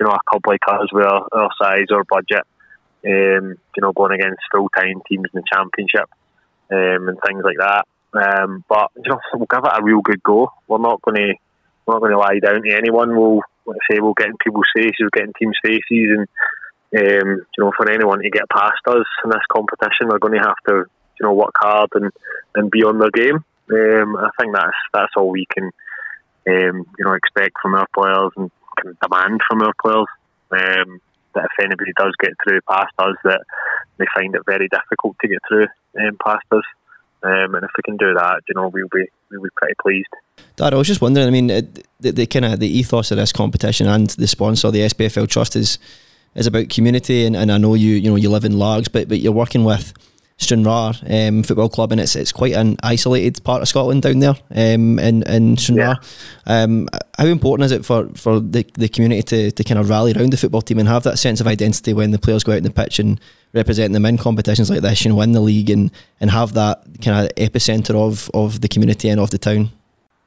you 0.00 0.04
know 0.04 0.12
a 0.12 0.20
club 0.28 0.42
like 0.46 0.60
us 0.68 0.92
with 0.92 1.06
our, 1.06 1.24
our 1.32 1.50
size 1.56 1.88
or 1.90 2.04
budget 2.04 2.44
um, 3.06 3.56
you 3.76 3.80
know, 3.82 3.92
going 3.92 4.18
against 4.18 4.42
full 4.52 4.68
time 4.68 5.02
teams 5.08 5.26
in 5.32 5.40
the 5.40 5.42
championship 5.52 6.08
um, 6.70 7.08
and 7.08 7.18
things 7.26 7.42
like 7.44 7.58
that. 7.58 7.86
Um, 8.14 8.64
but 8.68 8.90
you 8.96 9.10
know, 9.10 9.18
we'll 9.34 9.46
give 9.50 9.64
it 9.64 9.78
a 9.78 9.82
real 9.82 10.00
good 10.00 10.22
go. 10.22 10.50
We're 10.68 10.78
not 10.78 11.02
going 11.02 11.16
to 11.16 11.34
we're 11.86 11.94
not 11.94 12.00
going 12.00 12.12
to 12.12 12.18
lie 12.18 12.38
down 12.38 12.62
to 12.62 12.76
anyone. 12.76 13.16
We'll 13.16 13.40
let's 13.66 13.80
say 13.90 13.98
we'll 14.00 14.14
get 14.14 14.28
in 14.28 14.36
people's 14.42 14.68
faces, 14.74 14.94
we'll 15.00 15.10
get 15.10 15.24
in 15.24 15.32
teams' 15.38 15.58
faces, 15.62 15.82
and 15.90 16.28
um, 16.96 17.46
you 17.56 17.64
know, 17.64 17.72
for 17.76 17.90
anyone 17.90 18.20
to 18.22 18.30
get 18.30 18.48
past 18.48 18.80
us 18.86 19.06
in 19.24 19.30
this 19.30 19.46
competition, 19.52 20.08
we're 20.08 20.18
going 20.18 20.38
to 20.38 20.46
have 20.46 20.56
to 20.68 20.84
you 21.18 21.26
know 21.26 21.32
work 21.32 21.54
hard 21.56 21.90
and, 21.94 22.10
and 22.54 22.70
be 22.70 22.84
on 22.84 22.98
their 22.98 23.10
game. 23.10 23.44
Um, 23.72 24.16
I 24.16 24.28
think 24.38 24.54
that's 24.54 24.76
that's 24.92 25.12
all 25.16 25.30
we 25.30 25.46
can 25.52 25.70
um, 26.46 26.86
you 26.98 27.04
know 27.04 27.14
expect 27.14 27.56
from 27.60 27.74
our 27.74 27.86
players 27.94 28.32
and 28.36 28.50
can 28.80 28.96
demand 29.02 29.40
from 29.48 29.62
our 29.62 29.74
players. 29.82 30.06
Um, 30.52 31.00
that 31.34 31.44
if 31.44 31.64
anybody 31.64 31.92
does 31.96 32.12
get 32.20 32.32
through 32.42 32.60
past 32.62 32.92
us, 32.98 33.16
that 33.24 33.42
they 33.98 34.06
find 34.14 34.34
it 34.34 34.42
very 34.46 34.68
difficult 34.68 35.16
to 35.20 35.28
get 35.28 35.38
through 35.48 35.66
um, 35.98 36.16
past 36.24 36.46
us. 36.52 36.64
Um, 37.22 37.54
and 37.54 37.64
if 37.64 37.70
we 37.76 37.82
can 37.84 37.96
do 37.96 38.12
that, 38.14 38.42
you 38.48 38.54
know, 38.54 38.68
we'll 38.68 38.88
be 38.92 39.06
we'll 39.30 39.42
be 39.42 39.48
pretty 39.56 39.74
pleased. 39.80 40.08
Dad, 40.56 40.74
I 40.74 40.76
was 40.76 40.86
just 40.86 41.00
wondering. 41.00 41.26
I 41.26 41.30
mean, 41.30 41.46
the, 41.46 42.12
the 42.12 42.26
kind 42.26 42.44
of 42.44 42.60
the 42.60 42.68
ethos 42.68 43.10
of 43.10 43.16
this 43.16 43.32
competition 43.32 43.86
and 43.86 44.10
the 44.10 44.26
sponsor, 44.26 44.70
the 44.70 44.80
SPFL 44.80 45.28
Trust, 45.28 45.56
is 45.56 45.78
is 46.34 46.46
about 46.46 46.68
community. 46.68 47.24
And, 47.24 47.34
and 47.34 47.50
I 47.50 47.58
know 47.58 47.74
you 47.74 47.94
you 47.94 48.10
know 48.10 48.16
you 48.16 48.28
live 48.28 48.44
in 48.44 48.58
Largs, 48.58 48.88
but 48.88 49.08
but 49.08 49.20
you're 49.20 49.32
working 49.32 49.64
with 49.64 49.94
Stranraer 50.36 50.92
um, 51.08 51.42
Football 51.42 51.68
Club, 51.68 51.92
and 51.92 52.00
it's 52.00 52.16
it's 52.16 52.32
quite 52.32 52.54
an 52.54 52.76
isolated 52.82 53.42
part 53.44 53.62
of 53.62 53.68
Scotland 53.68 54.02
down 54.02 54.18
there 54.18 54.34
um, 54.50 54.98
in 54.98 55.22
in 55.22 55.56
Stranraer. 55.56 55.96
Yeah. 56.46 56.62
Um, 56.62 56.88
how 57.18 57.26
important 57.26 57.66
is 57.66 57.72
it 57.72 57.84
for, 57.84 58.08
for 58.16 58.40
the, 58.40 58.66
the 58.74 58.88
community 58.88 59.22
to, 59.22 59.50
to 59.52 59.64
kind 59.64 59.78
of 59.78 59.88
rally 59.88 60.12
around 60.12 60.32
the 60.32 60.36
football 60.36 60.62
team 60.62 60.78
and 60.78 60.88
have 60.88 61.04
that 61.04 61.18
sense 61.18 61.40
of 61.40 61.46
identity 61.46 61.92
when 61.92 62.10
the 62.10 62.18
players 62.18 62.42
go 62.42 62.52
out 62.52 62.58
in 62.58 62.64
the 62.64 62.70
pitch 62.70 62.98
and 62.98 63.20
represent 63.52 63.92
them 63.92 64.04
in 64.04 64.18
competitions 64.18 64.68
like 64.68 64.80
this, 64.80 65.04
you 65.04 65.10
know, 65.10 65.16
win 65.16 65.32
the 65.32 65.40
league 65.40 65.70
and, 65.70 65.92
and 66.20 66.30
have 66.30 66.54
that 66.54 66.82
kind 67.02 67.24
of 67.24 67.34
epicentre 67.36 67.94
of, 67.94 68.30
of 68.34 68.60
the 68.60 68.68
community 68.68 69.08
and 69.08 69.20
of 69.20 69.30
the 69.30 69.38
town? 69.38 69.70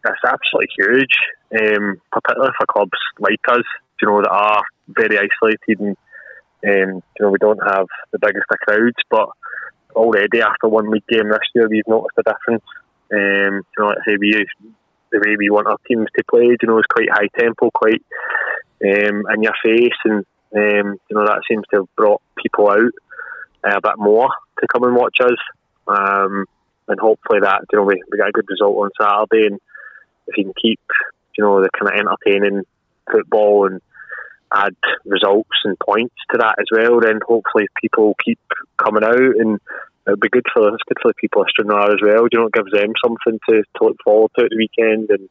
That's 0.03 0.15
absolutely 0.25 0.69
huge, 0.77 1.13
um, 1.59 2.01
particularly 2.11 2.53
for 2.57 2.65
clubs 2.67 2.99
like 3.19 3.39
us, 3.49 3.65
you 4.01 4.07
know, 4.07 4.21
that 4.21 4.31
are 4.31 4.63
very 4.87 5.17
isolated 5.17 5.79
and 5.81 5.97
um, 6.65 7.03
you 7.19 7.21
know 7.21 7.29
we 7.29 7.37
don't 7.39 7.59
have 7.67 7.85
the 8.11 8.19
biggest 8.19 8.45
of 8.49 8.59
crowds, 8.59 8.95
but 9.09 9.29
already 9.95 10.41
after 10.41 10.67
one 10.67 10.89
league 10.91 11.07
game 11.07 11.29
this 11.29 11.39
year, 11.55 11.67
we've 11.69 11.87
noticed 11.87 12.17
a 12.17 12.23
difference. 12.23 12.63
Um, 13.11 13.63
you 13.65 13.79
know, 13.79 13.87
let's 13.87 14.01
say 14.05 14.17
we 14.19 14.45
the 15.11 15.19
way 15.19 15.35
we 15.37 15.49
want 15.49 15.67
our 15.67 15.77
teams 15.87 16.07
to 16.15 16.23
play, 16.29 16.43
you 16.43 16.67
know, 16.67 16.79
is 16.79 16.85
quite 16.91 17.09
high 17.09 17.29
tempo, 17.37 17.71
quite 17.71 18.03
um, 18.83 19.23
in 19.33 19.43
your 19.43 19.53
face, 19.63 19.97
and 20.05 20.25
um, 20.55 20.99
you 21.09 21.15
know 21.15 21.25
that 21.25 21.41
seems 21.49 21.63
to 21.71 21.77
have 21.77 21.95
brought 21.95 22.21
people 22.41 22.69
out 22.69 22.91
uh, 23.63 23.77
a 23.77 23.81
bit 23.81 23.97
more 23.97 24.29
to 24.59 24.67
come 24.67 24.83
and 24.83 24.95
watch 24.95 25.17
us. 25.21 25.37
Um, 25.87 26.45
and 26.89 26.99
hopefully 26.99 27.39
that 27.41 27.61
you 27.71 27.79
know 27.79 27.85
we, 27.85 28.01
we 28.11 28.17
get 28.17 28.29
a 28.29 28.31
good 28.31 28.49
result 28.49 28.77
on 28.77 28.89
Saturday, 28.99 29.47
and 29.47 29.59
if 30.27 30.37
you 30.37 30.45
can 30.45 30.53
keep 30.61 30.79
you 31.37 31.43
know 31.43 31.61
the 31.61 31.69
kind 31.69 31.91
of 31.91 31.99
entertaining 31.99 32.63
football 33.11 33.67
and 33.67 33.81
add 34.53 34.75
results 35.05 35.57
and 35.65 35.77
points 35.79 36.15
to 36.31 36.37
that 36.39 36.55
as 36.59 36.67
well, 36.71 36.99
then 36.99 37.19
hopefully 37.25 37.67
people 37.81 38.15
keep 38.23 38.39
coming 38.77 39.03
out 39.03 39.35
and 39.37 39.59
it'll 40.07 40.17
be 40.17 40.29
good 40.29 40.45
for 40.53 40.67
it's 40.69 40.87
good 40.87 40.97
for 41.01 41.11
the 41.11 41.19
people 41.19 41.41
of 41.41 41.49
Stranraer 41.49 41.91
as 41.91 42.01
well. 42.01 42.27
You 42.31 42.39
know, 42.39 42.47
it 42.47 42.53
gives 42.53 42.71
them 42.71 42.93
something 43.03 43.39
to, 43.49 43.63
to 43.63 43.83
look 43.83 43.97
forward 44.03 44.31
to 44.37 44.45
at 44.45 44.49
the 44.49 44.57
weekend 44.57 45.09
and 45.09 45.29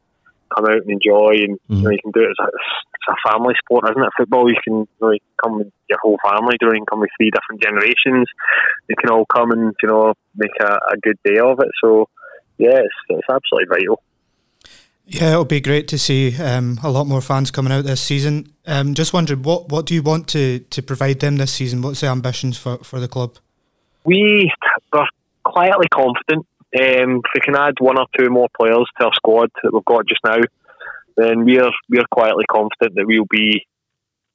come 0.53 0.65
out 0.65 0.85
and 0.85 0.91
enjoy. 0.91 1.41
And 1.41 1.57
mm-hmm. 1.57 1.73
you 1.73 1.83
know, 1.83 1.91
you 1.91 2.03
can 2.03 2.11
do 2.11 2.21
it 2.21 2.33
as 2.37 2.41
a, 2.41 2.47
it's 2.47 3.09
a 3.09 3.29
family 3.29 3.55
sport, 3.57 3.89
isn't 3.89 4.03
it? 4.03 4.17
Football, 4.17 4.49
you 4.49 4.61
can 4.63 4.85
you, 4.85 5.01
know, 5.01 5.11
you 5.11 5.19
come 5.41 5.57
with 5.57 5.71
your 5.89 5.99
whole 6.01 6.17
family. 6.23 6.57
You 6.61 6.67
know, 6.67 6.73
you 6.73 6.85
can 6.85 6.91
come 6.91 7.01
with 7.01 7.15
three 7.17 7.31
different 7.33 7.61
generations. 7.61 8.29
You 8.87 8.95
can 8.95 9.09
all 9.09 9.25
come 9.25 9.51
and 9.51 9.73
you 9.81 9.89
know 9.89 10.13
make 10.35 10.55
a, 10.61 10.77
a 10.93 10.97
good 11.01 11.17
day 11.25 11.39
of 11.39 11.59
it. 11.59 11.71
So 11.83 12.09
yeah, 12.57 12.77
it's, 12.81 12.99
it's 13.09 13.29
absolutely 13.29 13.69
vital. 13.69 14.01
Yeah, 15.09 15.31
it'll 15.31 15.45
be 15.45 15.61
great 15.61 15.87
to 15.89 15.97
see 15.97 16.35
um, 16.37 16.79
a 16.83 16.91
lot 16.91 17.07
more 17.07 17.21
fans 17.21 17.49
coming 17.49 17.71
out 17.71 17.85
this 17.85 18.01
season. 18.01 18.53
Um, 18.65 18.93
just 18.93 19.13
wondering, 19.13 19.41
what, 19.41 19.69
what 19.69 19.85
do 19.85 19.93
you 19.93 20.03
want 20.03 20.27
to, 20.29 20.59
to 20.59 20.81
provide 20.81 21.21
them 21.21 21.37
this 21.37 21.53
season? 21.53 21.81
What's 21.81 22.01
the 22.01 22.07
ambitions 22.07 22.57
for, 22.57 22.77
for 22.79 22.99
the 22.99 23.07
club? 23.07 23.37
We 24.03 24.51
are 24.91 25.07
quietly 25.45 25.87
confident. 25.93 26.45
Um, 26.77 27.21
if 27.23 27.31
we 27.33 27.41
can 27.41 27.55
add 27.55 27.75
one 27.79 27.97
or 27.97 28.07
two 28.19 28.29
more 28.29 28.49
players 28.59 28.85
to 28.99 29.05
our 29.05 29.13
squad 29.13 29.49
that 29.63 29.73
we've 29.73 29.85
got 29.85 30.05
just 30.07 30.19
now, 30.25 30.39
then 31.15 31.45
we're 31.45 31.71
we're 31.89 32.05
quietly 32.11 32.43
confident 32.51 32.95
that 32.95 33.05
we'll 33.07 33.25
be 33.29 33.65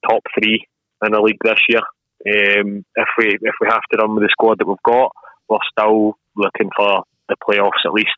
top 0.09 0.23
three 0.35 0.67
in 1.05 1.13
the 1.13 1.21
league 1.21 1.37
this 1.45 1.61
year. 1.69 1.81
Um, 2.27 2.85
if 2.97 3.09
we 3.19 3.27
if 3.27 3.55
we 3.61 3.69
have 3.69 3.83
to 3.93 3.99
run 3.99 4.15
with 4.15 4.25
the 4.25 4.31
squad 4.31 4.59
that 4.59 4.67
we've 4.67 4.77
got, 4.85 5.13
we're 5.49 5.59
still 5.71 6.17
looking 6.35 6.71
for 6.75 7.05
the 7.29 7.37
playoffs 7.47 7.85
at 7.85 7.93
least. 7.93 8.09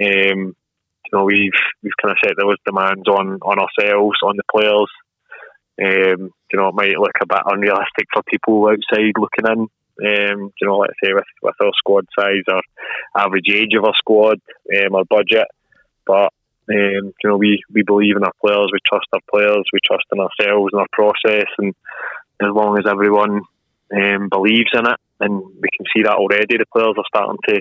Um, 0.00 0.54
you 1.04 1.18
know, 1.18 1.24
we've 1.24 1.52
we've 1.82 1.96
kind 2.00 2.12
of 2.12 2.18
set 2.24 2.36
those 2.38 2.56
demands 2.64 3.06
on 3.08 3.38
on 3.42 3.58
ourselves, 3.58 4.16
on 4.22 4.36
the 4.36 4.42
players. 4.50 4.90
Um, 5.76 6.30
you 6.52 6.58
know, 6.58 6.68
it 6.68 6.74
might 6.74 6.98
look 6.98 7.16
a 7.20 7.26
bit 7.26 7.42
unrealistic 7.46 8.06
for 8.12 8.22
people 8.22 8.68
outside 8.68 9.14
looking 9.18 9.46
in. 9.46 9.68
Um, 9.96 10.52
you 10.60 10.66
know, 10.66 10.78
let's 10.78 10.94
say 11.02 11.12
with, 11.12 11.24
with 11.42 11.54
our 11.60 11.70
squad 11.76 12.06
size, 12.18 12.42
our 12.48 12.62
average 13.16 13.48
age 13.52 13.74
of 13.78 13.84
our 13.84 13.94
squad, 13.96 14.40
um, 14.76 14.94
our 14.94 15.04
budget, 15.04 15.46
but 16.06 16.32
um, 16.70 17.12
you 17.22 17.28
know, 17.28 17.36
we, 17.36 17.62
we 17.72 17.82
believe 17.82 18.16
in 18.16 18.24
our 18.24 18.32
players, 18.40 18.70
we 18.72 18.78
trust 18.86 19.06
our 19.12 19.20
players, 19.30 19.64
we 19.72 19.80
trust 19.84 20.04
in 20.12 20.20
ourselves 20.20 20.70
and 20.72 20.80
our 20.80 20.86
process, 20.92 21.48
and 21.58 21.74
as 22.40 22.48
long 22.52 22.78
as 22.78 22.86
everyone 22.88 23.42
um, 23.94 24.28
believes 24.30 24.70
in 24.72 24.86
it, 24.86 24.98
and 25.20 25.32
we 25.32 25.68
can 25.76 25.86
see 25.94 26.02
that 26.02 26.16
already, 26.16 26.56
the 26.56 26.64
players 26.72 26.94
are 26.96 27.04
starting 27.06 27.38
to, 27.48 27.60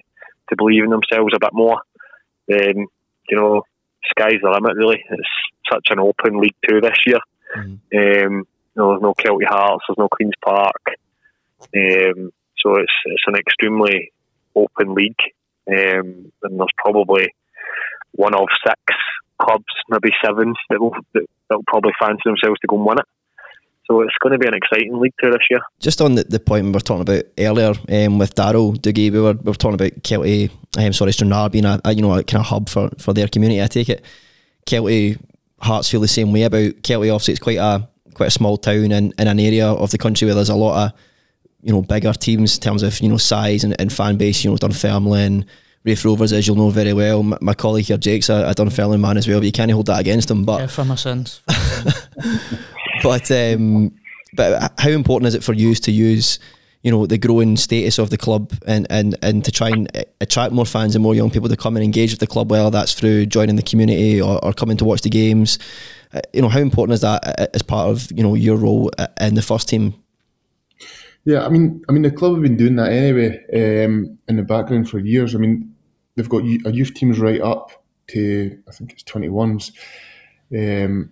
to 0.50 0.56
believe 0.56 0.84
in 0.84 0.90
themselves 0.90 1.34
a 1.36 1.40
bit 1.40 1.54
more. 1.54 1.82
Then 2.48 2.88
you 3.30 3.38
know, 3.38 3.64
sky's 4.10 4.40
the 4.42 4.50
limit. 4.50 4.78
Really, 4.78 5.04
it's 5.10 5.30
such 5.72 5.88
an 5.90 6.00
open 6.00 6.40
League 6.40 6.56
Two 6.68 6.82
this 6.82 6.98
year. 7.06 7.20
Mm. 7.56 7.80
Um, 7.96 8.48
you 8.76 8.82
know, 8.82 8.90
there's 8.90 9.02
no 9.02 9.14
Kelty 9.14 9.46
Hearts, 9.48 9.84
there's 9.88 9.98
no 9.98 10.10
Queens 10.10 10.34
Park, 10.44 10.82
um, 11.62 12.32
so 12.58 12.76
it's 12.76 12.94
it's 13.06 13.24
an 13.28 13.36
extremely 13.36 14.12
open 14.56 14.96
league, 14.96 15.22
um, 15.68 16.32
and 16.44 16.60
there's 16.60 16.68
probably 16.78 17.34
one 18.14 18.34
of 18.34 18.48
six 18.66 18.80
clubs, 19.40 19.66
maybe 19.90 20.10
seven, 20.24 20.54
that 20.70 20.82
will 20.82 20.96
that 21.14 21.26
will 21.50 21.64
probably 21.68 21.92
fancy 22.00 22.22
themselves 22.26 22.60
to 22.62 22.68
go 22.68 22.78
and 22.78 22.86
win 22.86 23.00
it. 23.00 23.06
So 23.94 24.02
it's 24.02 24.18
going 24.22 24.34
to 24.34 24.40
be 24.40 24.48
an 24.48 24.56
exciting 24.56 25.00
League 25.00 25.14
Two 25.22 25.30
this 25.30 25.46
year. 25.52 25.60
Just 25.80 26.02
on 26.02 26.16
the, 26.16 26.24
the 26.24 26.40
point 26.40 26.66
we 26.66 26.72
were 26.72 26.80
talking 26.80 27.04
about 27.04 27.26
earlier 27.38 27.74
um, 27.90 28.18
with 28.18 28.34
Darryl 28.34 28.76
Dougie, 28.76 29.12
we 29.12 29.20
were, 29.20 29.34
we 29.34 29.52
were 29.52 29.54
talking 29.54 29.76
about 29.76 29.92
Kelty, 30.02 30.50
I'm 30.76 30.88
um, 30.88 30.94
sorry, 30.94 31.14
Stranraer 31.14 31.50
being 31.50 31.66
a, 31.66 31.80
a, 31.86 31.94
you 31.94 32.02
know 32.02 32.16
a 32.16 32.24
kind 32.24 32.42
of 32.42 32.48
hub 32.48 32.70
for, 32.70 32.90
for 32.98 33.14
their 33.14 33.28
community. 33.28 33.62
I 33.62 33.68
take 33.68 33.90
it 33.90 34.04
Kelty 34.66 35.20
Hearts 35.60 35.92
feel 35.92 36.02
the 36.02 36.08
same 36.08 36.34
way 36.34 36.42
about 36.44 36.74
Kelty. 36.82 37.14
Obviously, 37.14 37.34
it's 37.34 37.44
quite 37.44 37.60
a 37.60 37.88
quite 38.16 38.28
a 38.28 38.32
small 38.32 38.58
town 38.58 38.92
in, 38.92 39.14
in 39.18 39.28
an 39.28 39.40
area 39.40 39.68
of 39.68 39.92
the 39.92 40.00
country 40.00 40.26
where 40.26 40.36
there's 40.36 40.50
a 40.50 40.56
lot 40.56 40.88
of 40.88 41.00
you 41.62 41.72
know 41.72 41.84
bigger 41.84 42.14
teams 42.14 42.56
in 42.56 42.62
terms 42.62 42.82
of 42.82 43.00
you 43.00 43.10
know 43.10 43.18
size 43.18 43.64
and, 43.64 43.80
and 43.80 43.94
fan 43.94 44.18
base. 44.18 44.44
You 44.44 44.50
know 44.50 44.58
Dunfermline. 44.58 45.46
Raith 45.86 46.06
Rovers, 46.06 46.32
as 46.32 46.48
you'll 46.48 46.56
know 46.56 46.70
very 46.70 46.94
well. 46.94 47.24
My, 47.24 47.38
my 47.42 47.54
colleague 47.54 47.84
here, 47.88 47.98
Jake's 47.98 48.30
a, 48.30 48.48
a 48.48 48.54
Dunfermline 48.56 49.02
man 49.02 49.18
as 49.18 49.28
well, 49.28 49.40
but 49.42 49.46
you 49.46 49.52
can't 49.52 49.70
hold 49.70 49.88
that 49.88 50.00
against 50.00 50.32
him. 50.32 50.46
But 50.46 50.62
yeah, 50.62 50.68
for 50.68 50.86
my 50.86 50.96
sins. 50.96 51.42
but 53.04 53.30
um, 53.30 53.94
but 54.34 54.74
how 54.80 54.90
important 54.90 55.28
is 55.28 55.36
it 55.36 55.44
for 55.44 55.54
you 55.54 55.76
to 55.76 55.92
use 55.92 56.40
you 56.84 56.92
know 56.92 57.06
the 57.06 57.18
growing 57.18 57.56
status 57.56 57.98
of 57.98 58.10
the 58.10 58.18
club 58.18 58.52
and, 58.68 58.86
and, 58.90 59.18
and 59.22 59.46
to 59.46 59.52
try 59.52 59.70
and 59.70 59.90
attract 60.20 60.52
more 60.52 60.66
fans 60.66 60.96
and 60.96 61.04
more 61.04 61.16
young 61.16 61.32
people 61.32 61.48
to 61.48 61.56
come 61.56 61.78
and 61.78 61.84
engage 61.84 62.12
with 62.12 62.20
the 62.20 62.28
club 62.28 62.52
whether 62.52 62.70
that's 62.70 62.94
through 62.94 63.26
joining 63.26 63.56
the 63.56 63.64
community 63.64 64.22
or, 64.22 64.44
or 64.44 64.54
coming 64.54 64.78
to 64.78 64.86
watch 64.86 65.02
the 65.02 65.10
games? 65.10 65.60
Uh, 66.14 66.22
you 66.34 66.42
know 66.42 66.50
how 66.50 66.60
important 66.60 66.94
is 66.94 67.02
that 67.02 67.40
uh, 67.40 67.48
as 67.54 67.62
part 67.62 67.90
of 67.90 68.12
you 68.12 68.24
know 68.24 68.36
your 68.36 68.58
role 68.58 68.92
in 69.22 69.36
the 69.36 69.42
first 69.42 69.70
team? 69.70 69.94
Yeah 71.26 71.46
I 71.46 71.50
mean 71.50 71.84
I 71.88 71.94
mean 71.94 72.04
the 72.04 72.12
club 72.12 72.34
have 72.34 72.42
been 72.42 72.58
doing 72.58 72.76
that 72.76 72.92
anyway 72.92 73.86
um, 73.86 74.18
in 74.28 74.36
the 74.36 74.44
background 74.44 74.90
for 74.90 75.00
years. 75.00 75.36
I 75.36 75.38
mean 75.38 75.74
they've 76.16 76.30
got 76.30 76.44
a 76.44 76.72
youth 76.72 76.94
teams 76.94 77.18
right 77.20 77.42
up 77.42 77.72
to 78.08 78.60
I 78.68 78.72
think 78.72 78.92
it's 78.92 79.04
21s 79.04 79.72
um, 80.54 81.12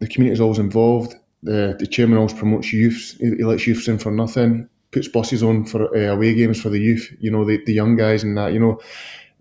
the 0.00 0.08
community 0.08 0.34
is 0.34 0.40
always 0.40 0.58
involved. 0.58 1.14
The, 1.42 1.76
the 1.78 1.86
chairman 1.86 2.18
always 2.18 2.34
promotes 2.34 2.72
youths. 2.72 3.12
He, 3.12 3.36
he 3.36 3.44
lets 3.44 3.66
youths 3.66 3.88
in 3.88 3.98
for 3.98 4.10
nothing. 4.10 4.68
Puts 4.90 5.08
buses 5.08 5.42
on 5.42 5.64
for 5.64 5.96
uh, 5.96 6.12
away 6.12 6.34
games 6.34 6.60
for 6.60 6.68
the 6.68 6.80
youth. 6.80 7.14
You 7.20 7.30
know 7.30 7.44
the, 7.44 7.62
the 7.64 7.72
young 7.72 7.96
guys 7.96 8.24
and 8.24 8.36
that. 8.36 8.52
You 8.52 8.60
know, 8.60 8.72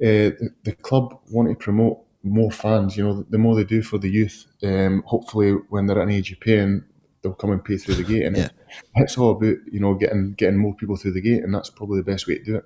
uh, 0.01 0.32
the, 0.38 0.51
the 0.64 0.74
club 0.74 1.20
want 1.32 1.49
to 1.49 1.55
promote 1.55 1.99
more 2.24 2.51
fans. 2.51 2.95
You 2.95 3.03
know, 3.03 3.26
the 3.30 3.38
more 3.38 3.55
they 3.55 3.64
do 3.64 3.82
for 3.82 3.97
the 3.97 4.10
youth, 4.10 4.45
um, 4.64 5.03
hopefully 5.05 5.53
when 5.70 5.88
they're 5.88 5.99
at 5.99 6.07
an 6.07 6.14
age 6.14 6.32
of 6.32 6.39
paying, 6.39 6.84
they'll 7.22 7.34
come 7.34 7.51
and 7.51 7.64
pay 7.64 7.78
through 7.78 7.95
the 7.95 8.03
gate. 8.03 8.26
And 8.26 8.38
yeah. 8.38 8.49
it's 8.95 9.18
all 9.18 9.32
about 9.32 9.55
you 9.72 9.80
know 9.80 9.95
getting 9.95 10.34
getting 10.34 10.60
more 10.60 10.76
people 10.76 10.97
through 10.97 11.14
the 11.14 11.22
gate, 11.22 11.43
and 11.43 11.53
that's 11.53 11.70
probably 11.70 11.99
the 11.99 12.12
best 12.12 12.28
way 12.28 12.38
to 12.38 12.43
do 12.43 12.55
it. 12.57 12.66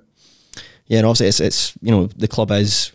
Yeah, 0.88 1.00
and 1.00 1.08
obviously 1.08 1.28
it's, 1.28 1.40
it's 1.40 1.74
you 1.82 1.92
know 1.92 2.08
the 2.08 2.28
club 2.28 2.52
is 2.52 2.92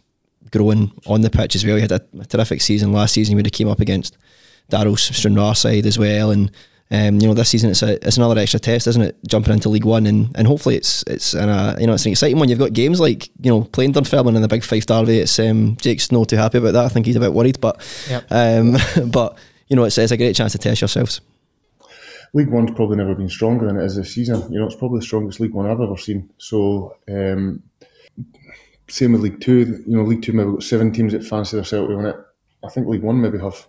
growing 0.51 0.93
on 1.07 1.23
the 1.23 1.31
pitch 1.31 1.55
as 1.55 1.65
well. 1.65 1.77
You 1.77 1.83
had 1.83 1.93
a, 1.93 2.01
terrific 2.27 2.61
season 2.61 2.93
last 2.93 3.15
season 3.15 3.35
when 3.35 3.45
they 3.45 3.51
came 3.51 3.69
up 3.69 3.81
against 3.81 4.17
Darryl's 4.71 5.03
Stranraer 5.03 5.55
side 5.55 5.87
as 5.87 5.99
well, 5.99 6.31
and 6.31 6.51
um, 6.91 7.21
you 7.21 7.27
know 7.27 7.35
this 7.35 7.51
season 7.51 7.71
it's 7.71 7.83
a, 7.83 8.05
it's 8.07 8.16
another 8.16 8.41
extra 8.41 8.61
test, 8.61 8.87
isn't 8.87 9.03
it? 9.03 9.16
Jumping 9.27 9.53
into 9.53 9.69
League 9.69 9.85
One, 9.85 10.07
and, 10.07 10.35
and 10.37 10.47
hopefully 10.47 10.77
it's 10.77 11.05
it's 11.07 11.35
an, 11.35 11.49
a, 11.49 11.77
you 11.79 11.87
know 11.87 11.95
it's 11.95 12.07
an 12.07 12.12
exciting 12.12 12.39
one. 12.39 12.49
You've 12.49 12.59
got 12.59 12.73
games 12.73 13.01
like 13.01 13.29
you 13.41 13.51
know 13.51 13.62
playing 13.64 13.93
Dunfermline 13.93 14.37
in 14.37 14.43
the 14.43 14.49
Big 14.49 14.64
Fife 14.64 14.87
derby. 14.87 15.19
It's 15.19 15.39
um, 15.39 15.77
Jake's 15.77 16.11
not 16.11 16.29
too 16.29 16.37
happy 16.37 16.59
about 16.59 16.73
that. 16.73 16.85
I 16.85 16.89
think 16.89 17.07
he's 17.07 17.16
a 17.16 17.21
bit 17.21 17.35
worried, 17.35 17.61
but 17.61 17.81
yep. 18.09 18.27
um, 18.31 18.77
but 19.11 19.39
you 19.69 19.77
know 19.77 19.85
it's, 19.85 19.99
it's 19.99 20.12
a 20.12 20.16
great 20.16 20.37
chance 20.37 20.53
to 20.53 20.59
test 20.59 20.81
yourselves. 20.81 21.21
League 22.35 22.49
One's 22.51 22.71
probably 22.73 22.97
never 22.97 23.14
been 23.14 23.29
stronger 23.29 23.66
than 23.66 23.79
it 23.79 23.85
is 23.85 23.97
this 23.97 24.14
season. 24.14 24.51
You 24.53 24.61
know, 24.61 24.66
it's 24.66 24.75
probably 24.75 25.01
the 25.01 25.07
strongest 25.07 25.41
League 25.41 25.55
One 25.55 25.66
I've 25.66 25.81
ever 25.81 25.97
seen. 25.97 26.31
So, 26.39 26.97
um, 27.09 27.62
same 28.89 29.12
with 29.12 29.23
League 29.23 29.41
Two. 29.41 29.83
You 29.87 29.97
know, 29.97 30.03
League 30.03 30.23
Two 30.23 30.33
maybe 30.33 30.53
got 30.53 30.62
seven 30.62 30.93
teams 30.93 31.12
that 31.12 31.25
fancy 31.25 31.57
themselves 31.57 31.89
to 31.89 31.97
win 31.97 32.07
it. 32.07 32.16
I 32.64 32.69
think 32.69 32.87
League 32.87 33.03
One 33.03 33.21
maybe 33.21 33.39
have 33.39 33.66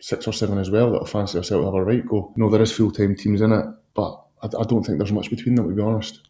six 0.00 0.26
or 0.26 0.32
seven 0.32 0.58
as 0.58 0.70
well 0.70 0.90
that'll 0.90 1.06
fancy 1.06 1.34
themselves 1.34 1.62
to 1.62 1.66
have 1.66 1.74
a 1.74 1.84
right 1.84 2.06
go. 2.06 2.32
No, 2.36 2.48
there 2.48 2.62
is 2.62 2.72
full 2.72 2.90
time 2.90 3.14
teams 3.14 3.40
in 3.40 3.52
it, 3.52 3.64
but 3.94 4.20
I, 4.42 4.46
I, 4.46 4.64
don't 4.64 4.84
think 4.84 4.98
there's 4.98 5.12
much 5.12 5.30
between 5.30 5.54
them 5.54 5.68
to 5.68 5.74
be 5.74 5.82
honest. 5.82 6.20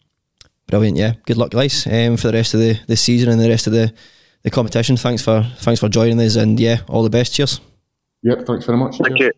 Brilliant, 0.67 0.99
yeah. 0.99 1.15
Good 1.27 1.37
luck, 1.37 1.51
guys, 1.51 1.87
um, 1.87 2.17
for 2.17 2.29
the 2.29 2.35
rest 2.35 2.55
of 2.55 2.61
the, 2.61 2.79
the 2.87 2.97
season 2.97 3.29
and 3.29 3.41
the 3.41 3.49
rest 3.49 3.67
of 3.67 3.73
the, 3.73 3.93
the 4.43 4.51
competition. 4.51 4.97
Thanks 4.97 5.23
for 5.23 5.47
thanks 5.59 5.81
for 5.81 5.89
joining 5.89 6.21
us, 6.21 6.37
and 6.37 6.59
yeah, 6.59 6.81
all 6.89 7.03
the 7.03 7.11
best. 7.11 7.35
Cheers. 7.35 7.61
Yep, 8.23 8.47
thanks 8.47 8.67
very 8.67 8.79
much. 8.79 8.99
Thank 8.99 9.19
you. 9.19 9.33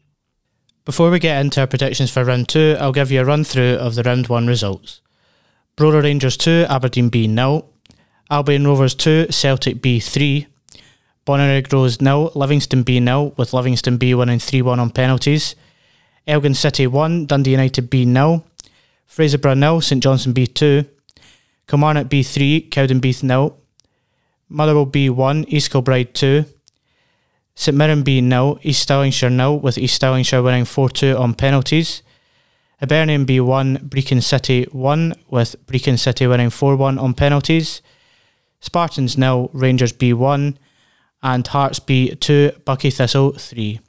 Before 0.84 1.10
we 1.10 1.20
get 1.20 1.40
into 1.40 1.60
our 1.60 1.66
predictions 1.66 2.10
for 2.10 2.24
round 2.24 2.48
two, 2.48 2.76
I'll 2.80 2.92
give 2.92 3.12
you 3.12 3.20
a 3.20 3.24
run 3.24 3.44
through 3.44 3.74
of 3.74 3.94
the 3.94 4.02
round 4.02 4.26
one 4.26 4.48
results. 4.48 5.00
Brora 5.76 6.02
Rangers 6.02 6.36
2, 6.36 6.66
Aberdeen 6.68 7.08
B 7.08 7.32
0. 7.32 7.66
Albion 8.30 8.66
Rovers 8.66 8.94
2, 8.94 9.28
Celtic 9.30 9.80
B 9.80 10.00
3. 10.00 10.46
Bonnyrigg 11.24 11.72
Rose 11.72 12.00
nil, 12.00 12.32
Livingston 12.34 12.82
B 12.82 12.98
nil, 12.98 13.32
with 13.36 13.52
Livingston 13.52 13.96
B 13.96 14.12
winning 14.14 14.40
3 14.40 14.62
1 14.62 14.80
on 14.80 14.90
penalties. 14.90 15.54
Elgin 16.26 16.54
City 16.54 16.86
1, 16.86 17.26
Dundee 17.26 17.52
United 17.52 17.88
B 17.88 18.04
nil. 18.04 18.44
Fraserburgh 19.08 19.58
nil, 19.58 19.80
St 19.80 20.02
Johnstone 20.02 20.32
B 20.32 20.46
2. 20.46 20.84
Kilmarnock 21.68 22.08
B 22.08 22.24
3, 22.24 22.68
Cowdenbeath 22.70 23.22
nil. 23.22 23.56
Motherwell 24.48 24.86
B 24.86 25.08
1, 25.08 25.44
East 25.48 25.70
Kilbride 25.70 26.12
2. 26.12 26.44
St 27.54 27.76
Mirren 27.76 28.02
B 28.02 28.20
nil, 28.20 28.58
East 28.62 28.88
Stirlingshire 28.88 29.30
nil, 29.30 29.58
with 29.60 29.78
East 29.78 30.00
Stirlingshire 30.00 30.42
winning 30.42 30.64
4 30.64 30.88
2 30.88 31.16
on 31.16 31.34
penalties. 31.34 32.02
Hibernian 32.80 33.26
B 33.26 33.38
1, 33.38 33.88
Brechin 33.88 34.20
City 34.20 34.64
1, 34.72 35.14
with 35.30 35.54
Brechin 35.66 35.96
City 35.96 36.26
winning 36.26 36.50
4 36.50 36.74
1 36.74 36.98
on 36.98 37.14
penalties. 37.14 37.80
Spartans 38.60 39.16
nil, 39.16 39.50
Rangers 39.52 39.92
B 39.92 40.12
1 40.12 40.58
and 41.22 41.46
Hearts 41.46 41.78
B 41.78 42.14
2, 42.14 42.52
Buckie 42.64 42.92
Thistle 42.92 43.32
3. 43.32 43.80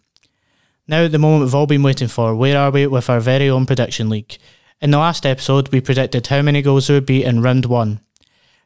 Now, 0.88 1.08
the 1.08 1.18
moment 1.18 1.44
we've 1.44 1.56
all 1.56 1.66
been 1.66 1.84
waiting 1.84 2.10
for. 2.10 2.36
Where 2.36 2.58
are 2.58 2.70
we 2.70 2.88
with 2.88 3.10
our 3.10 3.20
very 3.20 3.50
own 3.50 3.66
prediction 3.66 4.10
league? 4.10 4.38
In 4.82 4.92
the 4.92 4.98
last 4.98 5.26
episode, 5.26 5.70
we 5.70 5.80
predicted 5.80 6.28
how 6.28 6.42
many 6.42 6.62
goals 6.62 6.88
there 6.88 6.98
would 6.98 7.06
be 7.06 7.24
in 7.24 7.42
round 7.42 7.66
one. 7.66 8.02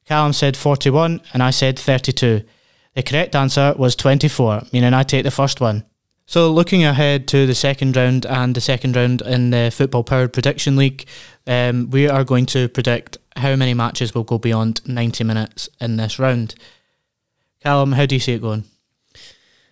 Callum 0.06 0.34
said 0.34 0.58
41, 0.58 1.22
and 1.34 1.44
I 1.44 1.52
said 1.52 1.78
32. 1.78 2.42
The 2.96 3.04
correct 3.04 3.36
answer 3.36 3.76
was 3.78 3.96
24, 3.96 4.64
meaning 4.74 4.94
I 4.94 5.04
take 5.04 5.24
the 5.24 5.32
first 5.32 5.62
one. 5.62 5.86
So, 6.26 6.52
looking 6.52 6.84
ahead 6.84 7.28
to 7.30 7.46
the 7.46 7.56
second 7.56 7.96
round 7.96 8.26
and 8.26 8.56
the 8.56 8.62
second 8.62 8.96
round 8.96 9.22
in 9.22 9.52
the 9.52 9.72
Football 9.72 10.04
Powered 10.04 10.34
Prediction 10.34 10.76
League, 10.76 11.06
um, 11.46 11.90
we 11.92 12.10
are 12.10 12.24
going 12.24 12.46
to 12.48 12.68
predict 12.68 13.18
how 13.36 13.56
many 13.56 13.74
matches 13.74 14.16
will 14.16 14.24
go 14.24 14.38
beyond 14.38 14.82
90 14.88 15.24
minutes 15.24 15.70
in 15.80 15.98
this 15.98 16.20
round. 16.20 16.56
Callum, 17.62 17.92
how 17.92 18.06
do 18.06 18.16
you 18.16 18.20
see 18.20 18.34
it 18.34 18.42
going? 18.42 18.64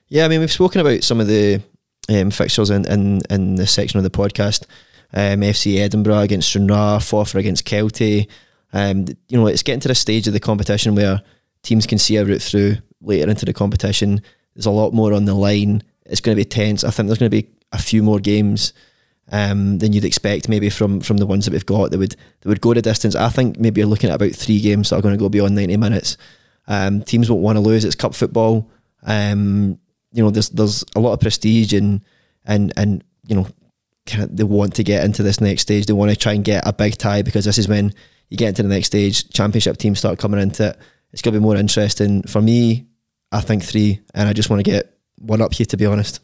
Yeah, 0.08 0.26
I 0.26 0.28
mean, 0.28 0.40
we've 0.40 0.52
spoken 0.52 0.82
about 0.82 1.04
some 1.04 1.20
of 1.20 1.28
the 1.28 1.62
um, 2.10 2.32
fixtures 2.32 2.70
in, 2.70 2.86
in, 2.86 3.22
in 3.30 3.56
this 3.56 3.72
section 3.72 3.98
of 3.98 4.04
the 4.04 4.10
podcast. 4.10 4.66
um, 5.14 5.42
FC 5.42 5.78
Edinburgh 5.80 6.20
against 6.20 6.50
Stranraer, 6.50 7.00
Forfar 7.00 7.36
against 7.36 7.66
Kelty. 7.66 8.28
Um, 8.74 9.06
you 9.30 9.38
know, 9.38 9.48
it's 9.48 9.64
getting 9.64 9.80
to 9.82 9.88
the 9.88 9.96
stage 9.96 10.28
of 10.28 10.34
the 10.34 10.40
competition 10.40 10.96
where 10.96 11.22
teams 11.64 11.88
can 11.88 11.98
see 11.98 12.18
a 12.18 12.26
route 12.26 12.42
through 12.42 12.78
later 13.02 13.30
into 13.30 13.46
the 13.46 13.54
competition. 13.54 14.22
There's 14.56 14.66
a 14.66 14.72
lot 14.72 14.94
more 14.94 15.14
on 15.14 15.26
the 15.26 15.34
line. 15.34 15.84
It's 16.06 16.22
going 16.22 16.36
to 16.36 16.40
be 16.40 16.46
tense. 16.46 16.84
I 16.84 16.92
think 16.92 17.08
there's 17.08 17.20
going 17.20 17.32
to 17.32 17.42
be 17.42 17.50
a 17.72 17.78
few 17.78 18.04
more 18.04 18.20
games 18.20 18.74
um, 19.32 19.80
than 19.80 19.94
you'd 19.94 20.06
expect, 20.06 20.50
maybe 20.50 20.70
from 20.70 21.00
from 21.02 21.18
the 21.18 21.26
ones 21.26 21.46
that 21.46 21.52
we've 21.52 21.66
got 21.66 21.92
that 21.92 21.98
would 21.98 22.12
that 22.42 22.50
would 22.50 22.62
go 22.62 22.74
the 22.74 22.82
distance. 22.82 23.16
I 23.16 23.30
think 23.30 23.58
maybe 23.58 23.82
you're 23.82 23.88
looking 23.88 24.10
at 24.10 24.16
about 24.16 24.34
three 24.34 24.60
games 24.60 24.90
that 24.90 24.98
are 24.98 25.02
going 25.02 25.16
to 25.16 25.20
go 25.20 25.30
beyond 25.30 25.56
90 25.56 25.78
minutes. 25.78 26.18
Um, 26.68 27.02
teams 27.04 27.30
won't 27.30 27.44
want 27.44 27.58
to 27.58 27.62
lose. 27.62 27.86
It's 27.86 27.96
cup 27.96 28.16
football. 28.16 28.70
Um, 29.04 29.80
you 30.12 30.24
know, 30.24 30.32
there's 30.32 30.50
there's 30.50 30.84
a 30.96 31.00
lot 31.00 31.14
of 31.14 31.20
prestige 31.20 31.74
and 31.74 32.04
and 32.46 32.74
and 32.78 33.04
you 33.28 33.36
know, 33.36 33.48
kind 34.06 34.24
of 34.24 34.36
they 34.36 34.44
want 34.44 34.76
to 34.76 34.84
get 34.84 35.04
into 35.04 35.24
this 35.24 35.42
next 35.42 35.64
stage. 35.64 35.86
They 35.86 35.94
want 35.94 36.12
to 36.12 36.18
try 36.18 36.34
and 36.34 36.44
get 36.44 36.68
a 36.68 36.74
big 36.74 36.98
tie 36.98 37.22
because 37.22 37.46
this 37.46 37.58
is 37.58 37.68
when 37.68 37.94
you 38.30 38.38
get 38.38 38.50
into 38.50 38.64
the 38.64 38.70
next 38.70 38.88
stage. 38.88 39.30
Championship 39.30 39.78
teams 39.78 40.00
start 40.00 40.20
coming 40.20 40.42
into 40.42 40.70
it. 40.70 40.78
It's 41.12 41.22
going 41.22 41.34
to 41.34 41.40
be 41.40 41.44
more 41.44 41.56
interesting 41.56 42.24
for 42.24 42.42
me. 42.42 42.88
I 43.32 43.42
think 43.42 43.64
three, 43.64 44.02
and 44.14 44.30
I 44.30 44.34
just 44.34 44.50
want 44.50 44.64
to 44.64 44.72
get 44.72 44.98
one 45.18 45.42
up 45.42 45.54
here 45.54 45.66
to 45.66 45.78
be 45.78 45.86
honest. 45.86 46.20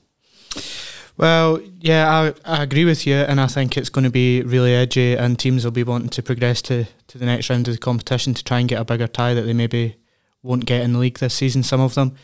Well, 1.18 1.62
yeah, 1.80 2.34
I, 2.46 2.60
I 2.60 2.64
agree 2.64 2.86
with 2.86 3.06
you, 3.06 3.16
and 3.16 3.40
I 3.40 3.48
think 3.48 3.78
it's 3.78 3.90
going 3.90 4.06
to 4.06 4.10
be 4.12 4.42
really 4.44 4.74
edgy, 4.74 5.16
and 5.16 5.38
teams 5.38 5.64
will 5.64 5.72
be 5.72 5.84
wanting 5.84 6.10
to 6.10 6.24
progress 6.24 6.62
to, 6.64 6.86
to 7.08 7.18
the 7.18 7.26
next 7.26 7.50
round 7.50 7.68
of 7.68 7.74
the 7.74 7.80
competition 7.80 8.34
to 8.34 8.44
try 8.44 8.60
and 8.60 8.70
get 8.70 8.80
a 8.80 8.86
bigger 8.86 9.08
tie 9.08 9.34
that 9.34 9.42
they 9.42 9.54
maybe 9.54 9.98
won't 10.44 10.66
get 10.66 10.82
in 10.82 10.94
the 10.94 11.00
league 11.00 11.20
this 11.20 11.34
season. 11.34 11.64
Some 11.64 11.82
of 11.82 11.96
them, 11.96 12.16